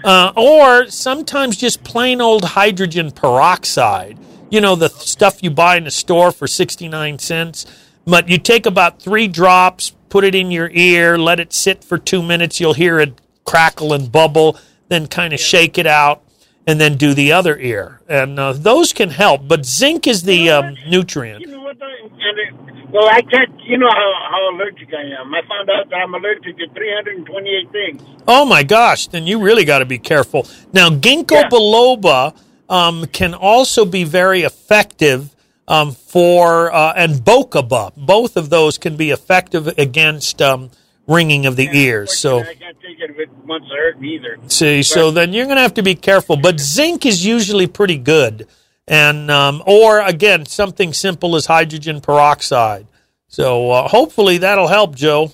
Uh, 0.05 0.33
or 0.37 0.89
sometimes 0.91 1.57
just 1.57 1.83
plain 1.83 2.21
old 2.21 2.45
hydrogen 2.45 3.11
peroxide. 3.11 4.19
You 4.51 4.61
know, 4.61 4.77
the 4.77 4.91
stuff 4.91 5.43
you 5.43 5.51
buy 5.51 5.77
in 5.77 5.85
the 5.85 5.91
store 5.91 6.31
for 6.31 6.47
69 6.47 7.19
cents. 7.19 7.67
But 8.07 8.29
you 8.29 8.39
take 8.39 8.67
about 8.67 9.01
three 9.01 9.29
drops, 9.29 9.93
put 10.11 10.25
it 10.25 10.35
in 10.35 10.51
your 10.51 10.71
ear, 10.73 11.17
let 11.17 11.41
it 11.41 11.53
sit 11.53 11.83
for 11.83 11.97
two 11.97 12.23
minutes. 12.23 12.61
You'll 12.61 12.75
hear 12.75 13.01
it 13.01 13.19
crackle 13.45 13.93
and 13.93 14.11
bubble, 14.11 14.59
then 14.89 15.07
kind 15.07 15.33
of 15.33 15.41
shake 15.41 15.79
it 15.79 15.87
out, 15.87 16.23
and 16.67 16.81
then 16.81 16.97
do 16.97 17.15
the 17.15 17.33
other 17.33 17.59
ear. 17.59 18.01
And 18.09 18.39
uh, 18.39 18.53
those 18.53 18.93
can 18.93 19.11
help. 19.11 19.47
But 19.47 19.67
zinc 19.67 20.07
is 20.07 20.23
the 20.23 20.51
um, 20.51 20.77
nutrient. 20.89 21.41
You 21.43 21.49
know 21.49 21.63
what? 21.63 21.77
it, 21.77 22.55
well, 22.91 23.09
I 23.11 23.23
can't. 23.23 23.51
You 23.65 23.79
know 23.79 23.91
how, 23.91 24.13
how 24.31 24.55
allergic 24.55 24.89
I 24.95 25.21
am. 25.21 25.35
I 25.35 25.41
found 25.49 25.69
out 25.71 25.91
that 25.91 25.97
I'm 25.97 26.15
allergic 26.15 26.57
to 26.59 26.69
328 26.75 27.73
things. 27.73 28.03
Oh 28.29 28.45
my 28.45 28.63
gosh, 28.63 29.09
then 29.09 29.27
you 29.27 29.43
really 29.43 29.65
got 29.65 29.81
to 29.81 29.85
be 29.85 29.99
careful. 29.99 30.47
Now, 30.73 30.91
ginkgo 30.91 31.33
Yeah. 31.33 31.49
biloba 31.49 32.37
um, 32.69 33.07
can 33.07 33.35
also 33.35 33.85
be 33.85 34.05
very 34.05 34.43
effective 34.43 35.35
um, 35.67 35.93
for, 35.93 36.73
uh, 36.73 36.93
and 36.95 37.15
bokaba. 37.15 37.93
Both 37.97 38.37
of 38.37 38.51
those 38.51 38.79
can 38.79 38.97
be 38.97 39.11
effective 39.11 39.67
against 39.79 40.41
um, 40.43 40.71
ringing 41.07 41.47
of 41.47 41.57
the 41.57 41.69
ears. 41.73 42.17
So, 42.19 42.41
I 42.41 42.55
can't 42.55 42.77
take 42.81 42.99
it 43.01 43.11
if 43.11 43.19
it 43.19 43.31
wants 43.47 43.69
to 43.69 43.75
hurt 43.75 44.01
me 44.01 44.15
either. 44.17 44.39
see, 44.49 44.83
so 44.83 45.11
then 45.11 45.33
you're 45.33 45.47
going 45.47 45.57
to 45.57 45.63
have 45.63 45.75
to 45.75 45.83
be 45.83 45.95
careful. 45.95 46.37
But 46.37 46.61
zinc 46.61 47.05
is 47.07 47.25
usually 47.25 47.67
pretty 47.67 47.99
good. 47.99 48.47
And, 48.87 49.31
um, 49.31 49.63
or 49.67 50.01
again, 50.01 50.45
something 50.47 50.93
simple 50.93 51.37
as 51.37 51.47
hydrogen 51.47 52.01
peroxide. 52.01 52.87
So, 53.29 53.71
uh, 53.71 53.89
hopefully 53.89 54.39
that'll 54.39 54.69
help, 54.69 54.95
Joe. 54.95 55.33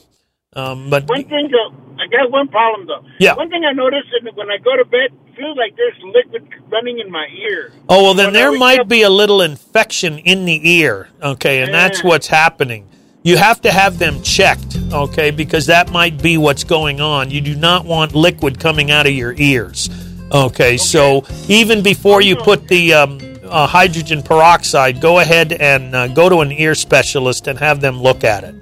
Um, 0.55 0.91
but 0.91 1.09
One 1.09 1.25
thing 1.25 1.49
though, 1.51 1.75
I 2.03 2.07
got 2.09 2.31
one 2.31 2.49
problem 2.49 2.87
though. 2.89 3.05
Yeah. 3.21 3.35
One 3.35 3.51
thing 3.51 3.65
I 3.65 3.73
noticed 3.73 4.09
is 4.21 4.35
when 4.35 4.51
I 4.51 4.57
go 4.59 4.77
to 4.77 4.85
bed 4.85 5.11
it 5.29 5.37
feels 5.37 5.57
like 5.57 5.77
there's 5.77 5.95
liquid 6.03 6.49
running 6.71 6.99
in 6.99 7.11
my 7.11 7.27
ear. 7.39 7.73
Oh 7.89 8.03
well, 8.03 8.15
then 8.15 8.27
When 8.27 8.35
there 8.35 8.53
might 8.53 8.81
up- 8.81 8.89
be 8.89 9.03
a 9.03 9.11
little 9.11 9.43
infection 9.43 10.19
in 10.19 10.45
the 10.45 10.61
ear. 10.79 11.09
Okay, 11.23 11.63
and 11.63 11.73
that's 11.73 12.03
what's 12.03 12.27
happening. 12.27 12.89
You 13.23 13.37
have 13.37 13.61
to 13.63 13.71
have 13.71 13.99
them 13.99 14.23
checked. 14.23 14.79
Okay, 14.93 15.31
because 15.31 15.67
that 15.67 15.91
might 15.91 16.21
be 16.21 16.37
what's 16.37 16.65
going 16.65 17.01
on. 17.01 17.31
You 17.31 17.41
do 17.41 17.55
not 17.55 17.85
want 17.85 18.15
liquid 18.15 18.59
coming 18.59 18.91
out 18.91 19.07
of 19.07 19.13
your 19.13 19.35
ears. 19.37 19.89
Okay, 20.33 20.77
so 20.77 21.25
even 21.49 21.83
before 21.83 22.23
you 22.23 22.37
put 22.37 22.67
the 22.69 22.95
um, 22.95 23.19
uh, 23.45 23.67
hydrogen 23.67 24.23
peroxide, 24.23 25.01
go 25.01 25.19
ahead 25.19 25.53
and 25.53 25.95
uh, 25.95 26.09
go 26.09 26.29
to 26.29 26.39
an 26.39 26.51
ear 26.53 26.75
specialist 26.75 27.47
and 27.47 27.59
have 27.59 27.81
them 27.81 28.01
look 28.01 28.25
at 28.25 28.45
it. 28.45 28.55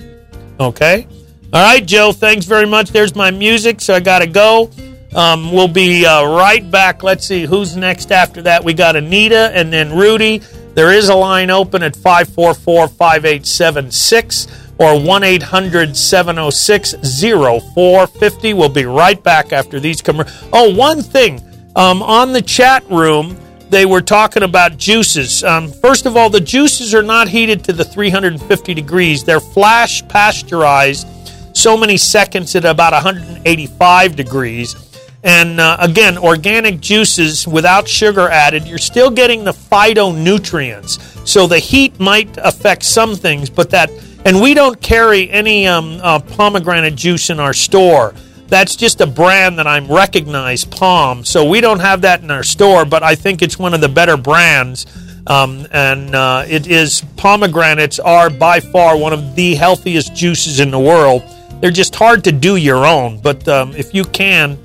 Okay. 0.59 1.07
All 1.53 1.63
right, 1.63 1.85
Joe. 1.85 2.13
Thanks 2.13 2.45
very 2.45 2.67
much. 2.67 2.91
There's 2.91 3.15
my 3.15 3.31
music, 3.31 3.81
so 3.81 3.95
I 3.95 4.01
got 4.01 4.19
to 4.19 4.27
go. 4.27 4.71
Um, 5.15 5.53
we'll 5.53 5.69
be 5.69 6.05
uh, 6.05 6.27
right 6.27 6.69
back. 6.71 7.03
Let's 7.03 7.27
see 7.27 7.47
who's 7.47 7.77
next 7.77 8.13
after 8.13 8.43
that. 8.43 8.65
We 8.65 8.75
got 8.75 8.97
Anita 8.97 9.51
and 9.55 9.73
then 9.73 9.97
Rudy. 9.97 10.43
There 10.79 10.93
is 10.93 11.09
a 11.09 11.14
line 11.16 11.51
open 11.51 11.83
at 11.83 11.97
544 11.97 12.87
5876 12.87 14.47
or 14.79 15.01
1 15.03 15.24
800 15.24 15.97
706 15.97 16.93
0450. 16.93 18.55
We'll 18.55 18.68
be 18.68 18.85
right 18.85 19.20
back 19.20 19.53
after 19.53 19.81
these 19.81 20.01
commercials. 20.01 20.49
Oh, 20.53 20.72
one 20.72 21.03
thing 21.03 21.43
um, 21.74 22.01
on 22.01 22.33
the 22.33 22.41
chat 22.41 22.89
room, 22.89 23.37
they 23.70 23.87
were 23.87 24.01
talking 24.01 24.45
about 24.45 24.76
juices. 24.76 25.43
Um, 25.43 25.66
first 25.66 26.07
of 26.07 26.16
all, 26.16 26.31
the 26.31 26.39
juices 26.41 26.95
are 26.95 27.03
not 27.03 27.26
heated 27.26 27.64
to 27.64 27.72
the 27.72 27.85
350 27.85 28.72
degrees, 28.72 29.24
they're 29.24 29.41
flash 29.41 30.07
pasteurized 30.07 31.09
so 31.57 31.76
many 31.76 31.97
seconds 31.97 32.55
at 32.55 32.64
about 32.64 32.93
185 32.93 34.14
degrees. 34.14 34.88
And 35.25 35.59
uh, 35.61 35.77
again, 35.81 36.16
organic 36.16 36.81
juices 36.81 37.47
without 37.47 37.89
sugar 37.89 38.29
added, 38.29 38.66
you're 38.66 38.79
still 38.79 39.11
getting 39.11 39.45
the 39.45 39.53
phytonutrients. 39.53 41.27
So 41.27 41.47
the 41.47 41.59
heat 41.59 41.99
might 41.99 42.37
affect 42.39 42.85
some 42.85 43.16
things, 43.16 43.51
but 43.51 43.71
that, 43.71 43.91
and 44.25 44.41
we 44.41 44.55
don't 44.55 44.81
carry 44.81 45.29
any 45.31 45.66
um, 45.66 45.99
uh, 46.03 46.21
pomegranate 46.21 46.95
juice 46.95 47.31
in 47.31 47.41
our 47.41 47.53
store. 47.53 48.14
That's 48.47 48.77
just 48.77 49.01
a 49.01 49.07
brand 49.07 49.59
that 49.59 49.66
I'm 49.66 49.89
recognized, 49.89 50.71
Palm. 50.71 51.25
So 51.25 51.45
we 51.45 51.61
don't 51.61 51.81
have 51.81 52.03
that 52.03 52.23
in 52.23 52.31
our 52.31 52.45
store, 52.45 52.85
but 52.85 53.03
I 53.03 53.14
think 53.14 53.43
it's 53.43 53.59
one 53.59 53.75
of 53.75 53.81
the 53.81 53.89
better 53.89 54.16
brands. 54.16 54.87
Um, 55.27 55.66
and 55.73 56.14
uh, 56.14 56.47
it 56.49 56.66
is 56.66 57.05
pomegranates 57.16 57.99
are 57.99 58.31
by 58.31 58.61
far 58.61 58.97
one 58.97 59.12
of 59.12 59.35
the 59.35 59.57
healthiest 59.57 60.14
juices 60.14 60.61
in 60.61 60.71
the 60.71 60.79
world. 60.79 61.23
They're 61.61 61.71
just 61.71 61.95
hard 61.95 62.25
to 62.25 62.33
do 62.33 62.57
your 62.57 62.87
own, 62.87 63.19
but 63.19 63.47
um, 63.49 63.75
if 63.75 63.93
you 63.93 64.05
can, 64.05 64.59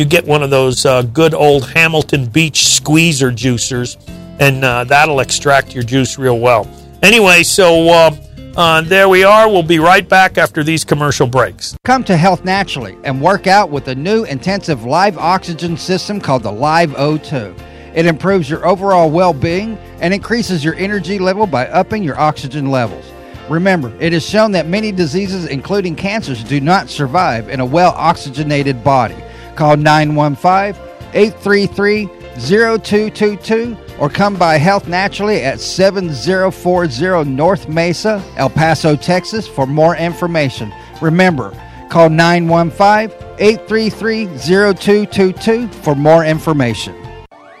you 0.00 0.06
get 0.06 0.24
one 0.24 0.42
of 0.42 0.48
those 0.48 0.86
uh, 0.86 1.02
good 1.02 1.34
old 1.34 1.68
Hamilton 1.68 2.24
Beach 2.24 2.68
squeezer 2.68 3.30
juicers, 3.30 3.98
and 4.40 4.64
uh, 4.64 4.82
that'll 4.84 5.20
extract 5.20 5.74
your 5.74 5.82
juice 5.82 6.18
real 6.18 6.38
well. 6.38 6.66
Anyway, 7.02 7.42
so 7.42 7.86
uh, 7.90 8.10
uh, 8.56 8.80
there 8.80 9.10
we 9.10 9.24
are. 9.24 9.46
We'll 9.46 9.62
be 9.62 9.78
right 9.78 10.08
back 10.08 10.38
after 10.38 10.64
these 10.64 10.84
commercial 10.84 11.26
breaks. 11.26 11.76
Come 11.84 12.02
to 12.04 12.16
Health 12.16 12.46
Naturally 12.46 12.96
and 13.04 13.20
work 13.20 13.46
out 13.46 13.68
with 13.68 13.88
a 13.88 13.94
new 13.94 14.24
intensive 14.24 14.86
live 14.86 15.18
oxygen 15.18 15.76
system 15.76 16.18
called 16.18 16.44
the 16.44 16.52
Live 16.52 16.92
O2. 16.92 17.54
It 17.94 18.06
improves 18.06 18.48
your 18.48 18.66
overall 18.66 19.10
well 19.10 19.34
being 19.34 19.76
and 20.00 20.14
increases 20.14 20.64
your 20.64 20.76
energy 20.76 21.18
level 21.18 21.46
by 21.46 21.68
upping 21.68 22.02
your 22.02 22.18
oxygen 22.18 22.70
levels. 22.70 23.04
Remember, 23.50 23.94
it 24.00 24.14
is 24.14 24.26
shown 24.26 24.52
that 24.52 24.66
many 24.66 24.92
diseases, 24.92 25.44
including 25.44 25.94
cancers, 25.94 26.42
do 26.42 26.58
not 26.58 26.88
survive 26.88 27.50
in 27.50 27.60
a 27.60 27.66
well 27.66 27.92
oxygenated 27.98 28.82
body. 28.82 29.16
Call 29.60 29.76
915 29.76 30.74
833 31.12 32.06
0222 32.38 33.76
or 33.98 34.08
come 34.08 34.34
by 34.34 34.56
Health 34.56 34.88
Naturally 34.88 35.42
at 35.42 35.60
7040 35.60 37.28
North 37.28 37.68
Mesa, 37.68 38.24
El 38.38 38.48
Paso, 38.48 38.96
Texas 38.96 39.46
for 39.46 39.66
more 39.66 39.96
information. 39.96 40.72
Remember, 41.02 41.50
call 41.90 42.08
915 42.08 43.10
833 43.38 44.24
0222 44.38 45.68
for 45.82 45.94
more 45.94 46.24
information. 46.24 46.94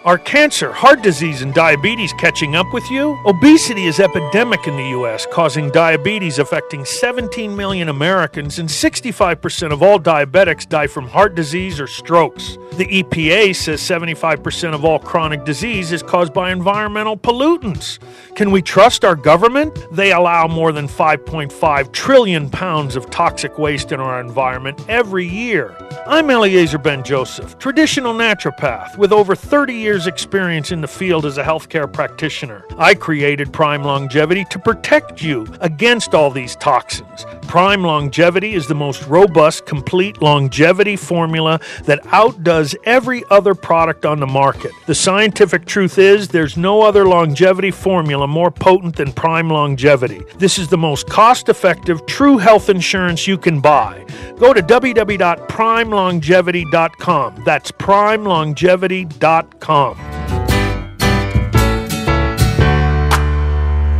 Are 0.02 0.16
cancer, 0.16 0.72
heart 0.72 1.02
disease, 1.02 1.42
and 1.42 1.52
diabetes 1.52 2.14
catching 2.14 2.56
up 2.56 2.72
with 2.72 2.90
you? 2.90 3.20
Obesity 3.26 3.84
is 3.84 4.00
epidemic 4.00 4.66
in 4.66 4.74
the 4.78 4.88
U.S., 4.90 5.26
causing 5.30 5.70
diabetes 5.70 6.38
affecting 6.38 6.86
17 6.86 7.54
million 7.54 7.90
Americans, 7.90 8.58
and 8.58 8.66
65% 8.66 9.72
of 9.72 9.82
all 9.82 10.00
diabetics 10.00 10.66
die 10.66 10.86
from 10.86 11.06
heart 11.06 11.34
disease 11.34 11.78
or 11.78 11.86
strokes. 11.86 12.56
The 12.78 12.86
EPA 12.86 13.54
says 13.54 13.82
75% 13.82 14.72
of 14.72 14.86
all 14.86 14.98
chronic 14.98 15.44
disease 15.44 15.92
is 15.92 16.02
caused 16.02 16.32
by 16.32 16.50
environmental 16.50 17.18
pollutants. 17.18 17.98
Can 18.36 18.52
we 18.52 18.62
trust 18.62 19.04
our 19.04 19.16
government? 19.16 19.78
They 19.92 20.12
allow 20.12 20.46
more 20.46 20.72
than 20.72 20.88
5.5 20.88 21.92
trillion 21.92 22.48
pounds 22.48 22.96
of 22.96 23.10
toxic 23.10 23.58
waste 23.58 23.92
in 23.92 24.00
our 24.00 24.18
environment 24.18 24.82
every 24.88 25.28
year. 25.28 25.76
I'm 26.06 26.30
Eliezer 26.30 26.78
Ben 26.78 27.04
Joseph, 27.04 27.58
traditional 27.58 28.14
naturopath 28.14 28.96
with 28.96 29.12
over 29.12 29.36
30 29.36 29.74
years' 29.74 29.89
experience 29.98 30.72
in 30.72 30.80
the 30.80 30.88
field 30.88 31.26
as 31.26 31.38
a 31.38 31.42
healthcare 31.42 31.92
practitioner. 31.92 32.64
I 32.78 32.94
created 32.94 33.52
Prime 33.52 33.82
Longevity 33.82 34.44
to 34.50 34.58
protect 34.58 35.22
you 35.22 35.46
against 35.60 36.14
all 36.14 36.30
these 36.30 36.54
toxins. 36.56 37.26
Prime 37.48 37.82
Longevity 37.82 38.54
is 38.54 38.66
the 38.68 38.74
most 38.74 39.06
robust, 39.08 39.66
complete 39.66 40.22
longevity 40.22 40.94
formula 40.94 41.58
that 41.84 42.00
outdoes 42.12 42.76
every 42.84 43.24
other 43.30 43.54
product 43.54 44.06
on 44.06 44.20
the 44.20 44.26
market. 44.26 44.70
The 44.86 44.94
scientific 44.94 45.66
truth 45.66 45.98
is 45.98 46.28
there's 46.28 46.56
no 46.56 46.82
other 46.82 47.04
longevity 47.06 47.72
formula 47.72 48.28
more 48.28 48.52
potent 48.52 48.96
than 48.96 49.12
Prime 49.12 49.50
Longevity. 49.50 50.22
This 50.38 50.58
is 50.58 50.68
the 50.68 50.78
most 50.78 51.08
cost 51.08 51.48
effective, 51.48 52.06
true 52.06 52.38
health 52.38 52.68
insurance 52.68 53.26
you 53.26 53.36
can 53.36 53.60
buy. 53.60 54.06
Go 54.38 54.54
to 54.54 54.62
www.primelongevity.com. 54.62 57.42
That's 57.44 57.72
primelongevity.com. 57.72 59.79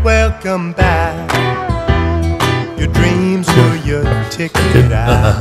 Welcome 0.04 0.72
back. 0.72 1.30
Your 2.78 2.88
dreams 2.88 3.48
were 3.48 3.76
your 3.76 4.04
ticket 4.30 4.92
out. 4.92 5.40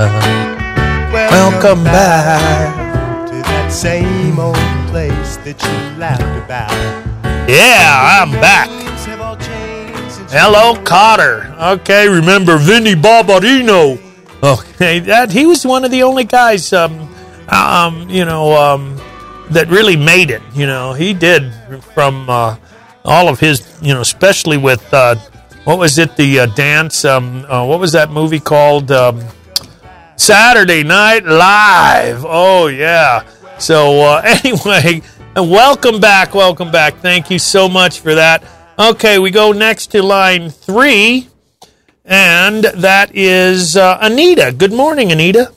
Welcome 1.11 1.83
back. 1.83 3.27
to 3.29 3.33
that 3.33 3.71
same 3.71 4.39
old 4.39 4.55
place 4.87 5.37
that 5.37 5.61
you 5.61 5.99
laughed 5.99 6.21
about. 6.45 6.71
Yeah, 7.49 8.21
I'm 8.21 8.31
back. 8.31 8.69
Things 8.69 9.05
have 9.05 9.21
all 9.21 9.35
changed 9.35 10.11
since 10.11 10.31
Hello, 10.31 10.75
Kotter. 10.83 11.57
Okay, 11.79 12.07
remember 12.07 12.57
Vinny 12.57 12.95
Barbarino. 12.95 13.99
Okay, 14.43 14.99
that 14.99 15.31
he 15.31 15.45
was 15.45 15.65
one 15.65 15.83
of 15.83 15.91
the 15.91 16.03
only 16.03 16.23
guys, 16.23 16.71
um, 16.71 17.09
um, 17.49 18.09
you 18.09 18.23
know, 18.23 18.55
um, 18.55 18.98
that 19.51 19.67
really 19.69 19.95
made 19.95 20.31
it. 20.31 20.41
You 20.53 20.67
know, 20.67 20.93
he 20.93 21.13
did 21.13 21.53
from 21.93 22.29
uh, 22.29 22.57
all 23.05 23.29
of 23.29 23.39
his, 23.39 23.77
you 23.81 23.93
know, 23.93 24.01
especially 24.01 24.57
with 24.57 24.93
uh, 24.93 25.15
what 25.63 25.79
was 25.79 25.97
it, 25.97 26.15
the 26.15 26.41
uh, 26.41 26.45
dance? 26.47 27.05
Um, 27.05 27.45
uh, 27.49 27.65
what 27.65 27.79
was 27.79 27.91
that 27.93 28.11
movie 28.11 28.39
called? 28.39 28.91
Um, 28.91 29.23
Saturday 30.19 30.83
Night 30.83 31.23
Live. 31.23 32.25
Oh 32.27 32.67
yeah. 32.67 33.23
So 33.57 34.01
uh, 34.01 34.21
anyway, 34.43 35.01
welcome 35.35 36.01
back, 36.01 36.35
welcome 36.35 36.71
back. 36.71 36.97
Thank 36.97 37.31
you 37.31 37.39
so 37.39 37.69
much 37.69 38.01
for 38.01 38.13
that. 38.15 38.43
Okay, 38.77 39.17
we 39.17 39.31
go 39.31 39.53
next 39.53 39.87
to 39.91 40.03
line 40.03 40.49
three, 40.49 41.29
and 42.03 42.65
that 42.65 43.15
is 43.15 43.77
uh, 43.77 43.97
Anita. 44.01 44.53
Good 44.55 44.73
morning, 44.73 45.13
Anita. 45.13 45.53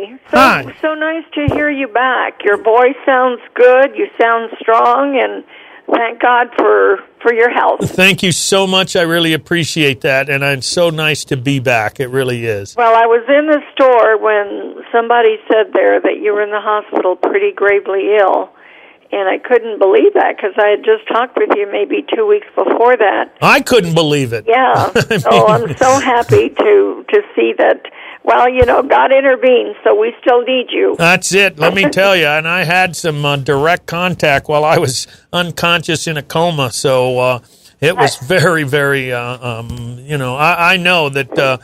Morning, 0.00 0.18
So, 0.30 0.36
Hi. 0.36 0.74
so 0.80 0.94
nice 0.94 1.24
to 1.34 1.54
hear 1.54 1.70
you 1.70 1.88
back. 1.88 2.42
Your 2.44 2.56
voice 2.62 2.96
sounds 3.04 3.40
good. 3.54 3.96
You 3.96 4.06
sound 4.20 4.50
strong, 4.60 5.18
and 5.20 5.44
thank 5.92 6.20
God 6.20 6.48
for 6.56 6.98
for 7.20 7.34
your 7.34 7.50
health. 7.50 7.90
Thank 7.90 8.22
you 8.22 8.32
so 8.32 8.66
much. 8.66 8.96
I 8.96 9.02
really 9.02 9.34
appreciate 9.34 10.00
that, 10.02 10.30
and 10.30 10.42
it's 10.42 10.66
so 10.66 10.88
nice 10.90 11.24
to 11.26 11.36
be 11.36 11.58
back. 11.60 12.00
It 12.00 12.08
really 12.08 12.46
is. 12.46 12.74
Well, 12.76 12.94
I 12.94 13.06
was 13.06 13.24
in 13.28 13.46
the 13.46 13.60
store 13.74 14.16
when 14.18 14.82
somebody 14.92 15.36
said 15.48 15.72
there 15.74 16.00
that 16.00 16.16
you 16.22 16.32
were 16.32 16.42
in 16.42 16.50
the 16.50 16.60
hospital 16.62 17.16
pretty 17.16 17.52
gravely 17.52 18.16
ill, 18.18 18.50
and 19.12 19.28
I 19.28 19.36
couldn't 19.38 19.78
believe 19.78 20.14
that 20.14 20.36
because 20.36 20.54
I 20.56 20.68
had 20.68 20.84
just 20.84 21.06
talked 21.08 21.36
with 21.36 21.50
you 21.56 21.68
maybe 21.70 22.06
two 22.16 22.26
weeks 22.26 22.46
before 22.56 22.96
that. 22.96 23.36
I 23.42 23.60
couldn't 23.60 23.94
believe 23.94 24.32
it. 24.32 24.46
Yeah. 24.48 24.72
I 24.94 25.04
oh, 25.10 25.18
so 25.18 25.30
mean- 25.30 25.50
I'm 25.70 25.76
so 25.76 26.00
happy 26.00 26.48
to 26.48 27.04
to 27.06 27.22
see 27.36 27.52
that. 27.58 27.82
Well, 28.22 28.48
you 28.48 28.64
know, 28.66 28.82
God 28.82 29.12
intervened, 29.12 29.76
so 29.82 29.98
we 29.98 30.14
still 30.20 30.42
need 30.42 30.66
you. 30.70 30.94
That's 30.98 31.32
it. 31.32 31.58
Let 31.58 31.74
me 31.74 31.88
tell 31.90 32.14
you. 32.14 32.26
And 32.26 32.46
I 32.46 32.64
had 32.64 32.94
some 32.94 33.24
uh, 33.24 33.36
direct 33.36 33.86
contact 33.86 34.48
while 34.48 34.64
I 34.64 34.78
was 34.78 35.06
unconscious 35.32 36.06
in 36.06 36.16
a 36.16 36.22
coma. 36.22 36.70
So 36.70 37.18
uh, 37.18 37.40
it 37.80 37.96
was 37.96 38.16
very, 38.16 38.64
very, 38.64 39.12
uh, 39.12 39.60
um, 39.60 39.98
you 40.00 40.18
know, 40.18 40.36
I, 40.36 40.74
I 40.74 40.76
know 40.76 41.08
that 41.08 41.38
uh, 41.38 41.58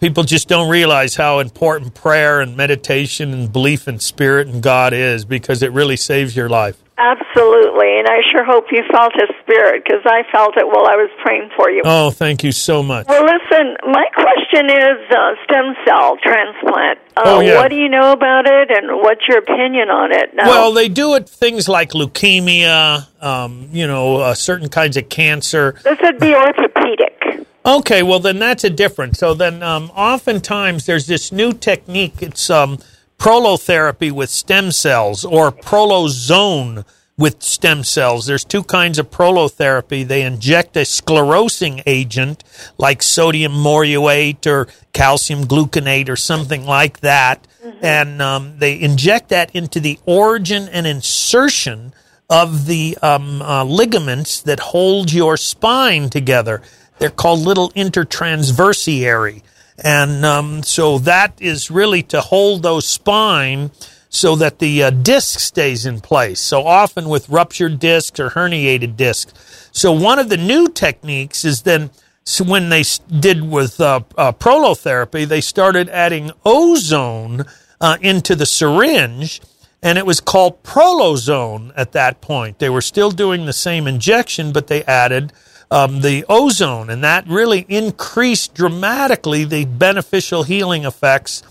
people 0.00 0.24
just 0.24 0.48
don't 0.48 0.68
realize 0.68 1.14
how 1.14 1.38
important 1.38 1.94
prayer 1.94 2.40
and 2.40 2.56
meditation 2.56 3.32
and 3.32 3.52
belief 3.52 3.86
in 3.86 4.00
spirit 4.00 4.48
and 4.48 4.62
God 4.62 4.92
is 4.92 5.24
because 5.24 5.62
it 5.62 5.72
really 5.72 5.96
saves 5.96 6.36
your 6.36 6.48
life. 6.48 6.83
Absolutely, 6.96 7.98
and 7.98 8.06
I 8.06 8.22
sure 8.30 8.44
hope 8.44 8.66
you 8.70 8.82
felt 8.92 9.12
His 9.14 9.28
Spirit 9.42 9.82
because 9.82 10.02
I 10.06 10.22
felt 10.30 10.56
it 10.56 10.64
while 10.66 10.86
I 10.86 10.94
was 10.94 11.10
praying 11.24 11.50
for 11.56 11.68
you. 11.68 11.82
Oh, 11.84 12.10
thank 12.10 12.44
you 12.44 12.52
so 12.52 12.84
much. 12.84 13.06
Well, 13.08 13.24
listen, 13.24 13.76
my 13.90 14.04
question 14.14 14.66
is 14.70 14.98
uh, 15.10 15.34
stem 15.44 15.74
cell 15.84 16.16
transplant. 16.22 16.98
Uh, 17.16 17.22
Oh, 17.26 17.40
yeah. 17.40 17.56
What 17.56 17.70
do 17.70 17.76
you 17.76 17.88
know 17.88 18.12
about 18.12 18.46
it, 18.46 18.70
and 18.70 18.98
what's 19.02 19.26
your 19.28 19.38
opinion 19.38 19.90
on 19.90 20.12
it? 20.12 20.34
Now, 20.34 20.46
Well, 20.48 20.72
they 20.72 20.88
do 20.88 21.14
it 21.16 21.28
things 21.28 21.68
like 21.68 21.90
leukemia, 21.90 23.06
um, 23.20 23.68
you 23.72 23.88
know, 23.88 24.18
uh, 24.18 24.34
certain 24.34 24.68
kinds 24.68 24.96
of 24.96 25.08
cancer. 25.08 25.74
this 25.82 25.98
would 26.00 26.20
be 26.20 26.32
orthopedic. 26.32 27.46
Okay, 27.66 28.02
well 28.02 28.20
then 28.20 28.38
that's 28.38 28.62
a 28.62 28.70
different. 28.70 29.16
So 29.16 29.32
then, 29.34 29.62
um, 29.62 29.90
oftentimes 29.96 30.86
there's 30.86 31.06
this 31.06 31.32
new 31.32 31.52
technique. 31.52 32.20
It's 32.20 32.50
um, 32.50 32.78
prolotherapy 33.18 34.10
with 34.10 34.30
stem 34.30 34.70
cells 34.72 35.24
or 35.24 35.50
prolozone 35.50 36.84
with 37.16 37.42
stem 37.42 37.84
cells. 37.84 38.26
There's 38.26 38.44
two 38.44 38.64
kinds 38.64 38.98
of 38.98 39.10
prolotherapy. 39.10 40.06
They 40.06 40.22
inject 40.22 40.76
a 40.76 40.80
sclerosing 40.80 41.82
agent 41.86 42.42
like 42.76 43.02
sodium 43.02 43.52
morrhuate 43.52 44.46
or 44.46 44.66
calcium 44.92 45.44
gluconate 45.44 46.08
or 46.08 46.16
something 46.16 46.66
like 46.66 47.00
that, 47.00 47.46
and 47.82 48.20
um, 48.20 48.58
they 48.58 48.80
inject 48.80 49.28
that 49.28 49.54
into 49.54 49.80
the 49.80 49.98
origin 50.06 50.68
and 50.68 50.86
insertion 50.86 51.94
of 52.28 52.66
the 52.66 52.98
um, 53.00 53.42
uh, 53.42 53.64
ligaments 53.64 54.40
that 54.40 54.58
hold 54.58 55.12
your 55.12 55.36
spine 55.36 56.10
together. 56.10 56.62
They're 56.98 57.10
called 57.10 57.40
little 57.40 57.70
intertransversiary. 57.70 59.42
And 59.78 60.24
um, 60.24 60.62
so 60.62 60.98
that 60.98 61.34
is 61.40 61.70
really 61.70 62.02
to 62.04 62.20
hold 62.20 62.62
those 62.62 62.86
spine 62.86 63.70
so 64.08 64.36
that 64.36 64.60
the 64.60 64.84
uh, 64.84 64.90
disc 64.90 65.40
stays 65.40 65.84
in 65.84 66.00
place. 66.00 66.38
So 66.38 66.64
often 66.66 67.08
with 67.08 67.28
ruptured 67.28 67.80
discs 67.80 68.20
or 68.20 68.30
herniated 68.30 68.96
discs. 68.96 69.68
So 69.72 69.90
one 69.92 70.20
of 70.20 70.28
the 70.28 70.36
new 70.36 70.68
techniques 70.68 71.44
is 71.44 71.62
then 71.62 71.90
so 72.24 72.44
when 72.44 72.70
they 72.70 72.84
did 73.20 73.50
with 73.50 73.80
uh, 73.80 74.00
uh, 74.16 74.32
prolotherapy, 74.32 75.26
they 75.26 75.42
started 75.42 75.90
adding 75.90 76.30
ozone 76.44 77.44
uh, 77.80 77.98
into 78.00 78.34
the 78.34 78.46
syringe, 78.46 79.42
and 79.82 79.98
it 79.98 80.06
was 80.06 80.20
called 80.20 80.62
prolozone 80.62 81.70
at 81.76 81.92
that 81.92 82.22
point. 82.22 82.60
They 82.60 82.70
were 82.70 82.80
still 82.80 83.10
doing 83.10 83.44
the 83.44 83.52
same 83.52 83.86
injection, 83.86 84.52
but 84.52 84.68
they 84.68 84.84
added 84.84 85.34
um, 85.74 86.02
the 86.02 86.24
ozone, 86.28 86.88
and 86.88 87.02
that 87.02 87.26
really 87.26 87.66
increased 87.68 88.54
dramatically 88.54 89.44
the 89.44 89.64
beneficial 89.64 90.44
healing 90.44 90.84
effects 90.84 91.42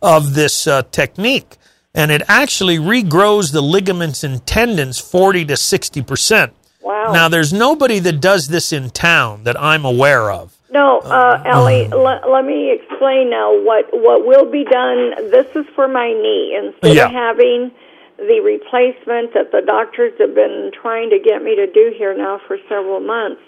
of 0.00 0.34
this 0.34 0.66
uh, 0.68 0.82
technique. 0.92 1.56
And 1.94 2.10
it 2.10 2.22
actually 2.28 2.78
regrows 2.78 3.52
the 3.52 3.60
ligaments 3.60 4.22
and 4.24 4.44
tendons 4.46 4.98
40 4.98 5.46
to 5.46 5.56
60 5.56 6.02
percent. 6.02 6.52
Wow. 6.80 7.12
Now, 7.12 7.28
there's 7.28 7.52
nobody 7.52 7.98
that 7.98 8.20
does 8.20 8.48
this 8.48 8.72
in 8.72 8.90
town 8.90 9.44
that 9.44 9.60
I'm 9.60 9.84
aware 9.84 10.30
of. 10.30 10.56
No, 10.70 11.00
uh, 11.00 11.42
Ellie, 11.44 11.86
let, 11.88 12.28
let 12.30 12.44
me 12.46 12.72
explain 12.72 13.30
now 13.30 13.52
what, 13.62 13.86
what 13.92 14.24
will 14.26 14.50
be 14.50 14.64
done. 14.64 15.30
This 15.30 15.46
is 15.54 15.66
for 15.74 15.86
my 15.86 16.08
knee. 16.08 16.56
Instead 16.58 16.96
Yeah. 16.96 17.06
of 17.06 17.12
having 17.12 17.70
the 18.16 18.40
replacement 18.40 19.34
that 19.34 19.52
the 19.52 19.60
doctors 19.66 20.12
have 20.18 20.34
been 20.34 20.70
trying 20.80 21.10
to 21.10 21.18
get 21.18 21.42
me 21.42 21.56
to 21.56 21.66
do 21.66 21.92
here 21.96 22.16
now 22.16 22.40
for 22.46 22.56
several 22.68 23.00
months, 23.00 23.42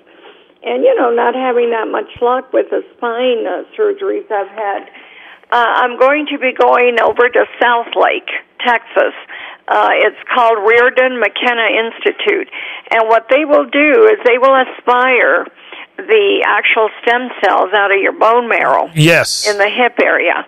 and, 0.64 0.82
you 0.82 0.94
know, 0.94 1.10
not 1.10 1.34
having 1.34 1.70
that 1.70 1.88
much 1.88 2.10
luck 2.20 2.52
with 2.52 2.70
the 2.70 2.82
spine 2.96 3.46
uh, 3.46 3.64
surgeries 3.76 4.30
I've 4.30 4.48
had, 4.48 4.88
uh, 5.52 5.84
I'm 5.84 5.98
going 5.98 6.26
to 6.32 6.38
be 6.38 6.52
going 6.52 6.96
over 7.00 7.28
to 7.28 7.44
Southlake, 7.60 8.30
Texas. 8.64 9.14
Uh, 9.68 9.90
it's 9.92 10.16
called 10.34 10.58
Riordan 10.58 11.20
McKenna 11.20 11.68
Institute. 11.84 12.48
And 12.90 13.08
what 13.08 13.26
they 13.30 13.44
will 13.44 13.64
do 13.66 14.08
is 14.08 14.18
they 14.24 14.38
will 14.38 14.56
aspire 14.56 15.46
the 15.96 16.44
actual 16.46 16.88
stem 17.02 17.28
cells 17.44 17.70
out 17.72 17.92
of 17.92 18.00
your 18.00 18.12
bone 18.18 18.48
marrow 18.48 18.90
Yes. 18.94 19.48
in 19.48 19.58
the 19.58 19.68
hip 19.68 19.94
area. 20.02 20.46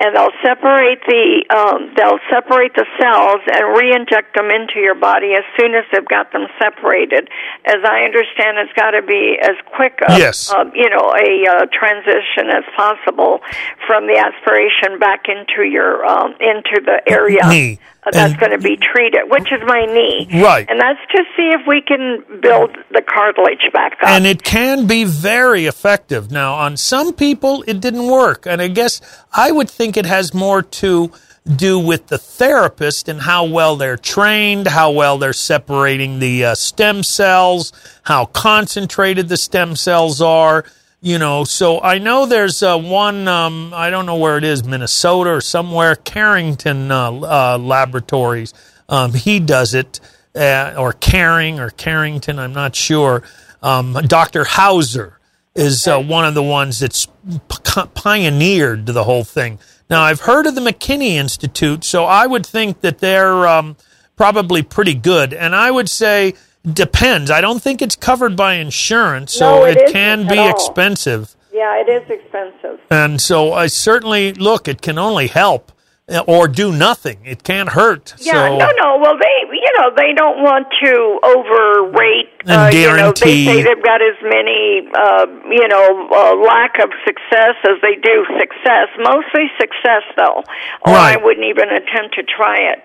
And 0.00 0.14
they'll 0.14 0.36
separate 0.44 1.02
the 1.06 1.42
um, 1.50 1.92
they'll 1.96 2.22
separate 2.30 2.74
the 2.74 2.86
cells 3.00 3.42
and 3.50 3.76
re-inject 3.76 4.34
them 4.34 4.50
into 4.50 4.78
your 4.78 4.94
body 4.94 5.34
as 5.34 5.42
soon 5.58 5.74
as 5.74 5.84
they've 5.90 6.06
got 6.06 6.30
them 6.32 6.46
separated. 6.58 7.28
As 7.66 7.82
I 7.84 8.02
understand, 8.06 8.58
it's 8.58 8.72
got 8.74 8.92
to 8.92 9.02
be 9.02 9.38
as 9.42 9.56
quick 9.74 9.98
a 10.06 10.18
Yes. 10.18 10.52
uh, 10.52 10.70
you 10.72 10.88
know 10.88 11.10
a 11.10 11.50
uh, 11.50 11.66
transition 11.72 12.46
as 12.54 12.64
possible 12.76 13.40
from 13.86 14.06
the 14.06 14.16
aspiration 14.18 14.98
back 14.98 15.26
into 15.26 15.68
your 15.68 16.06
um, 16.06 16.34
into 16.38 16.80
the 16.84 17.02
area 17.10 17.42
Knee. 17.48 17.80
That's 18.12 18.32
And- 18.32 18.40
going 18.40 18.52
to 18.52 18.58
be 18.58 18.76
treated, 18.76 19.22
which 19.28 19.50
is 19.52 19.60
my 19.66 19.84
knee. 19.86 20.28
Right. 20.42 20.66
And 20.68 20.80
that's 20.80 21.00
to 21.14 21.22
see 21.36 21.48
if 21.50 21.62
we 21.66 21.80
can 21.80 22.22
build 22.40 22.76
the 22.92 23.02
cartilage 23.02 23.70
back 23.72 23.98
up. 24.02 24.08
And 24.08 24.26
it 24.26 24.42
can 24.42 24.86
be 24.86 25.04
very 25.04 25.66
effective. 25.66 26.30
Now, 26.30 26.54
on 26.54 26.76
some 26.76 27.12
people, 27.12 27.64
it 27.66 27.80
didn't 27.80 28.06
work. 28.08 28.46
And 28.46 28.60
I 28.62 28.68
guess 28.68 29.00
I 29.32 29.50
would 29.50 29.70
think 29.70 29.96
it 29.96 30.06
has 30.06 30.34
more 30.34 30.62
to 30.62 31.10
do 31.56 31.78
with 31.78 32.08
the 32.08 32.18
therapist 32.18 33.08
and 33.08 33.22
how 33.22 33.44
well 33.44 33.76
they're 33.76 33.96
trained, 33.96 34.66
how 34.66 34.90
well 34.90 35.16
they're 35.16 35.32
separating 35.32 36.18
the 36.18 36.44
uh, 36.44 36.54
stem 36.54 37.02
cells, 37.02 37.72
how 38.02 38.26
concentrated 38.26 39.28
the 39.28 39.36
stem 39.36 39.74
cells 39.74 40.20
are. 40.20 40.64
You 41.00 41.20
know, 41.20 41.44
so 41.44 41.80
I 41.80 41.98
know 41.98 42.26
there's 42.26 42.60
uh, 42.60 42.76
one, 42.76 43.28
um, 43.28 43.72
I 43.72 43.88
don't 43.88 44.04
know 44.04 44.16
where 44.16 44.36
it 44.36 44.42
is, 44.42 44.64
Minnesota 44.64 45.30
or 45.30 45.40
somewhere, 45.40 45.94
Carrington 45.94 46.90
uh, 46.90 47.12
uh, 47.12 47.58
Laboratories. 47.60 48.52
Um, 48.88 49.12
he 49.14 49.38
does 49.38 49.74
it, 49.74 50.00
uh, 50.34 50.74
or 50.76 50.92
Caring 50.92 51.60
or 51.60 51.70
Carrington, 51.70 52.40
I'm 52.40 52.52
not 52.52 52.74
sure. 52.74 53.22
Um, 53.62 53.92
Dr. 53.92 54.42
Hauser 54.42 55.20
is 55.54 55.86
uh, 55.86 56.00
one 56.00 56.24
of 56.24 56.34
the 56.34 56.42
ones 56.42 56.80
that's 56.80 57.06
p- 57.06 57.82
pioneered 57.94 58.86
the 58.86 59.04
whole 59.04 59.24
thing. 59.24 59.60
Now, 59.88 60.02
I've 60.02 60.20
heard 60.20 60.46
of 60.46 60.56
the 60.56 60.60
McKinney 60.60 61.12
Institute, 61.12 61.84
so 61.84 62.06
I 62.06 62.26
would 62.26 62.44
think 62.44 62.80
that 62.80 62.98
they're 62.98 63.46
um, 63.46 63.76
probably 64.16 64.62
pretty 64.62 64.94
good. 64.94 65.32
And 65.32 65.54
I 65.54 65.70
would 65.70 65.88
say 65.88 66.34
depends. 66.74 67.30
I 67.30 67.40
don't 67.40 67.62
think 67.62 67.82
it's 67.82 67.96
covered 67.96 68.36
by 68.36 68.54
insurance, 68.54 69.32
so 69.32 69.60
No, 69.60 69.64
it 69.64 69.76
isn't 69.76 69.92
can 69.92 70.26
be 70.28 70.38
expensive. 70.48 71.34
yeah, 71.52 71.80
it 71.80 71.88
is 71.88 72.08
expensive. 72.10 72.80
And 72.90 73.20
so 73.20 73.52
I 73.52 73.66
certainly 73.66 74.32
look, 74.32 74.68
it 74.68 74.80
can 74.82 74.98
only 74.98 75.26
help 75.28 75.72
uh, 76.08 76.22
or 76.26 76.48
do 76.48 76.72
nothing. 76.72 77.18
It 77.24 77.42
can't 77.42 77.70
hurt. 77.70 78.14
Yeah, 78.18 78.32
so, 78.32 78.56
no, 78.58 78.70
no. 78.78 78.98
Well, 78.98 79.18
they, 79.18 79.56
you 79.56 79.72
know, 79.78 79.90
they 79.96 80.12
don't 80.14 80.42
want 80.42 80.66
to 80.82 81.20
overrate. 81.22 82.37
And 82.46 82.50
uh, 82.50 82.70
You 82.70 82.96
know, 82.96 83.12
they 83.12 83.44
say 83.44 83.62
they've 83.62 83.82
got 83.82 84.00
as 84.00 84.14
many, 84.22 84.86
uh, 84.94 85.26
you 85.50 85.66
know, 85.66 86.06
uh, 86.06 86.36
lack 86.38 86.78
of 86.78 86.90
success 87.04 87.58
as 87.66 87.82
they 87.82 87.96
do 87.96 88.24
success. 88.38 88.88
Mostly 88.98 89.50
success, 89.58 90.06
though, 90.16 90.44
or 90.86 90.94
I 90.94 91.16
wouldn't 91.16 91.46
even 91.46 91.68
attempt 91.68 92.14
to 92.14 92.22
try 92.22 92.56
it. 92.70 92.82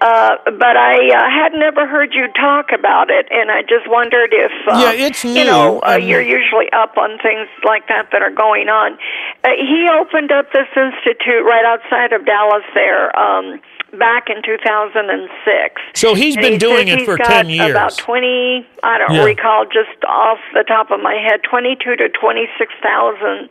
Uh, 0.00 0.36
but 0.44 0.76
I 0.76 0.96
uh, 1.12 1.30
had 1.30 1.52
never 1.52 1.86
heard 1.86 2.14
you 2.14 2.28
talk 2.32 2.72
about 2.72 3.10
it, 3.10 3.28
and 3.30 3.50
I 3.50 3.62
just 3.62 3.88
wondered 3.88 4.32
if, 4.32 4.52
uh, 4.68 4.80
Yeah, 4.80 5.06
it's 5.06 5.24
you 5.24 5.44
know, 5.44 5.80
uh, 5.80 5.96
you're 5.96 6.24
usually 6.24 6.72
up 6.72 6.96
on 6.96 7.18
things 7.18 7.48
like 7.64 7.88
that 7.88 8.08
that 8.12 8.22
are 8.22 8.34
going 8.34 8.68
on. 8.68 8.98
Uh, 9.44 9.50
he 9.60 9.86
opened 10.00 10.32
up 10.32 10.52
this 10.52 10.68
institute 10.76 11.44
right 11.44 11.64
outside 11.64 12.12
of 12.12 12.24
Dallas 12.24 12.64
there 12.74 13.16
um, 13.18 13.60
back 13.98 14.28
in 14.28 14.42
2006. 14.42 15.80
So 15.94 16.14
he's 16.14 16.36
been 16.36 16.58
doing 16.58 16.88
it 16.88 17.04
for 17.04 17.16
got 17.16 17.26
10 17.26 17.50
years. 17.50 17.70
About 17.70 17.96
20, 17.96 18.66
I 18.82 18.98
don't 18.98 19.14
Yeah. 19.14 19.24
recall 19.24 19.64
just 19.66 20.02
off 20.06 20.38
the 20.52 20.64
top 20.66 20.90
of 20.90 21.00
my 21.00 21.14
head, 21.14 21.42
22 21.42 21.96
to 21.96 22.08
26,000 22.08 23.48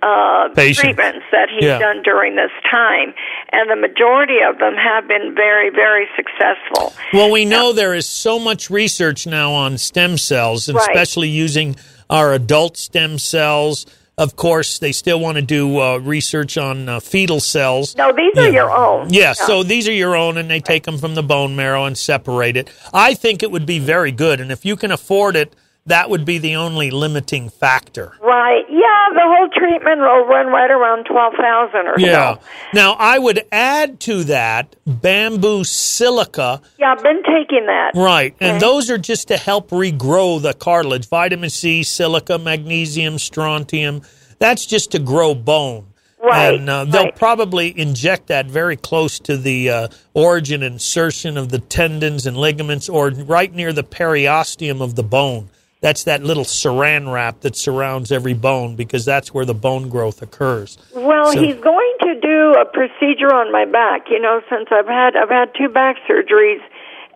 uh, 0.00 0.48
Patients. 0.54 0.78
treatments 0.80 1.26
that 1.32 1.48
he's 1.50 1.64
Yeah. 1.64 1.78
done 1.78 2.02
during 2.02 2.36
this 2.36 2.52
time. 2.70 3.14
And 3.52 3.68
the 3.68 3.76
majority 3.76 4.40
of 4.48 4.58
them 4.58 4.74
have 4.76 5.08
been 5.08 5.34
very, 5.34 5.70
very 5.70 6.08
successful. 6.14 6.92
Well, 7.12 7.30
we 7.30 7.44
know 7.44 7.72
there 7.72 7.94
is 7.94 8.08
so 8.08 8.38
much 8.38 8.70
research 8.70 9.26
now 9.26 9.52
on 9.52 9.76
stem 9.78 10.16
cells, 10.16 10.68
Right. 10.72 10.80
especially 10.82 11.28
using 11.28 11.74
our 12.08 12.32
adult 12.32 12.76
stem 12.76 13.18
cells. 13.18 13.86
Of 14.18 14.34
course, 14.34 14.80
they 14.80 14.90
still 14.90 15.20
want 15.20 15.36
to 15.36 15.42
do 15.42 15.80
uh, 15.80 15.98
research 15.98 16.58
on 16.58 16.88
uh, 16.88 16.98
fetal 16.98 17.38
cells. 17.38 17.94
No, 17.96 18.12
these 18.12 18.36
are 18.36 18.50
your 18.50 18.68
own. 18.68 19.10
Yeah, 19.10 19.32
so 19.32 19.62
these 19.62 19.86
are 19.86 19.92
your 19.92 20.16
own, 20.16 20.36
and 20.36 20.50
they 20.50 20.58
take 20.58 20.82
them 20.82 20.98
from 20.98 21.14
the 21.14 21.22
bone 21.22 21.54
marrow 21.54 21.84
and 21.84 21.96
separate 21.96 22.56
it. 22.56 22.68
I 22.92 23.14
think 23.14 23.44
it 23.44 23.52
would 23.52 23.64
be 23.64 23.78
very 23.78 24.10
good, 24.10 24.40
and 24.40 24.50
if 24.50 24.64
you 24.64 24.74
can 24.74 24.90
afford 24.90 25.36
it, 25.36 25.54
that 25.88 26.08
would 26.10 26.24
be 26.24 26.38
the 26.38 26.56
only 26.56 26.90
limiting 26.90 27.48
factor. 27.50 28.12
Right. 28.22 28.64
Yeah, 28.70 29.08
the 29.14 29.22
whole 29.24 29.48
treatment 29.48 30.00
will 30.00 30.24
run 30.26 30.46
right 30.46 30.70
around 30.70 31.04
12,000 31.04 31.86
or 31.88 31.94
Yeah. 31.98 32.34
so. 32.34 32.40
Now, 32.72 32.96
I 32.98 33.18
would 33.18 33.44
add 33.50 33.98
to 34.00 34.24
that 34.24 34.76
bamboo 34.86 35.64
silica. 35.64 36.60
Yeah, 36.78 36.92
I've 36.96 37.02
been 37.02 37.22
taking 37.24 37.66
that. 37.66 37.92
Right. 37.94 38.34
And 38.40 38.60
those 38.60 38.90
are 38.90 38.98
just 38.98 39.28
to 39.28 39.36
help 39.36 39.70
regrow 39.70 40.40
the 40.40 40.54
cartilage. 40.54 41.08
Vitamin 41.08 41.50
C, 41.50 41.82
silica, 41.82 42.38
magnesium, 42.38 43.18
strontium. 43.18 44.02
That's 44.38 44.64
just 44.66 44.92
to 44.92 44.98
grow 44.98 45.34
bone. 45.34 45.86
Right, 46.20 46.54
And 46.54 46.68
uh, 46.68 46.84
they'll 46.84 47.04
right. 47.04 47.16
probably 47.16 47.78
inject 47.78 48.26
that 48.26 48.46
very 48.46 48.76
close 48.76 49.20
to 49.20 49.36
the 49.36 49.70
uh, 49.70 49.88
origin 50.14 50.64
insertion 50.64 51.38
of 51.38 51.50
the 51.50 51.60
tendons 51.60 52.26
and 52.26 52.36
ligaments, 52.36 52.88
or 52.88 53.10
right 53.10 53.54
near 53.54 53.72
the 53.72 53.84
periosteum 53.84 54.80
of 54.82 54.96
the 54.96 55.04
bone. 55.04 55.48
That's 55.80 56.02
that 56.04 56.22
little 56.24 56.44
saran 56.44 57.12
wrap 57.12 57.40
that 57.40 57.54
surrounds 57.54 58.10
every 58.10 58.34
bone 58.34 58.74
because 58.74 59.04
that's 59.04 59.32
where 59.32 59.44
the 59.44 59.54
bone 59.54 59.88
growth 59.88 60.22
occurs. 60.22 60.76
Well, 60.94 61.32
So- 61.32 61.40
he's 61.40 61.54
going 61.56 61.94
to 62.02 62.14
do 62.20 62.54
a 62.60 62.64
procedure 62.64 63.32
on 63.32 63.52
my 63.52 63.64
back. 63.64 64.10
You 64.10 64.18
know, 64.18 64.40
since 64.50 64.68
I've 64.72 64.88
had 64.88 65.16
I've 65.16 65.30
had 65.30 65.50
two 65.54 65.68
back 65.68 65.96
surgeries, 66.08 66.60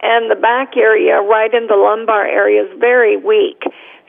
and 0.03 0.31
the 0.31 0.37
back 0.37 0.77
area, 0.77 1.21
right 1.21 1.53
in 1.53 1.69
the 1.69 1.77
lumbar 1.77 2.27
area, 2.27 2.65
is 2.65 2.79
very 2.79 3.17
weak. 3.17 3.63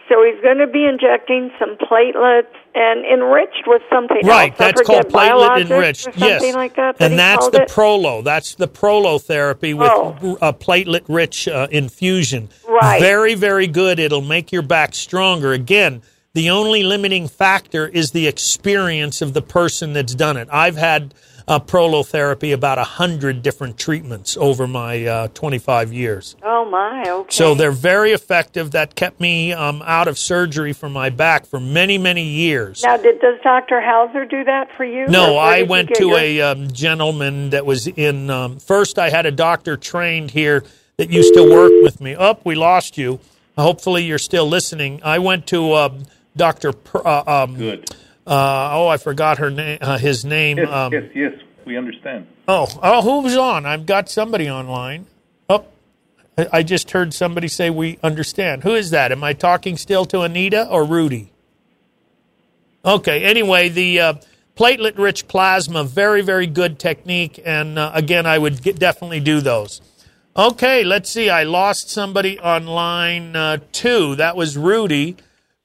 So 0.10 0.22
he's 0.24 0.42
going 0.44 0.58
to 0.58 0.68
be 0.68 0.86
injecting 0.86 1.50
some 1.58 1.78
platelets 1.78 2.48
and 2.76 3.06
enriched 3.06 3.64
with 3.66 3.82
something 3.90 4.20
Right, 4.26 4.50
else. 4.50 4.58
That's 4.58 4.82
called 4.82 5.08
platelet 5.08 5.62
enriched. 5.62 6.10
Yes, 6.18 6.54
like 6.54 6.76
that. 6.76 6.98
that 6.98 7.12
and 7.12 7.18
that's 7.18 7.48
the 7.50 7.64
it. 7.64 7.70
prolo. 7.70 8.24
That's 8.24 8.56
the 8.56 8.68
prolo 8.68 9.22
therapy 9.22 9.74
with 9.74 9.90
Oh. 9.92 10.38
a 10.42 10.52
platelet 10.54 11.04
rich 11.08 11.48
uh, 11.48 11.68
infusion. 11.72 12.50
Right. 12.68 13.00
Very, 13.00 13.36
very 13.36 13.68
good. 13.68 13.98
It'll 14.00 14.22
make 14.22 14.52
your 14.52 14.62
back 14.62 14.94
stronger. 14.94 15.54
Again, 15.54 16.02
the 16.34 16.50
only 16.50 16.84
limiting 16.84 17.28
factor 17.28 17.88
is 17.88 18.12
the 18.12 18.28
experience 18.28 19.22
of 19.22 19.34
the 19.34 19.42
person 19.42 19.94
that's 19.94 20.16
done 20.16 20.36
it. 20.36 20.50
I've 20.52 20.76
had 20.76 21.14
uh, 21.48 21.60
prolotherapy 21.60 22.54
about 22.54 22.78
a 22.78 22.84
hundred 22.84 23.42
different 23.42 23.78
treatments 23.78 24.38
over 24.38 24.68
my 24.68 25.06
uh, 25.06 25.28
25 25.30 25.92
years. 25.94 26.36
Oh 26.44 26.70
my, 26.70 27.04
okay. 27.06 27.28
So 27.36 27.56
they're 27.56 27.72
very 27.72 28.12
effective. 28.12 28.72
That 28.72 28.96
kept 28.96 29.20
me 29.20 29.54
um, 29.54 29.82
out 29.86 30.08
of 30.08 30.18
surgery 30.18 30.74
for 30.74 30.90
my 30.90 31.10
back 31.10 31.46
for 31.46 31.60
many, 31.60 31.98
many 31.98 32.24
years. 32.24 32.84
now, 32.84 32.98
did 32.98 33.20
does 33.20 33.40
Dr. 33.44 33.82
Hauser 33.82 34.26
do 34.26 34.44
that 34.44 34.70
for 34.78 34.86
you? 34.86 35.08
No, 35.08 35.38
I 35.38 35.64
went 35.64 35.90
to 35.96 36.08
your- 36.08 36.18
a 36.18 36.42
um, 36.42 36.72
gentleman 36.72 37.50
that 37.52 37.66
was 37.66 37.88
in. 37.88 38.30
Um, 38.30 38.60
first, 38.60 38.98
I 39.00 39.10
had 39.10 39.26
a 39.26 39.32
doctor 39.32 39.78
trained 39.78 40.32
here 40.32 40.64
that 40.98 41.10
used 41.10 41.34
to 41.34 41.44
work 41.50 41.72
with 41.84 42.00
me. 42.02 42.16
Up, 42.16 42.46
we 42.46 42.56
lost 42.56 42.98
you. 42.98 43.20
Hopefully, 43.58 44.04
you're 44.04 44.18
still 44.18 44.48
listening. 44.48 45.02
I 45.04 45.20
went 45.20 45.48
to 45.48 45.74
um, 45.74 46.04
Doctor. 46.36 46.74
Pr- 46.74 47.06
uh, 47.08 47.44
um, 47.44 47.56
Good. 47.56 47.90
Uh, 48.26 48.70
oh, 48.74 48.88
I 48.88 48.98
forgot 48.98 49.38
her 49.40 49.50
name. 49.50 49.80
Uh, 49.82 49.98
his 49.98 50.24
name. 50.24 50.58
Yes, 50.58 50.70
um, 50.70 50.94
yes, 50.94 51.04
yes. 51.14 51.34
We 51.66 51.78
understand. 51.78 52.28
Oh, 52.48 52.68
oh, 52.82 53.02
who 53.02 53.22
was 53.22 53.38
on? 53.38 53.66
I've 53.66 53.86
got 53.86 54.10
somebody 54.10 54.50
online. 54.50 55.08
Oh, 55.50 55.66
I 56.38 56.48
I 56.52 56.64
just 56.64 56.92
heard 56.92 57.14
somebody 57.14 57.48
say 57.48 57.70
we 57.70 58.00
understand. 58.04 58.64
Who 58.64 58.76
is 58.76 58.90
that? 58.92 59.12
Am 59.12 59.24
I 59.24 59.34
talking 59.34 59.78
still 59.78 60.06
to 60.06 60.22
Anita 60.22 60.68
or 60.68 60.84
Rudy? 60.84 61.32
Okay. 62.86 63.24
Anyway, 63.24 63.70
the 63.70 64.00
uh, 64.00 64.14
platelet-rich 64.56 65.28
plasma, 65.28 65.84
very, 65.84 66.22
very 66.22 66.48
good 66.48 66.80
technique, 66.80 67.42
and 67.46 67.80
uh, 67.80 67.92
again, 67.94 68.26
I 68.26 68.38
would 68.38 68.62
get, 68.62 68.78
definitely 68.78 69.20
do 69.20 69.42
those. 69.42 69.82
Okay, 70.36 70.84
let's 70.84 71.10
see. 71.10 71.30
I 71.30 71.44
lost 71.44 71.90
somebody 71.90 72.40
on 72.40 72.66
line 72.66 73.36
uh, 73.36 73.58
two. 73.72 74.16
That 74.16 74.36
was 74.36 74.58
Rudy. 74.58 75.16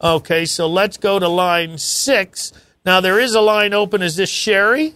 Okay, 0.01 0.44
so 0.44 0.68
let's 0.68 0.96
go 0.96 1.18
to 1.18 1.28
line 1.28 1.76
six. 1.76 2.53
Now 2.84 3.01
there 3.01 3.18
is 3.18 3.34
a 3.34 3.40
line 3.40 3.74
open. 3.74 4.01
Is 4.01 4.14
this 4.14 4.30
Sherry? 4.30 4.94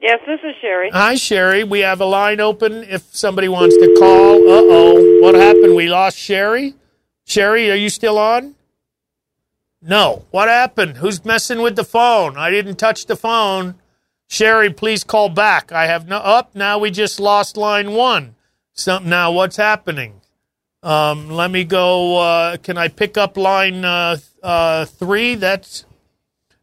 Yes, 0.00 0.20
this 0.26 0.38
is 0.44 0.54
Sherry. 0.60 0.90
Hi, 0.90 1.16
Sherry. 1.16 1.64
We 1.64 1.80
have 1.80 2.00
a 2.00 2.04
line 2.04 2.38
open 2.38 2.84
if 2.84 3.02
somebody 3.14 3.48
wants 3.48 3.74
to 3.76 3.96
call. 3.98 4.36
Uh 4.36 4.62
oh. 4.70 5.20
What 5.22 5.34
happened? 5.34 5.74
We 5.74 5.88
lost 5.88 6.16
Sherry? 6.16 6.74
Sherry, 7.24 7.70
are 7.70 7.76
you 7.76 7.88
still 7.88 8.16
on? 8.18 8.54
No. 9.82 10.24
What 10.30 10.48
happened? 10.48 10.98
Who's 10.98 11.24
messing 11.24 11.60
with 11.60 11.74
the 11.74 11.84
phone? 11.84 12.36
I 12.36 12.50
didn't 12.50 12.76
touch 12.76 13.06
the 13.06 13.16
phone. 13.16 13.74
Sherry, 14.28 14.70
please 14.70 15.02
call 15.02 15.30
back. 15.30 15.72
I 15.72 15.86
have 15.86 16.06
no. 16.06 16.18
Up. 16.18 16.54
now 16.54 16.78
we 16.78 16.92
just 16.92 17.18
lost 17.18 17.56
line 17.56 17.92
one. 17.92 18.36
Some, 18.72 19.08
now 19.08 19.32
what's 19.32 19.56
happening? 19.56 20.20
Um, 20.82 21.30
let 21.30 21.50
me 21.50 21.64
go. 21.64 22.18
Uh, 22.18 22.56
can 22.58 22.76
I 22.76 22.88
pick 22.88 23.16
up 23.16 23.36
line 23.36 23.84
uh, 23.84 24.18
uh, 24.44 24.84
three? 24.84 25.34
That's 25.34 25.84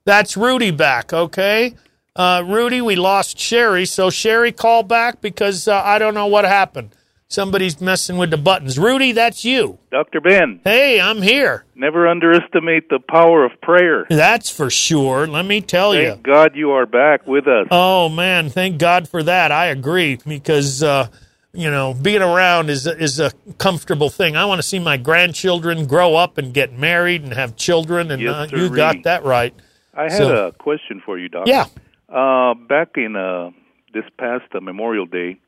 that's 0.05 0.37
Rudy 0.37 0.71
back. 0.71 1.11
Okay. 1.11 1.75
Uh, 2.15 2.43
Rudy, 2.45 2.81
we 2.81 2.95
lost 2.95 3.39
Sherry, 3.39 3.85
so 3.85 4.09
Sherry, 4.09 4.51
call 4.51 4.83
back 4.83 5.21
because 5.21 5.67
uh, 5.67 5.81
I 5.83 5.97
don't 5.97 6.13
know 6.13 6.27
what 6.27 6.43
happened. 6.45 6.89
Somebody's 7.29 7.79
messing 7.79 8.17
with 8.17 8.29
the 8.31 8.37
buttons. 8.37 8.77
Rudy, 8.77 9.13
that's 9.13 9.45
you. 9.45 9.79
Dr. 9.89 10.19
Ben, 10.19 10.59
Hey, 10.65 10.99
I'm 10.99 11.21
here. 11.21 11.63
never 11.73 12.05
underestimate 12.09 12.89
the 12.89 12.99
power 12.99 13.45
of 13.45 13.51
prayer. 13.61 14.05
That's 14.09 14.49
for 14.49 14.69
sure. 14.69 15.25
Let 15.25 15.45
me 15.45 15.61
tell 15.61 15.95
you. 15.95 16.09
Thank 16.09 16.23
God 16.23 16.51
you 16.57 16.71
are 16.71 16.85
back 16.85 17.25
with 17.25 17.47
us. 17.47 17.67
Oh 17.71 18.09
man, 18.09 18.49
thank 18.49 18.77
God 18.77 19.07
for 19.07 19.23
that. 19.23 19.53
I 19.53 19.67
agree 19.67 20.17
because 20.27 20.83
uh, 20.83 21.07
you 21.53 21.69
know 21.69 21.93
being 21.93 22.21
around 22.21 22.69
is 22.69 22.87
a, 22.87 22.97
is 22.97 23.19
a 23.19 23.31
comfortable 23.57 24.09
thing. 24.09 24.35
I 24.35 24.45
want 24.45 24.59
to 24.59 24.67
see 24.67 24.79
my 24.79 24.97
grandchildren 24.97 25.85
grow 25.85 26.15
up 26.15 26.37
and 26.37 26.53
get 26.53 26.77
married 26.77 27.23
and 27.23 27.33
have 27.33 27.55
children, 27.55 28.11
and 28.11 28.21
Yes, 28.21 28.33
uh, 28.53 28.55
you 28.55 28.69
got 28.69 29.03
that 29.03 29.23
right. 29.23 29.53
I 29.93 30.03
had 30.03 30.11
So- 30.13 30.47
a 30.47 30.51
question 30.53 31.01
for 31.05 31.17
you, 31.19 31.27
Doc. 31.29 31.47
Yeah. 31.47 31.65
Uh, 32.09 32.53
back 32.53 32.89
in 32.95 33.15
uh, 33.15 33.51
this 33.93 34.03
past 34.17 34.45
uh, 34.53 34.59
Memorial 34.61 35.05
Day, 35.05 35.39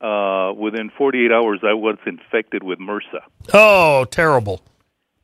uh, 0.00 0.52
within 0.56 0.90
48 0.96 1.32
hours, 1.32 1.60
I 1.62 1.74
was 1.74 1.96
infected 2.06 2.62
with 2.62 2.78
MRSA. 2.78 3.20
Oh, 3.52 4.04
terrible. 4.04 4.62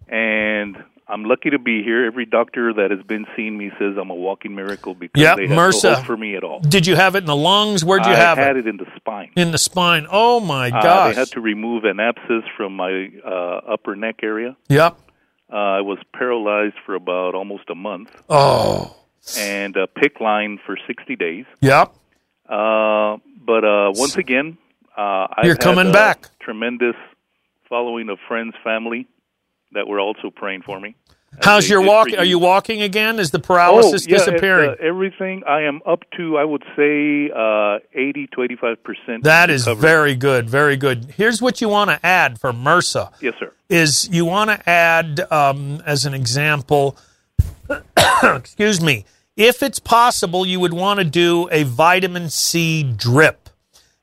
And 0.08 0.76
I'm 1.06 1.24
lucky 1.24 1.50
to 1.50 1.58
be 1.58 1.82
here. 1.82 2.06
Every 2.06 2.24
doctor 2.24 2.72
that 2.72 2.90
has 2.90 3.02
been 3.02 3.26
seeing 3.36 3.58
me 3.58 3.70
says 3.78 3.96
I'm 4.00 4.08
a 4.10 4.14
walking 4.14 4.54
miracle 4.54 4.94
because 4.94 5.20
Yep, 5.20 5.36
they 5.36 5.46
have 5.48 5.56
MRSA. 5.58 5.84
no 5.84 5.94
hope 5.96 6.06
for 6.06 6.16
me 6.16 6.34
at 6.34 6.42
all. 6.44 6.60
Did 6.60 6.86
you 6.86 6.96
have 6.96 7.14
it 7.14 7.18
in 7.18 7.24
the 7.26 7.36
lungs? 7.36 7.84
Where'd 7.84 8.06
you 8.06 8.12
I 8.12 8.16
have 8.16 8.38
had 8.38 8.56
it? 8.56 8.66
it 8.66 8.68
in 8.70 8.78
the 8.78 8.86
spine. 8.96 9.30
In 9.36 9.50
the 9.50 9.58
spine. 9.58 10.06
Oh 10.10 10.40
my 10.40 10.68
Uh, 10.70 10.82
gosh. 10.82 11.14
they 11.14 11.20
had 11.20 11.28
to 11.32 11.40
remove 11.42 11.84
an 11.84 12.00
abscess 12.00 12.44
from 12.56 12.74
my 12.76 13.10
uh, 13.24 13.30
upper 13.74 13.94
neck 13.96 14.20
area. 14.22 14.56
Yep. 14.68 14.98
Uh, 15.52 15.56
I 15.56 15.80
was 15.82 15.98
paralyzed 16.14 16.76
for 16.86 16.94
about 16.94 17.34
almost 17.34 17.68
a 17.68 17.74
month. 17.74 18.10
Oh. 18.30 18.96
And 19.38 19.76
a 19.76 19.86
PICC 19.86 20.20
line 20.20 20.58
for 20.64 20.76
60 20.86 21.16
days. 21.16 21.44
Yep. 21.60 21.94
Uh, 22.48 23.18
but 23.44 23.64
uh, 23.64 23.92
once 23.94 24.16
again, 24.16 24.56
uh, 24.96 25.26
I've 25.36 25.44
You're 25.44 25.54
had 25.54 25.60
coming 25.60 25.88
a 25.90 25.92
back. 25.92 26.28
Tremendous 26.40 26.96
following 27.68 28.08
of 28.08 28.18
friends, 28.26 28.54
family 28.64 29.06
that 29.74 29.86
were 29.86 30.00
also 30.00 30.30
praying 30.30 30.62
for 30.62 30.80
me. 30.80 30.96
How's 31.42 31.68
your 31.68 31.80
walk? 31.80 32.08
Are 32.16 32.24
you 32.24 32.38
walking 32.38 32.82
again? 32.82 33.18
Is 33.18 33.30
the 33.30 33.38
paralysis 33.38 34.06
oh, 34.06 34.10
yeah, 34.10 34.18
disappearing? 34.18 34.70
uh, 34.70 34.86
everything 34.86 35.42
I 35.46 35.62
am 35.62 35.80
up 35.86 36.04
to, 36.16 36.36
I 36.38 36.44
would 36.44 36.62
say, 36.76 37.30
uh, 37.30 37.78
80 37.92 38.28
to 38.34 38.42
85 38.42 38.82
percent. 38.82 39.24
That 39.24 39.50
is 39.50 39.66
very 39.66 40.14
good, 40.14 40.48
very 40.48 40.76
good. 40.76 41.14
Here's 41.16 41.42
what 41.42 41.60
you 41.60 41.68
want 41.68 41.90
to 41.90 42.04
add 42.06 42.38
for 42.38 42.52
MRSA. 42.52 43.12
Yes, 43.20 43.34
sir. 43.38 43.52
Is 43.68 44.08
you 44.10 44.24
want 44.24 44.50
to 44.50 44.68
add, 44.68 45.20
um, 45.32 45.82
as 45.84 46.04
an 46.04 46.14
example, 46.14 46.96
excuse 48.22 48.80
me, 48.80 49.04
if 49.36 49.62
it's 49.62 49.80
possible, 49.80 50.46
you 50.46 50.60
would 50.60 50.74
want 50.74 51.00
to 51.00 51.04
do 51.04 51.48
a 51.50 51.64
vitamin 51.64 52.30
C 52.30 52.82
drip. 52.82 53.50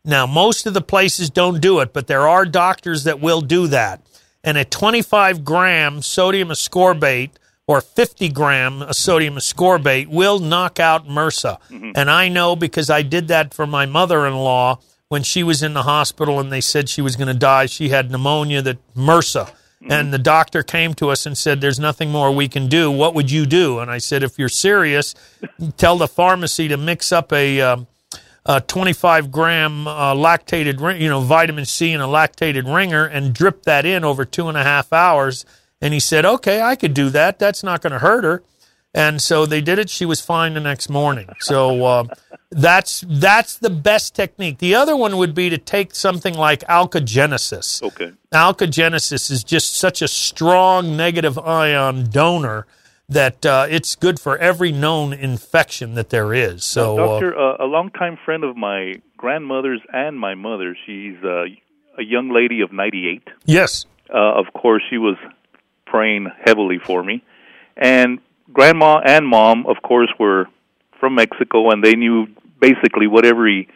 Now, 0.04 0.26
most 0.26 0.66
of 0.66 0.74
the 0.74 0.82
places 0.82 1.30
don't 1.30 1.62
do 1.62 1.80
it, 1.80 1.94
but 1.94 2.08
there 2.08 2.28
are 2.28 2.46
doctors 2.46 3.04
that 3.04 3.22
will 3.22 3.42
do 3.42 3.68
that. 3.68 4.02
And 4.44 4.58
a 4.58 4.66
25 4.66 5.44
gram 5.46 6.02
sodium 6.02 6.50
ascorbate 6.50 7.32
or 7.68 7.80
50 7.80 8.30
gram 8.30 8.84
sodium 8.92 9.36
ascorbate 9.36 10.08
will 10.08 10.40
knock 10.40 10.80
out 10.80 11.08
MRSA. 11.08 11.60
And 11.96 12.10
I 12.10 12.28
know 12.28 12.56
because 12.56 12.90
I 12.90 13.02
did 13.04 13.28
that 13.30 13.54
for 13.54 13.68
my 13.68 13.86
mother 13.86 14.26
in 14.26 14.36
law 14.36 14.80
when 15.10 15.24
she 15.24 15.44
was 15.44 15.62
in 15.62 15.74
the 15.74 15.84
hospital 15.84 16.40
and 16.40 16.52
they 16.52 16.62
said 16.62 16.90
she 16.90 17.02
was 17.02 17.16
going 17.16 17.28
to 17.28 17.34
die. 17.34 17.68
She 17.68 17.90
had 17.90 18.10
pneumonia, 18.10 18.62
that 18.64 18.78
MRSA. 18.96 19.52
And 19.90 20.14
the 20.14 20.20
doctor 20.20 20.62
came 20.64 20.94
to 20.96 21.10
us 21.10 21.26
and 21.26 21.36
said, 21.38 21.60
There's 21.60 21.80
nothing 21.80 22.12
more 22.12 22.32
we 22.32 22.48
can 22.48 22.68
do. 22.68 22.92
What 22.92 23.16
would 23.16 23.32
you 23.32 23.46
do? 23.48 23.80
And 23.80 23.90
I 23.90 23.98
said, 23.98 24.22
If 24.22 24.38
you're 24.38 24.48
serious, 24.48 25.16
tell 25.78 25.98
the 25.98 26.08
pharmacy 26.08 26.68
to 26.68 26.78
mix 26.78 27.12
up 27.12 27.34
a. 27.34 27.62
Um, 27.62 27.88
uh, 28.46 28.60
25 28.62 29.32
gram 29.32 29.88
uh, 29.88 30.14
lactated, 30.14 31.00
you 31.00 31.10
know, 31.10 31.22
vitamin 31.22 31.66
C 31.66 31.92
in 31.92 32.02
a 32.02 32.08
lactated 32.08 32.74
ringer 32.74 33.06
and 33.06 33.34
drip 33.34 33.64
that 33.64 33.86
in 33.86 34.04
over 34.04 34.26
two 34.26 34.48
and 34.48 34.58
a 34.58 34.64
half 34.64 34.92
hours. 34.92 35.46
And 35.80 35.94
he 35.94 36.00
said, 36.00 36.26
okay, 36.26 36.62
I 36.62 36.76
could 36.76 36.94
do 36.94 37.10
that. 37.10 37.40
That's 37.40 37.64
not 37.64 37.82
going 37.82 37.94
to 37.94 38.00
hurt 38.00 38.24
her. 38.24 38.44
And 38.94 39.22
so 39.22 39.46
they 39.46 39.62
did 39.62 39.80
it. 39.80 39.90
She 39.90 40.06
was 40.06 40.20
fine 40.20 40.54
the 40.54 40.60
next 40.60 40.90
morning. 40.90 41.30
So 41.40 41.86
uh, 41.86 42.04
that's 42.50 43.06
that's 43.08 43.58
the 43.58 43.70
best 43.70 44.14
technique. 44.16 44.58
The 44.58 44.76
other 44.76 44.98
one 44.98 45.16
would 45.16 45.34
be 45.34 45.50
to 45.50 45.58
take 45.58 45.96
something 45.96 46.34
like 46.34 46.62
alkagenesis. 46.62 47.82
Okay. 47.82 48.12
Alkagenesis 48.34 49.32
is 49.32 49.46
just 49.46 49.76
such 49.76 50.02
a 50.02 50.10
strong 50.10 50.98
negative 50.98 51.40
ion 51.40 52.10
donor 52.10 52.68
that 53.12 53.46
uh, 53.46 53.68
it's 53.70 53.96
good 53.96 54.20
for 54.20 54.38
every 54.38 54.72
known 54.72 55.12
infection 55.12 55.96
that 55.96 56.10
there 56.10 56.34
is. 56.34 56.64
So, 56.64 56.94
uh, 56.94 57.08
Doctor, 57.08 57.38
uh, 57.38 57.58
a 57.60 57.66
longtime 57.66 58.18
friend 58.24 58.44
of 58.44 58.56
my 58.56 59.02
grandmother's 59.18 59.82
and 59.92 60.18
my 60.18 60.36
mother, 60.36 60.78
she's 60.86 61.18
uh, 61.24 61.44
a 61.98 62.04
young 62.04 62.34
lady 62.34 62.62
of 62.62 62.72
98. 62.72 63.28
yes. 63.46 63.86
Uh, 64.14 64.40
of 64.40 64.52
course, 64.54 64.84
she 64.90 64.98
was 64.98 65.16
praying 65.86 66.28
heavily 66.46 66.80
for 66.86 67.02
me. 67.02 67.24
And 67.78 68.20
grandma 68.52 69.00
and 69.00 69.26
mom, 69.26 69.66
of 69.68 69.78
course, 69.82 70.10
were 70.20 70.48
from 71.00 71.16
Mexico, 71.16 71.70
and 71.70 71.82
they 71.82 71.96
knew 71.96 72.28
basically 72.60 73.08
what 73.08 73.26
every 73.26 73.70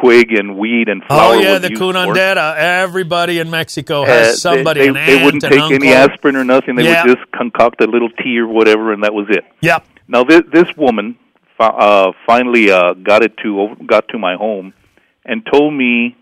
twig 0.00 0.32
and 0.32 0.56
weed 0.56 0.88
and 0.88 1.02
flower 1.04 1.34
Oh 1.34 1.40
yeah, 1.40 1.58
the 1.58 1.68
curandera. 1.70 2.54
Everybody 2.56 3.38
in 3.38 3.50
Mexico 3.50 4.02
Uh, 4.02 4.06
has 4.06 4.40
somebody, 4.40 4.80
they, 4.82 4.88
an 4.88 4.94
they, 4.94 5.00
aunt, 5.00 5.10
they 5.18 5.24
wouldn't 5.24 5.42
take 5.42 5.52
uncle. 5.60 5.74
any 5.74 5.92
aspirin 5.92 6.36
or 6.36 6.44
nothing. 6.44 6.76
They 6.76 6.84
Yeah. 6.84 7.04
would 7.06 7.16
just 7.18 7.30
concoct 7.32 7.80
a 7.82 7.86
little 7.86 8.10
tea 8.10 8.38
or 8.38 8.46
whatever, 8.46 8.92
and 8.92 9.02
that 9.04 9.12
was 9.14 9.26
it. 9.30 9.44
Yep. 9.62 9.84
Now 10.08 10.24
this 10.24 10.42
this 10.52 10.66
woman 10.76 11.16
uh, 11.58 12.12
finally 12.26 12.70
uh, 12.70 12.94
got 12.94 13.22
it 13.22 13.36
to 13.42 13.76
got 13.86 14.08
to 14.08 14.18
my 14.18 14.34
home 14.36 14.72
and 15.24 15.44
told 15.52 15.74
me 15.74 16.16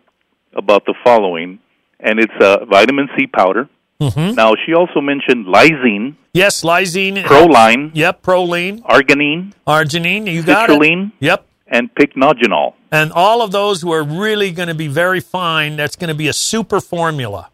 about 0.55 0.85
the 0.87 0.95
following, 1.05 1.59
and 2.01 2.19
it's 2.19 2.33
uh, 2.41 2.65
vitamin 2.65 3.09
C 3.17 3.27
powder. 3.27 3.69
Mhm. 4.01 4.35
Now 4.37 4.55
she 4.65 4.75
also 4.75 5.01
mentioned 5.01 5.47
lysine, 5.47 6.15
Yes, 6.33 6.63
lysine. 6.63 7.23
proline, 7.25 7.91
Yep, 7.95 8.23
proline, 8.23 8.81
arginine, 8.83 9.53
arginine. 9.67 10.33
You 10.33 10.43
got 10.43 10.71
it. 10.71 10.79
citrulline, 10.79 11.13
Yep. 11.21 11.45
And 11.71 11.95
pycnogenol. 11.95 12.75
And 12.91 13.13
all 13.13 13.43
of 13.43 13.51
those 13.53 13.85
were 13.85 14.03
really 14.03 14.51
going 14.51 14.69
to 14.69 14.75
be 14.75 14.89
very 14.89 15.21
fine. 15.21 15.77
That's 15.77 15.97
going 15.97 16.09
to 16.09 16.15
be 16.15 16.29
a 16.29 16.33
super 16.33 16.81
formula. 16.81 17.51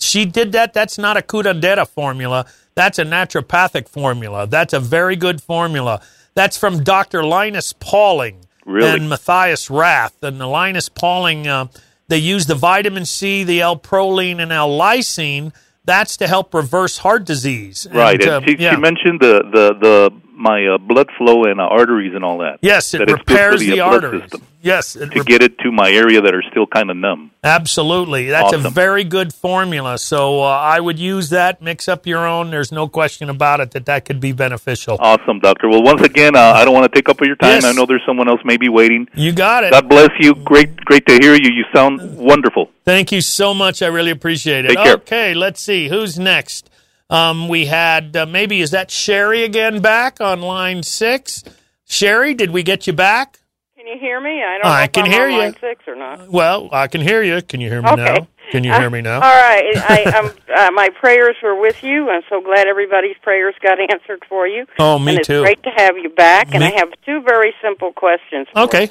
She 0.00 0.24
did 0.24 0.52
that. 0.52 0.72
That's 0.72 0.98
not 0.98 1.16
a 1.16 1.20
curandera 1.20 1.86
formula. 1.86 2.46
That's 2.74 2.98
a 2.98 3.04
naturopathic 3.04 3.88
formula. 3.88 4.46
That's 4.46 4.72
a 4.72 4.80
very 4.80 5.16
good 5.16 5.42
formula. 5.42 6.00
That's 6.34 6.56
from 6.56 6.82
Dr. 6.82 7.22
Linus 7.22 7.72
Pauling 7.74 8.46
Really? 8.64 8.90
and 8.90 9.08
Matthias 9.08 9.68
Rath. 9.70 10.22
And 10.22 10.40
the 10.40 10.46
Linus 10.46 10.88
Pauling, 10.88 11.46
uh, 11.46 11.66
they 12.08 12.18
use 12.18 12.46
the 12.46 12.54
vitamin 12.54 13.04
C, 13.04 13.44
the 13.44 13.60
L-proline, 13.60 14.40
and 14.40 14.50
L-lysine. 14.50 15.52
That's 15.84 16.16
to 16.18 16.28
help 16.28 16.54
reverse 16.54 16.98
heart 16.98 17.24
disease. 17.24 17.86
Right. 17.92 18.20
And, 18.22 18.30
And 18.30 18.44
uh, 18.44 18.46
she, 18.48 18.56
yeah. 18.58 18.74
she 18.74 18.80
mentioned 18.80 19.20
the 19.20 19.42
the 19.52 19.74
the 19.80 20.10
my 20.42 20.66
uh, 20.66 20.78
blood 20.78 21.08
flow 21.16 21.44
and 21.44 21.60
uh, 21.60 21.64
arteries 21.64 22.14
and 22.14 22.24
all 22.24 22.38
that. 22.38 22.58
Yes, 22.60 22.92
it 22.92 22.98
that 22.98 23.08
it's 23.08 23.18
good 23.18 23.26
for 23.26 23.32
repairs 23.32 23.60
the, 23.60 23.80
arteries. 23.80 24.30
Yes, 24.60 24.92
to 24.92 25.24
get 25.24 25.42
it 25.42 25.58
to 25.58 25.72
my 25.72 25.90
area 25.90 26.20
that 26.20 26.34
are 26.34 26.42
still 26.50 26.68
kind 26.68 26.88
of 26.88 26.96
numb. 26.96 27.32
Absolutely. 27.42 28.28
That's 28.28 28.52
a 28.52 28.70
very 28.70 29.02
good 29.02 29.34
formula. 29.34 29.98
So 29.98 30.40
uh, 30.40 30.46
I 30.46 30.78
would 30.78 31.00
use 31.00 31.30
that, 31.30 31.60
mix 31.60 31.88
up 31.88 32.06
your 32.06 32.24
own. 32.26 32.50
There's 32.50 32.70
no 32.70 32.86
question 32.86 33.28
about 33.28 33.58
it 33.58 33.72
that 33.72 33.86
that 33.86 34.04
could 34.04 34.20
be 34.20 34.30
beneficial. 34.30 34.98
Awesome, 35.00 35.40
doctor. 35.40 35.68
Well, 35.68 35.82
once 35.82 36.02
again, 36.02 36.36
uh, 36.36 36.40
I 36.40 36.64
don't 36.64 36.74
want 36.74 36.92
to 36.92 36.96
take 36.96 37.08
up 37.08 37.20
all 37.20 37.26
your 37.26 37.36
time. 37.36 37.54
Yes. 37.54 37.64
I 37.64 37.72
know 37.72 37.86
there's 37.86 38.04
someone 38.06 38.28
else 38.28 38.40
maybe 38.44 38.68
waiting. 38.68 39.08
You 39.14 39.32
got 39.32 39.64
it. 39.64 39.72
God 39.72 39.88
bless 39.88 40.10
you. 40.20 40.34
Great, 40.34 40.76
great 40.76 41.06
to 41.06 41.14
hear 41.14 41.34
you. 41.34 41.50
You 41.50 41.64
sound 41.74 42.16
wonderful. 42.16 42.70
Thank 42.84 43.10
you 43.10 43.20
so 43.20 43.54
much. 43.54 43.82
I 43.82 43.88
really 43.88 44.12
appreciate 44.12 44.64
it. 44.64 44.68
Take 44.68 44.78
care. 44.78 44.94
Okay, 44.94 45.34
let's 45.34 45.60
see. 45.60 45.88
Who's 45.88 46.20
next? 46.20 46.70
Um, 47.10 47.48
we 47.48 47.66
had 47.66 48.16
uh, 48.16 48.26
maybe, 48.26 48.60
is 48.60 48.70
that 48.70 48.90
Sherry 48.90 49.42
again 49.44 49.80
back 49.80 50.20
on 50.20 50.40
line 50.40 50.82
six? 50.82 51.44
Sherry, 51.84 52.32
did 52.34 52.50
we 52.50 52.62
get 52.62 52.86
you 52.86 52.92
back? 52.92 53.38
Can 53.76 53.86
you 53.86 53.98
hear 53.98 54.20
me? 54.20 54.42
I 54.42 54.58
don't 54.58 54.66
I 54.66 54.78
know 54.78 54.84
if 54.84 54.92
can 54.92 55.06
hear 55.06 55.24
on 55.26 55.32
you. 55.32 55.38
line 55.38 55.56
six 55.60 55.82
or 55.86 55.96
not. 55.96 56.28
Well, 56.28 56.68
I 56.72 56.86
can 56.86 57.00
hear 57.00 57.22
you. 57.22 57.42
Can 57.42 57.60
you 57.60 57.68
hear 57.68 57.82
me 57.82 57.90
Okay. 57.90 58.14
now? 58.14 58.28
Can 58.50 58.64
you 58.64 58.72
hear 58.72 58.88
me 58.90 59.00
now? 59.00 59.14
All 59.16 59.20
right. 59.20 59.64
I, 59.76 60.12
I'm, 60.14 60.26
uh, 60.56 60.70
my 60.72 60.88
prayers 61.00 61.36
were 61.42 61.58
with 61.60 61.82
you. 61.82 62.08
I'm 62.10 62.22
so 62.30 62.40
glad 62.40 62.66
everybody's 62.66 63.16
prayers 63.22 63.54
got 63.62 63.78
answered 63.80 64.22
for 64.28 64.46
you. 64.46 64.66
Oh, 64.78 64.98
me 64.98 65.12
and 65.12 65.18
it's 65.20 65.28
too. 65.28 65.42
great 65.42 65.62
to 65.64 65.70
have 65.76 65.96
you 65.98 66.10
back. 66.10 66.54
And 66.54 66.62
I 66.62 66.70
have 66.76 66.90
two 67.04 67.22
very 67.22 67.52
simple 67.62 67.92
questions. 67.92 68.46
Okay. 68.56 68.84
you. 68.84 68.90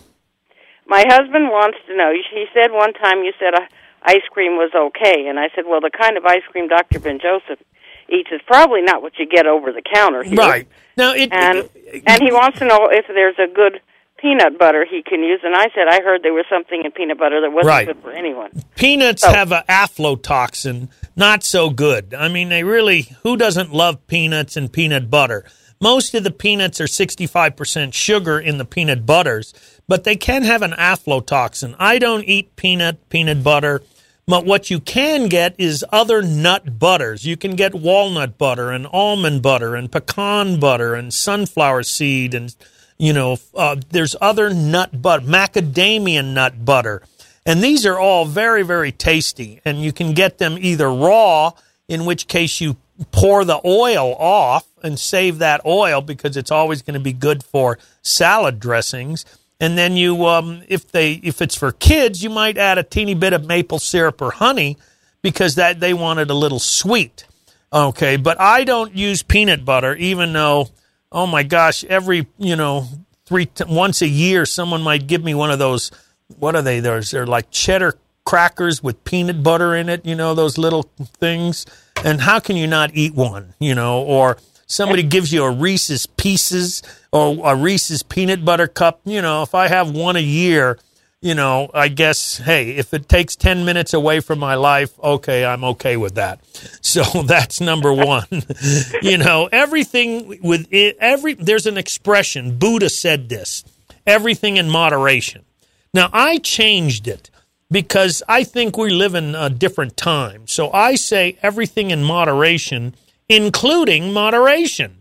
My 0.87 1.05
husband 1.07 1.49
wants 1.49 1.77
to 1.87 1.95
know. 1.95 2.11
He 2.11 2.45
said 2.53 2.71
one 2.71 2.93
time 2.93 3.23
you 3.23 3.31
said 3.39 3.53
uh, 3.55 3.65
ice 4.03 4.25
cream 4.31 4.53
was 4.57 4.71
okay, 4.75 5.27
and 5.27 5.39
I 5.39 5.47
said, 5.55 5.63
well, 5.67 5.79
the 5.79 5.91
kind 5.91 6.17
of 6.17 6.25
ice 6.25 6.41
cream 6.51 6.67
Dr. 6.67 6.99
Ben 6.99 7.19
Joseph 7.21 7.63
eats 8.11 8.29
is 8.31 8.41
probably 8.45 8.81
not 8.81 9.01
what 9.01 9.13
you 9.17 9.25
get 9.27 9.47
over 9.47 9.71
the 9.71 9.81
counter 9.81 10.23
here. 10.23 10.35
Right. 10.35 10.67
Now, 10.97 11.13
it, 11.13 11.31
and 11.31 11.69
and 12.05 12.21
he 12.21 12.31
wants 12.31 12.59
to 12.59 12.65
know 12.65 12.89
if 12.91 13.05
there's 13.07 13.37
a 13.39 13.47
good 13.53 13.79
peanut 14.17 14.59
butter 14.59 14.85
he 14.89 15.01
can 15.01 15.23
use. 15.23 15.39
And 15.43 15.55
I 15.55 15.65
said 15.73 15.87
I 15.89 16.01
heard 16.01 16.21
there 16.21 16.33
was 16.33 16.45
something 16.49 16.83
in 16.85 16.91
peanut 16.91 17.17
butter 17.17 17.41
that 17.41 17.51
wasn't 17.51 17.67
Right. 17.67 17.87
good 17.87 17.97
for 18.03 18.11
anyone. 18.11 18.51
Peanuts 18.75 19.23
So- 19.23 19.33
have 19.33 19.51
a 19.51 19.63
aflatoxin, 19.67 20.89
not 21.15 21.43
so 21.43 21.69
good. 21.69 22.13
I 22.13 22.27
mean, 22.27 22.49
they 22.49 22.63
really, 22.63 23.07
who 23.23 23.35
doesn't 23.37 23.73
love 23.73 24.05
peanuts 24.07 24.55
and 24.55 24.71
peanut 24.71 25.09
butter? 25.09 25.45
Most 25.79 26.13
of 26.13 26.23
the 26.23 26.29
peanuts 26.31 26.79
are 26.79 26.85
65% 26.87 27.95
sugar 27.95 28.39
in 28.39 28.59
the 28.59 28.65
peanut 28.65 29.05
butters, 29.07 29.53
but 29.87 30.03
they 30.03 30.15
can 30.15 30.43
have 30.43 30.61
an 30.61 30.73
aflatoxin. 30.73 31.75
I 31.79 31.97
don't 31.97 32.23
eat 32.25 32.55
peanut, 32.55 33.09
peanut 33.09 33.43
butter, 33.43 33.81
but 34.27 34.45
what 34.45 34.69
you 34.69 34.79
can 34.79 35.27
get 35.27 35.55
is 35.57 35.85
other 35.91 36.21
nut 36.21 36.79
butters. 36.79 37.25
You 37.25 37.37
can 37.37 37.55
get 37.55 37.73
walnut 37.73 38.37
butter 38.37 38.71
and 38.71 38.87
almond 38.87 39.41
butter 39.41 39.75
and 39.75 39.91
pecan 39.91 40.59
butter 40.59 40.93
and 40.93 41.13
sunflower 41.13 41.83
seed 41.83 42.33
and 42.33 42.55
you 43.01 43.13
know, 43.13 43.39
uh, 43.55 43.77
there's 43.89 44.15
other 44.21 44.53
nut 44.53 45.01
butter, 45.01 45.25
macadamia 45.25 46.23
nut 46.23 46.63
butter. 46.63 47.01
And 47.47 47.63
these 47.63 47.83
are 47.83 47.97
all 47.97 48.25
very, 48.25 48.61
very 48.61 48.91
tasty. 48.91 49.59
And 49.65 49.81
you 49.81 49.91
can 49.91 50.13
get 50.13 50.37
them 50.37 50.55
either 50.59 50.93
raw, 50.93 51.53
in 51.87 52.05
which 52.05 52.27
case 52.27 52.61
you 52.61 52.77
pour 53.11 53.43
the 53.43 53.59
oil 53.65 54.15
off 54.19 54.67
and 54.83 54.99
save 54.99 55.39
that 55.39 55.65
oil 55.65 56.01
because 56.01 56.37
it's 56.37 56.51
always 56.51 56.83
going 56.83 56.93
to 56.93 56.99
be 56.99 57.11
good 57.11 57.43
for 57.43 57.79
salad 58.03 58.59
dressings. 58.59 59.25
And 59.61 59.77
then 59.77 59.95
you, 59.95 60.25
um, 60.25 60.63
if 60.67 60.91
they, 60.91 61.13
if 61.13 61.39
it's 61.39 61.55
for 61.55 61.71
kids, 61.71 62.23
you 62.23 62.31
might 62.31 62.57
add 62.57 62.79
a 62.79 62.83
teeny 62.83 63.13
bit 63.13 63.31
of 63.31 63.45
maple 63.45 63.77
syrup 63.77 64.19
or 64.19 64.31
honey 64.31 64.75
because 65.21 65.55
that 65.55 65.79
they 65.79 65.93
want 65.93 66.19
it 66.19 66.31
a 66.31 66.33
little 66.33 66.57
sweet. 66.57 67.25
Okay, 67.71 68.17
but 68.17 68.41
I 68.41 68.63
don't 68.63 68.95
use 68.95 69.21
peanut 69.21 69.63
butter, 69.63 69.95
even 69.95 70.33
though, 70.33 70.67
oh 71.11 71.27
my 71.27 71.43
gosh, 71.43 71.83
every 71.85 72.27
you 72.39 72.55
know 72.55 72.87
three 73.25 73.45
t- 73.45 73.63
once 73.65 74.01
a 74.01 74.07
year, 74.07 74.47
someone 74.47 74.81
might 74.81 75.05
give 75.05 75.23
me 75.23 75.35
one 75.35 75.51
of 75.51 75.59
those. 75.59 75.91
What 76.39 76.55
are 76.55 76.63
they? 76.63 76.79
There's 76.79 77.11
they're 77.11 77.27
like 77.27 77.51
cheddar 77.51 77.97
crackers 78.25 78.81
with 78.81 79.03
peanut 79.03 79.43
butter 79.43 79.75
in 79.75 79.89
it. 79.89 80.05
You 80.05 80.15
know 80.15 80.33
those 80.33 80.57
little 80.57 80.89
things. 81.19 81.67
And 82.03 82.19
how 82.19 82.39
can 82.39 82.57
you 82.57 82.65
not 82.65 82.91
eat 82.95 83.13
one? 83.13 83.53
You 83.59 83.75
know, 83.75 84.01
or 84.01 84.37
somebody 84.65 85.03
gives 85.03 85.31
you 85.31 85.43
a 85.43 85.51
Reese's 85.51 86.07
Pieces 86.07 86.81
or 87.11 87.51
a 87.51 87.55
Reese's 87.55 88.03
peanut 88.03 88.45
butter 88.45 88.67
cup. 88.67 89.01
You 89.05 89.21
know, 89.21 89.43
if 89.43 89.53
I 89.53 89.67
have 89.67 89.91
one 89.91 90.15
a 90.15 90.21
year, 90.21 90.77
you 91.21 91.35
know, 91.35 91.69
I 91.73 91.87
guess, 91.87 92.37
hey, 92.37 92.71
if 92.71 92.93
it 92.93 93.07
takes 93.07 93.35
10 93.35 93.63
minutes 93.63 93.93
away 93.93 94.21
from 94.21 94.39
my 94.39 94.55
life, 94.55 94.97
okay, 94.99 95.45
I'm 95.45 95.63
okay 95.63 95.97
with 95.97 96.15
that. 96.15 96.39
So 96.83 97.03
that's 97.23 97.61
number 97.61 97.93
one. 97.93 98.25
you 99.01 99.17
know, 99.17 99.47
everything 99.51 100.39
with 100.41 100.67
it, 100.71 100.97
every, 100.99 101.35
there's 101.35 101.65
an 101.65 101.77
expression, 101.77 102.57
Buddha 102.57 102.89
said 102.89 103.29
this, 103.29 103.63
everything 104.05 104.57
in 104.57 104.69
moderation. 104.69 105.45
Now, 105.93 106.09
I 106.11 106.39
changed 106.39 107.07
it 107.07 107.29
because 107.69 108.21
I 108.27 108.43
think 108.43 108.77
we 108.77 108.89
live 108.89 109.15
in 109.15 109.35
a 109.35 109.49
different 109.49 109.95
time. 109.95 110.47
So 110.47 110.71
I 110.73 110.95
say 110.95 111.37
everything 111.41 111.91
in 111.91 112.03
moderation, 112.03 112.95
including 113.29 114.11
moderation. 114.11 115.00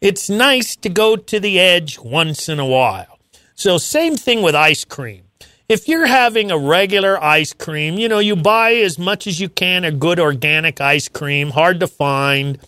It's 0.00 0.30
nice 0.30 0.76
to 0.76 0.88
go 0.88 1.14
to 1.14 1.38
the 1.38 1.60
edge 1.60 1.98
once 1.98 2.48
in 2.48 2.58
a 2.58 2.64
while. 2.64 3.18
So, 3.54 3.76
same 3.76 4.16
thing 4.16 4.40
with 4.40 4.54
ice 4.54 4.82
cream. 4.82 5.24
If 5.68 5.88
you're 5.88 6.06
having 6.06 6.50
a 6.50 6.56
regular 6.56 7.22
ice 7.22 7.52
cream, 7.52 7.98
you 7.98 8.08
know, 8.08 8.18
you 8.18 8.34
buy 8.34 8.76
as 8.76 8.98
much 8.98 9.26
as 9.26 9.40
you 9.40 9.50
can 9.50 9.84
a 9.84 9.92
good 9.92 10.18
organic 10.18 10.80
ice 10.80 11.06
cream, 11.06 11.50
hard 11.50 11.80
to 11.80 11.86
find. 11.86 12.58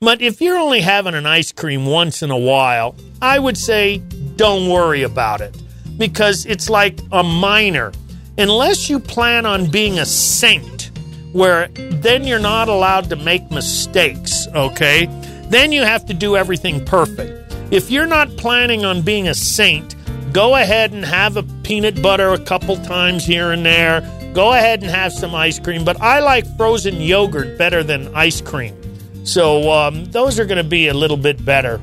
But 0.00 0.20
if 0.20 0.40
you're 0.40 0.58
only 0.58 0.80
having 0.80 1.14
an 1.14 1.26
ice 1.26 1.52
cream 1.52 1.86
once 1.86 2.24
in 2.24 2.32
a 2.32 2.36
while, 2.36 2.96
I 3.22 3.38
would 3.38 3.56
say 3.56 3.98
don't 4.34 4.68
worry 4.68 5.04
about 5.04 5.40
it 5.40 5.56
because 5.96 6.44
it's 6.44 6.68
like 6.68 6.98
a 7.12 7.22
minor. 7.22 7.92
Unless 8.36 8.90
you 8.90 8.98
plan 8.98 9.46
on 9.46 9.70
being 9.70 10.00
a 10.00 10.06
saint, 10.06 10.90
where 11.32 11.68
then 11.68 12.24
you're 12.24 12.40
not 12.40 12.68
allowed 12.68 13.08
to 13.10 13.16
make 13.16 13.48
mistakes, 13.52 14.48
okay? 14.48 15.06
Then 15.50 15.72
you 15.72 15.82
have 15.82 16.06
to 16.06 16.14
do 16.14 16.36
everything 16.36 16.84
perfect. 16.84 17.54
If 17.72 17.90
you're 17.90 18.06
not 18.06 18.36
planning 18.36 18.84
on 18.84 19.02
being 19.02 19.28
a 19.28 19.34
saint, 19.34 19.94
go 20.32 20.54
ahead 20.56 20.92
and 20.92 21.04
have 21.04 21.36
a 21.36 21.42
peanut 21.64 22.00
butter 22.00 22.30
a 22.30 22.38
couple 22.38 22.76
times 22.76 23.24
here 23.24 23.50
and 23.52 23.66
there. 23.66 24.00
Go 24.32 24.52
ahead 24.52 24.82
and 24.82 24.90
have 24.90 25.12
some 25.12 25.34
ice 25.34 25.58
cream, 25.58 25.84
but 25.84 26.00
I 26.00 26.20
like 26.20 26.46
frozen 26.56 27.00
yogurt 27.00 27.58
better 27.58 27.82
than 27.82 28.14
ice 28.14 28.40
cream. 28.40 28.76
So 29.24 29.70
um, 29.72 30.04
those 30.06 30.38
are 30.38 30.44
going 30.44 30.62
to 30.62 30.68
be 30.68 30.88
a 30.88 30.94
little 30.94 31.16
bit 31.16 31.44
better. 31.44 31.80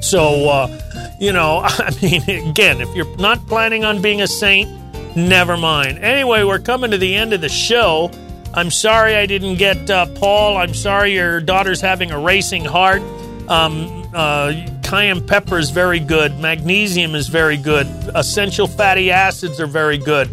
So, 0.00 0.48
uh, 0.48 1.16
you 1.18 1.32
know, 1.32 1.60
I 1.64 1.90
mean, 2.02 2.22
again, 2.48 2.82
if 2.82 2.94
you're 2.94 3.16
not 3.16 3.46
planning 3.46 3.84
on 3.84 4.02
being 4.02 4.20
a 4.20 4.26
saint, 4.26 4.70
never 5.16 5.56
mind. 5.56 5.98
Anyway, 5.98 6.44
we're 6.44 6.58
coming 6.58 6.90
to 6.90 6.98
the 6.98 7.14
end 7.14 7.32
of 7.32 7.40
the 7.40 7.48
show. 7.48 8.10
I'm 8.56 8.70
sorry 8.70 9.16
I 9.16 9.26
didn't 9.26 9.56
get 9.56 9.90
uh, 9.90 10.06
Paul. 10.06 10.56
I'm 10.56 10.74
sorry 10.74 11.14
your 11.14 11.40
daughter's 11.40 11.80
having 11.80 12.12
a 12.12 12.18
racing 12.18 12.64
heart. 12.64 13.02
Um, 13.48 14.08
uh, 14.14 14.54
cayenne 14.84 15.26
pepper 15.26 15.58
is 15.58 15.70
very 15.70 15.98
good. 15.98 16.38
Magnesium 16.38 17.16
is 17.16 17.26
very 17.26 17.56
good. 17.56 17.88
Essential 18.14 18.68
fatty 18.68 19.10
acids 19.10 19.58
are 19.58 19.66
very 19.66 19.98
good. 19.98 20.30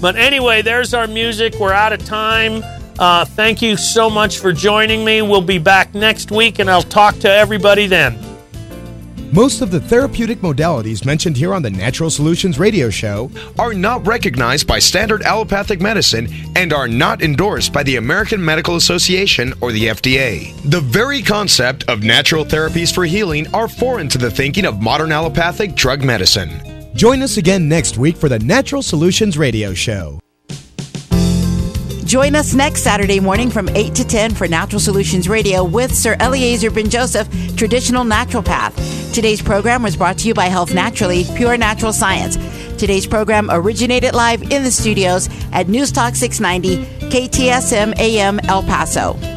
But 0.00 0.14
anyway, 0.14 0.62
there's 0.62 0.94
our 0.94 1.08
music. 1.08 1.56
We're 1.58 1.72
out 1.72 1.92
of 1.92 2.04
time. 2.04 2.62
Uh, 2.96 3.24
thank 3.24 3.60
you 3.60 3.76
so 3.76 4.08
much 4.08 4.38
for 4.38 4.52
joining 4.52 5.04
me. 5.04 5.20
We'll 5.22 5.40
be 5.42 5.58
back 5.58 5.94
next 5.94 6.30
week, 6.30 6.60
and 6.60 6.70
I'll 6.70 6.82
talk 6.82 7.18
to 7.20 7.30
everybody 7.30 7.88
then. 7.88 8.33
Most 9.34 9.62
of 9.62 9.72
the 9.72 9.80
therapeutic 9.80 10.38
modalities 10.42 11.04
mentioned 11.04 11.36
here 11.36 11.54
on 11.54 11.62
the 11.62 11.70
Natural 11.70 12.08
Solutions 12.08 12.56
Radio 12.56 12.88
Show 12.88 13.32
are 13.58 13.74
not 13.74 14.06
recognized 14.06 14.68
by 14.68 14.78
standard 14.78 15.22
allopathic 15.22 15.80
medicine 15.80 16.28
and 16.54 16.72
are 16.72 16.86
not 16.86 17.20
endorsed 17.20 17.72
by 17.72 17.82
the 17.82 17.96
American 17.96 18.44
Medical 18.44 18.76
Association 18.76 19.52
or 19.60 19.72
the 19.72 19.86
FDA. 19.86 20.54
The 20.70 20.80
very 20.80 21.20
concept 21.20 21.82
of 21.88 22.04
natural 22.04 22.44
therapies 22.44 22.94
for 22.94 23.04
healing 23.04 23.52
are 23.52 23.66
foreign 23.66 24.08
to 24.10 24.18
the 24.18 24.30
thinking 24.30 24.66
of 24.66 24.80
modern 24.80 25.10
allopathic 25.10 25.74
drug 25.74 26.04
medicine. 26.04 26.52
Join 26.94 27.20
us 27.20 27.36
again 27.36 27.68
next 27.68 27.98
week 27.98 28.16
for 28.16 28.28
the 28.28 28.38
Natural 28.38 28.82
Solutions 28.82 29.36
Radio 29.36 29.74
Show. 29.74 30.20
Join 32.04 32.36
us 32.36 32.54
next 32.54 32.82
Saturday 32.82 33.18
morning 33.18 33.50
from 33.50 33.68
8 33.70 33.94
to 33.94 34.04
10 34.06 34.34
for 34.34 34.46
Natural 34.46 34.78
Solutions 34.78 35.26
Radio 35.26 35.64
with 35.64 35.94
Sir 35.94 36.16
Eliezer 36.20 36.70
Ben 36.70 36.90
Joseph, 36.90 37.28
Traditional 37.56 38.04
Naturopath. 38.04 38.74
Today's 39.14 39.40
program 39.40 39.82
was 39.82 39.96
brought 39.96 40.18
to 40.18 40.28
you 40.28 40.34
by 40.34 40.46
Health 40.46 40.74
Naturally, 40.74 41.24
Pure 41.34 41.56
Natural 41.56 41.92
Science. 41.94 42.36
Today's 42.76 43.06
program 43.06 43.48
originated 43.50 44.14
live 44.14 44.42
in 44.42 44.64
the 44.64 44.70
studios 44.70 45.28
at 45.52 45.68
News 45.68 45.90
Talk 45.90 46.14
690, 46.14 46.84
KTSM 47.08 47.98
AM 47.98 48.38
El 48.40 48.62
Paso. 48.64 49.33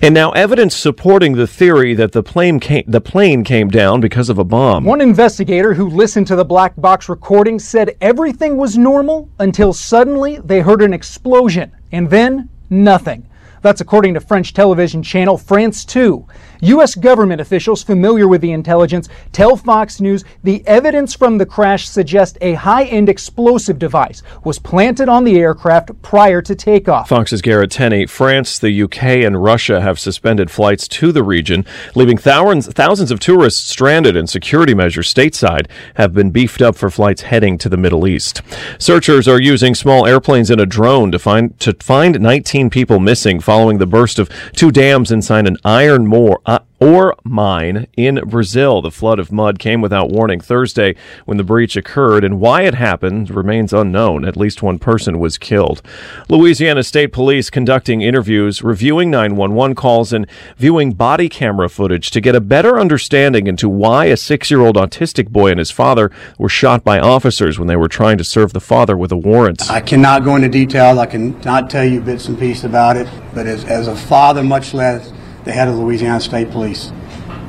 And 0.00 0.14
now 0.14 0.30
evidence 0.30 0.76
supporting 0.76 1.34
the 1.34 1.46
theory 1.46 1.92
that 1.94 2.12
the 2.12 2.22
plane 2.22 2.60
came, 2.60 2.84
the 2.86 3.00
plane 3.00 3.42
came 3.42 3.68
down 3.68 4.00
because 4.00 4.28
of 4.28 4.38
a 4.38 4.44
bomb. 4.44 4.84
One 4.84 5.00
investigator 5.00 5.74
who 5.74 5.88
listened 5.88 6.28
to 6.28 6.36
the 6.36 6.44
black 6.44 6.74
box 6.76 7.08
recording 7.08 7.58
said 7.58 7.96
everything 8.00 8.56
was 8.56 8.78
normal 8.78 9.28
until 9.40 9.72
suddenly 9.72 10.38
they 10.38 10.60
heard 10.60 10.82
an 10.82 10.92
explosion 10.92 11.72
and 11.90 12.10
then 12.10 12.48
nothing. 12.70 13.28
That's 13.60 13.80
according 13.80 14.14
to 14.14 14.20
French 14.20 14.54
television 14.54 15.02
channel 15.02 15.36
France 15.36 15.84
2. 15.84 16.24
U.S. 16.60 16.94
government 16.94 17.40
officials 17.40 17.82
familiar 17.82 18.26
with 18.26 18.40
the 18.40 18.52
intelligence 18.52 19.08
tell 19.32 19.56
Fox 19.56 20.00
News 20.00 20.24
the 20.42 20.66
evidence 20.66 21.14
from 21.14 21.38
the 21.38 21.46
crash 21.46 21.88
suggests 21.88 22.36
a 22.40 22.54
high 22.54 22.84
end 22.84 23.08
explosive 23.08 23.78
device 23.78 24.22
was 24.44 24.58
planted 24.58 25.08
on 25.08 25.24
the 25.24 25.38
aircraft 25.38 25.90
prior 26.02 26.42
to 26.42 26.54
takeoff. 26.54 27.08
Fox's 27.08 27.42
Garrett 27.42 27.70
Tenney, 27.70 28.06
France, 28.06 28.58
the 28.58 28.82
UK, 28.82 29.02
and 29.24 29.42
Russia 29.42 29.80
have 29.80 29.98
suspended 29.98 30.50
flights 30.50 30.88
to 30.88 31.12
the 31.12 31.22
region, 31.22 31.64
leaving 31.94 32.18
thousands, 32.18 32.66
thousands 32.68 33.10
of 33.10 33.20
tourists 33.20 33.68
stranded, 33.68 34.16
and 34.16 34.28
security 34.28 34.74
measures 34.74 35.12
stateside 35.12 35.66
have 35.94 36.12
been 36.12 36.30
beefed 36.30 36.62
up 36.62 36.76
for 36.76 36.90
flights 36.90 37.22
heading 37.22 37.56
to 37.58 37.68
the 37.68 37.76
Middle 37.76 38.06
East. 38.06 38.42
Searchers 38.78 39.28
are 39.28 39.40
using 39.40 39.74
small 39.74 40.06
airplanes 40.06 40.50
and 40.50 40.60
a 40.60 40.66
drone 40.66 41.12
to 41.12 41.18
find 41.18 41.58
to 41.60 41.72
find 41.80 42.20
19 42.20 42.70
people 42.70 42.98
missing 42.98 43.40
following 43.40 43.78
the 43.78 43.86
burst 43.86 44.18
of 44.18 44.28
two 44.54 44.70
dams 44.70 45.10
inside 45.10 45.46
an 45.46 45.56
iron 45.64 46.12
ore 46.12 46.40
ore 46.80 47.14
mine 47.24 47.86
in 47.96 48.16
Brazil. 48.26 48.82
The 48.82 48.90
flood 48.90 49.18
of 49.18 49.32
mud 49.32 49.58
came 49.58 49.80
without 49.80 50.10
warning 50.10 50.40
Thursday 50.40 50.94
when 51.24 51.36
the 51.36 51.44
breach 51.44 51.76
occurred, 51.76 52.24
and 52.24 52.40
why 52.40 52.62
it 52.62 52.74
happened 52.74 53.30
remains 53.30 53.72
unknown. 53.72 54.24
At 54.24 54.36
least 54.36 54.62
one 54.62 54.78
person 54.78 55.18
was 55.18 55.38
killed. 55.38 55.82
Louisiana 56.28 56.82
State 56.82 57.12
Police 57.12 57.50
conducting 57.50 58.02
interviews, 58.02 58.62
reviewing 58.62 59.10
911 59.10 59.74
calls, 59.74 60.12
and 60.12 60.26
viewing 60.56 60.92
body 60.92 61.28
camera 61.28 61.68
footage 61.68 62.10
to 62.10 62.20
get 62.20 62.34
a 62.34 62.40
better 62.40 62.78
understanding 62.78 63.46
into 63.46 63.68
why 63.68 64.06
a 64.06 64.16
six 64.16 64.50
year 64.50 64.60
old 64.60 64.76
autistic 64.76 65.28
boy 65.28 65.50
and 65.50 65.58
his 65.58 65.70
father 65.70 66.10
were 66.38 66.48
shot 66.48 66.84
by 66.84 66.98
officers 66.98 67.58
when 67.58 67.68
they 67.68 67.76
were 67.76 67.88
trying 67.88 68.18
to 68.18 68.24
serve 68.24 68.52
the 68.52 68.60
father 68.60 68.96
with 68.96 69.12
a 69.12 69.16
warrant. 69.16 69.70
I 69.70 69.80
cannot 69.80 70.24
go 70.24 70.36
into 70.36 70.48
detail. 70.48 70.98
I 71.00 71.06
cannot 71.06 71.70
tell 71.70 71.84
you 71.84 72.00
bits 72.00 72.28
and 72.28 72.38
pieces 72.38 72.64
about 72.64 72.96
it. 72.96 73.08
But 73.34 73.46
as, 73.46 73.64
as 73.64 73.88
a 73.88 73.96
father, 73.96 74.42
much 74.42 74.74
less 74.74 75.12
the 75.48 75.54
head 75.54 75.66
of 75.66 75.78
Louisiana 75.78 76.20
State 76.20 76.50
Police. 76.50 76.92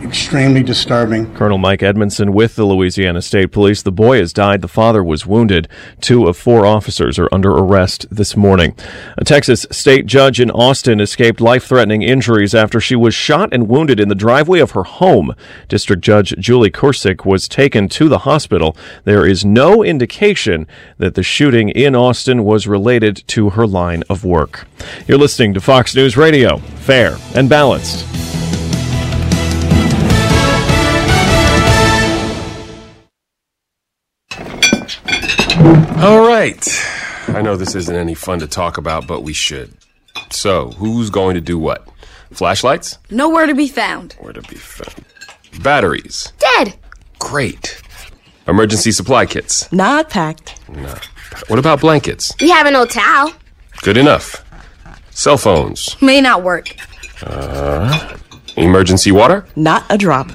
Extremely 0.01 0.63
disturbing. 0.63 1.33
Colonel 1.35 1.57
Mike 1.57 1.83
Edmondson 1.83 2.33
with 2.33 2.55
the 2.55 2.65
Louisiana 2.65 3.21
State 3.21 3.51
Police. 3.51 3.81
The 3.81 3.91
boy 3.91 4.19
has 4.19 4.31
died. 4.31 4.61
The 4.61 4.67
father 4.67 5.03
was 5.03 5.25
wounded. 5.25 5.67
Two 5.99 6.25
of 6.25 6.37
four 6.37 6.65
officers 6.65 7.19
are 7.19 7.27
under 7.31 7.51
arrest 7.51 8.05
this 8.09 8.35
morning. 8.35 8.75
A 9.17 9.25
Texas 9.25 9.65
state 9.71 10.05
judge 10.05 10.39
in 10.39 10.51
Austin 10.51 11.01
escaped 11.01 11.41
life 11.41 11.65
threatening 11.65 12.01
injuries 12.01 12.55
after 12.55 12.79
she 12.79 12.95
was 12.95 13.13
shot 13.13 13.49
and 13.51 13.67
wounded 13.67 13.99
in 13.99 14.07
the 14.07 14.15
driveway 14.15 14.59
of 14.59 14.71
her 14.71 14.83
home. 14.83 15.35
District 15.67 16.01
Judge 16.01 16.33
Julie 16.39 16.71
Kocurek 16.71 17.25
was 17.25 17.47
taken 17.47 17.89
to 17.89 18.07
the 18.07 18.19
hospital. 18.19 18.77
There 19.03 19.27
is 19.27 19.43
no 19.43 19.83
indication 19.83 20.65
that 20.97 21.15
the 21.15 21.23
shooting 21.23 21.69
in 21.69 21.95
Austin 21.95 22.45
was 22.45 22.67
related 22.67 23.23
to 23.27 23.51
her 23.51 23.67
line 23.67 24.03
of 24.09 24.23
work. 24.23 24.65
You're 25.07 25.17
listening 25.17 25.53
to 25.55 25.61
Fox 25.61 25.93
News 25.93 26.15
Radio, 26.15 26.57
fair 26.57 27.17
and 27.35 27.49
balanced. 27.49 28.38
All 35.59 36.25
right. 36.25 36.65
I 37.27 37.41
know 37.41 37.57
this 37.57 37.75
isn't 37.75 37.95
any 37.95 38.13
fun 38.13 38.39
to 38.39 38.47
talk 38.47 38.77
about, 38.77 39.05
but 39.07 39.21
we 39.21 39.33
should. 39.33 39.73
So, 40.31 40.69
who's 40.71 41.09
going 41.09 41.35
to 41.35 41.41
do 41.41 41.59
what? 41.59 41.85
Flashlights? 42.31 42.97
Nowhere 43.11 43.45
to 43.45 43.53
be 43.53 43.67
found. 43.67 44.13
Where 44.19 44.31
to 44.33 44.41
be 44.43 44.55
found? 44.55 45.03
Batteries? 45.61 46.31
Dead. 46.39 46.75
Great. 47.19 47.81
Emergency 48.47 48.91
supply 48.91 49.25
kits? 49.25 49.69
Not 49.73 50.09
packed. 50.09 50.59
No. 50.69 50.95
What 51.47 51.59
about 51.59 51.81
blankets? 51.81 52.33
We 52.39 52.49
have 52.51 52.65
an 52.65 52.75
old 52.75 52.89
towel. 52.91 53.33
Good 53.81 53.97
enough. 53.97 54.45
Cell 55.11 55.37
phones? 55.37 56.01
May 56.01 56.21
not 56.21 56.41
work. 56.41 56.73
Uh, 57.21 58.15
emergency 58.55 59.11
water? 59.11 59.45
Not 59.57 59.83
a 59.89 59.97
drop. 59.97 60.29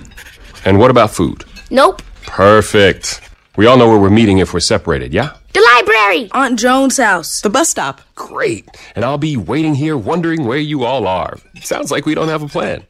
And 0.67 0.79
what 0.79 0.91
about 0.91 1.11
food? 1.13 1.45
Nope. 1.71 2.03
Perfect. 2.27 3.21
We 3.57 3.67
all 3.67 3.77
know 3.77 3.89
where 3.89 3.99
we're 4.01 4.11
meeting 4.11 4.39
if 4.39 4.53
we're 4.53 4.59
separated, 4.61 5.15
yeah? 5.15 5.37
The 5.53 5.61
library. 5.77 6.29
Aunt 6.33 6.59
Joan's 6.59 6.97
house. 6.97 7.41
The 7.41 7.51
bus 7.51 7.71
stop. 7.71 8.01
Great. 8.17 8.69
And 8.97 9.05
I'll 9.05 9.19
be 9.19 9.37
waiting 9.37 9.77
here 9.77 9.97
wondering 9.97 10.45
where 10.45 10.59
you 10.59 10.83
all 10.83 11.07
are. 11.07 11.39
Sounds 11.63 11.93
like 11.93 12.05
we 12.05 12.17
don't 12.17 12.29
have 12.29 12.43
a 12.43 12.49
plan. 12.49 12.83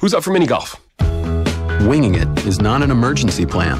Who's 0.00 0.14
up 0.14 0.22
for 0.22 0.32
mini 0.32 0.46
golf? 0.46 0.80
Winging 1.82 2.14
it 2.14 2.46
is 2.46 2.60
not 2.62 2.82
an 2.82 2.90
emergency 2.90 3.44
plan. 3.44 3.78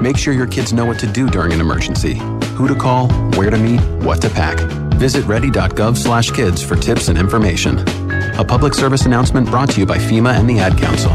Make 0.00 0.16
sure 0.16 0.32
your 0.32 0.46
kids 0.46 0.72
know 0.72 0.84
what 0.86 1.00
to 1.00 1.06
do 1.08 1.28
during 1.28 1.52
an 1.52 1.60
emergency. 1.60 2.14
Who 2.54 2.68
to 2.68 2.76
call, 2.76 3.08
where 3.32 3.50
to 3.50 3.58
meet, 3.58 3.80
what 4.04 4.22
to 4.22 4.30
pack. 4.30 4.58
Visit 4.94 5.24
ready.gov/kids 5.26 6.62
for 6.62 6.76
tips 6.76 7.08
and 7.08 7.18
information. 7.18 7.78
A 8.38 8.44
public 8.44 8.72
service 8.74 9.04
announcement 9.04 9.48
brought 9.48 9.70
to 9.70 9.80
you 9.80 9.86
by 9.86 9.98
FEMA 9.98 10.38
and 10.38 10.48
the 10.48 10.60
Ad 10.60 10.78
Council. 10.78 11.10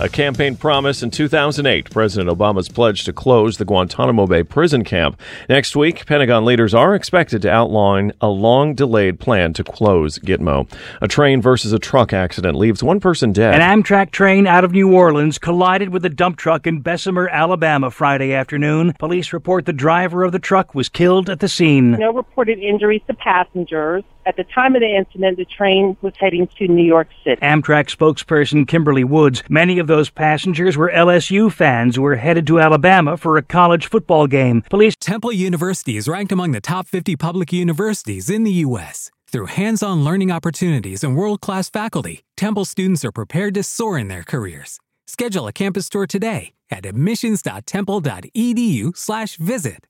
A 0.00 0.08
campaign 0.08 0.54
promise 0.54 1.02
in 1.02 1.10
2008, 1.10 1.90
President 1.90 2.30
Obama's 2.30 2.68
pledge 2.68 3.02
to 3.02 3.12
close 3.12 3.56
the 3.56 3.64
Guantanamo 3.64 4.28
Bay 4.28 4.44
prison 4.44 4.84
camp. 4.84 5.20
Next 5.48 5.74
week, 5.74 6.06
Pentagon 6.06 6.44
leaders 6.44 6.72
are 6.72 6.94
expected 6.94 7.42
to 7.42 7.50
outline 7.50 8.12
a 8.20 8.28
long 8.28 8.76
delayed 8.76 9.18
plan 9.18 9.54
to 9.54 9.64
close 9.64 10.20
Gitmo. 10.20 10.70
A 11.02 11.08
train 11.08 11.42
versus 11.42 11.72
a 11.72 11.80
truck 11.80 12.12
accident 12.12 12.56
leaves 12.56 12.80
one 12.80 13.00
person 13.00 13.32
dead. 13.32 13.60
An 13.60 13.82
Amtrak 13.82 14.12
train 14.12 14.46
out 14.46 14.62
of 14.62 14.70
New 14.70 14.94
Orleans 14.94 15.36
collided 15.36 15.88
with 15.88 16.04
a 16.04 16.10
dump 16.10 16.36
truck 16.36 16.68
in 16.68 16.80
Bessemer, 16.80 17.28
Alabama 17.28 17.90
Friday 17.90 18.32
afternoon. 18.32 18.92
Police 19.00 19.32
report 19.32 19.66
the 19.66 19.72
driver 19.72 20.22
of 20.22 20.30
the 20.30 20.38
truck 20.38 20.76
was 20.76 20.88
killed 20.88 21.28
at 21.28 21.40
the 21.40 21.48
scene. 21.48 21.90
No 21.90 22.12
reported 22.12 22.60
injuries 22.60 23.02
to 23.08 23.14
passengers. 23.14 24.04
At 24.28 24.36
the 24.36 24.44
time 24.44 24.76
of 24.76 24.82
the 24.82 24.94
incident, 24.94 25.38
the 25.38 25.46
train 25.46 25.96
was 26.02 26.12
heading 26.18 26.46
to 26.58 26.68
New 26.68 26.84
York 26.84 27.08
City. 27.24 27.40
Amtrak 27.40 27.88
spokesperson 27.88 28.68
Kimberly 28.68 29.02
Woods. 29.02 29.42
Many 29.48 29.78
of 29.78 29.86
those 29.86 30.10
passengers 30.10 30.76
were 30.76 30.92
LSU 30.94 31.50
fans 31.50 31.96
who 31.96 32.02
were 32.02 32.16
headed 32.16 32.46
to 32.48 32.60
Alabama 32.60 33.16
for 33.16 33.38
a 33.38 33.42
college 33.42 33.86
football 33.86 34.26
game. 34.26 34.60
Police. 34.68 34.94
Temple 35.00 35.32
University 35.32 35.96
is 35.96 36.08
ranked 36.08 36.30
among 36.30 36.52
the 36.52 36.60
top 36.60 36.86
50 36.86 37.16
public 37.16 37.54
universities 37.54 38.28
in 38.28 38.44
the 38.44 38.52
U.S. 38.68 39.10
Through 39.28 39.46
hands 39.46 39.82
on 39.82 40.04
learning 40.04 40.30
opportunities 40.30 41.02
and 41.02 41.16
world 41.16 41.40
class 41.40 41.70
faculty, 41.70 42.20
Temple 42.36 42.66
students 42.66 43.06
are 43.06 43.12
prepared 43.12 43.54
to 43.54 43.62
soar 43.62 43.96
in 43.96 44.08
their 44.08 44.24
careers. 44.24 44.78
Schedule 45.06 45.46
a 45.46 45.54
campus 45.54 45.88
tour 45.88 46.06
today 46.06 46.52
at 46.70 46.84
admissions.temple.edu/slash 46.84 49.36
visit. 49.36 49.86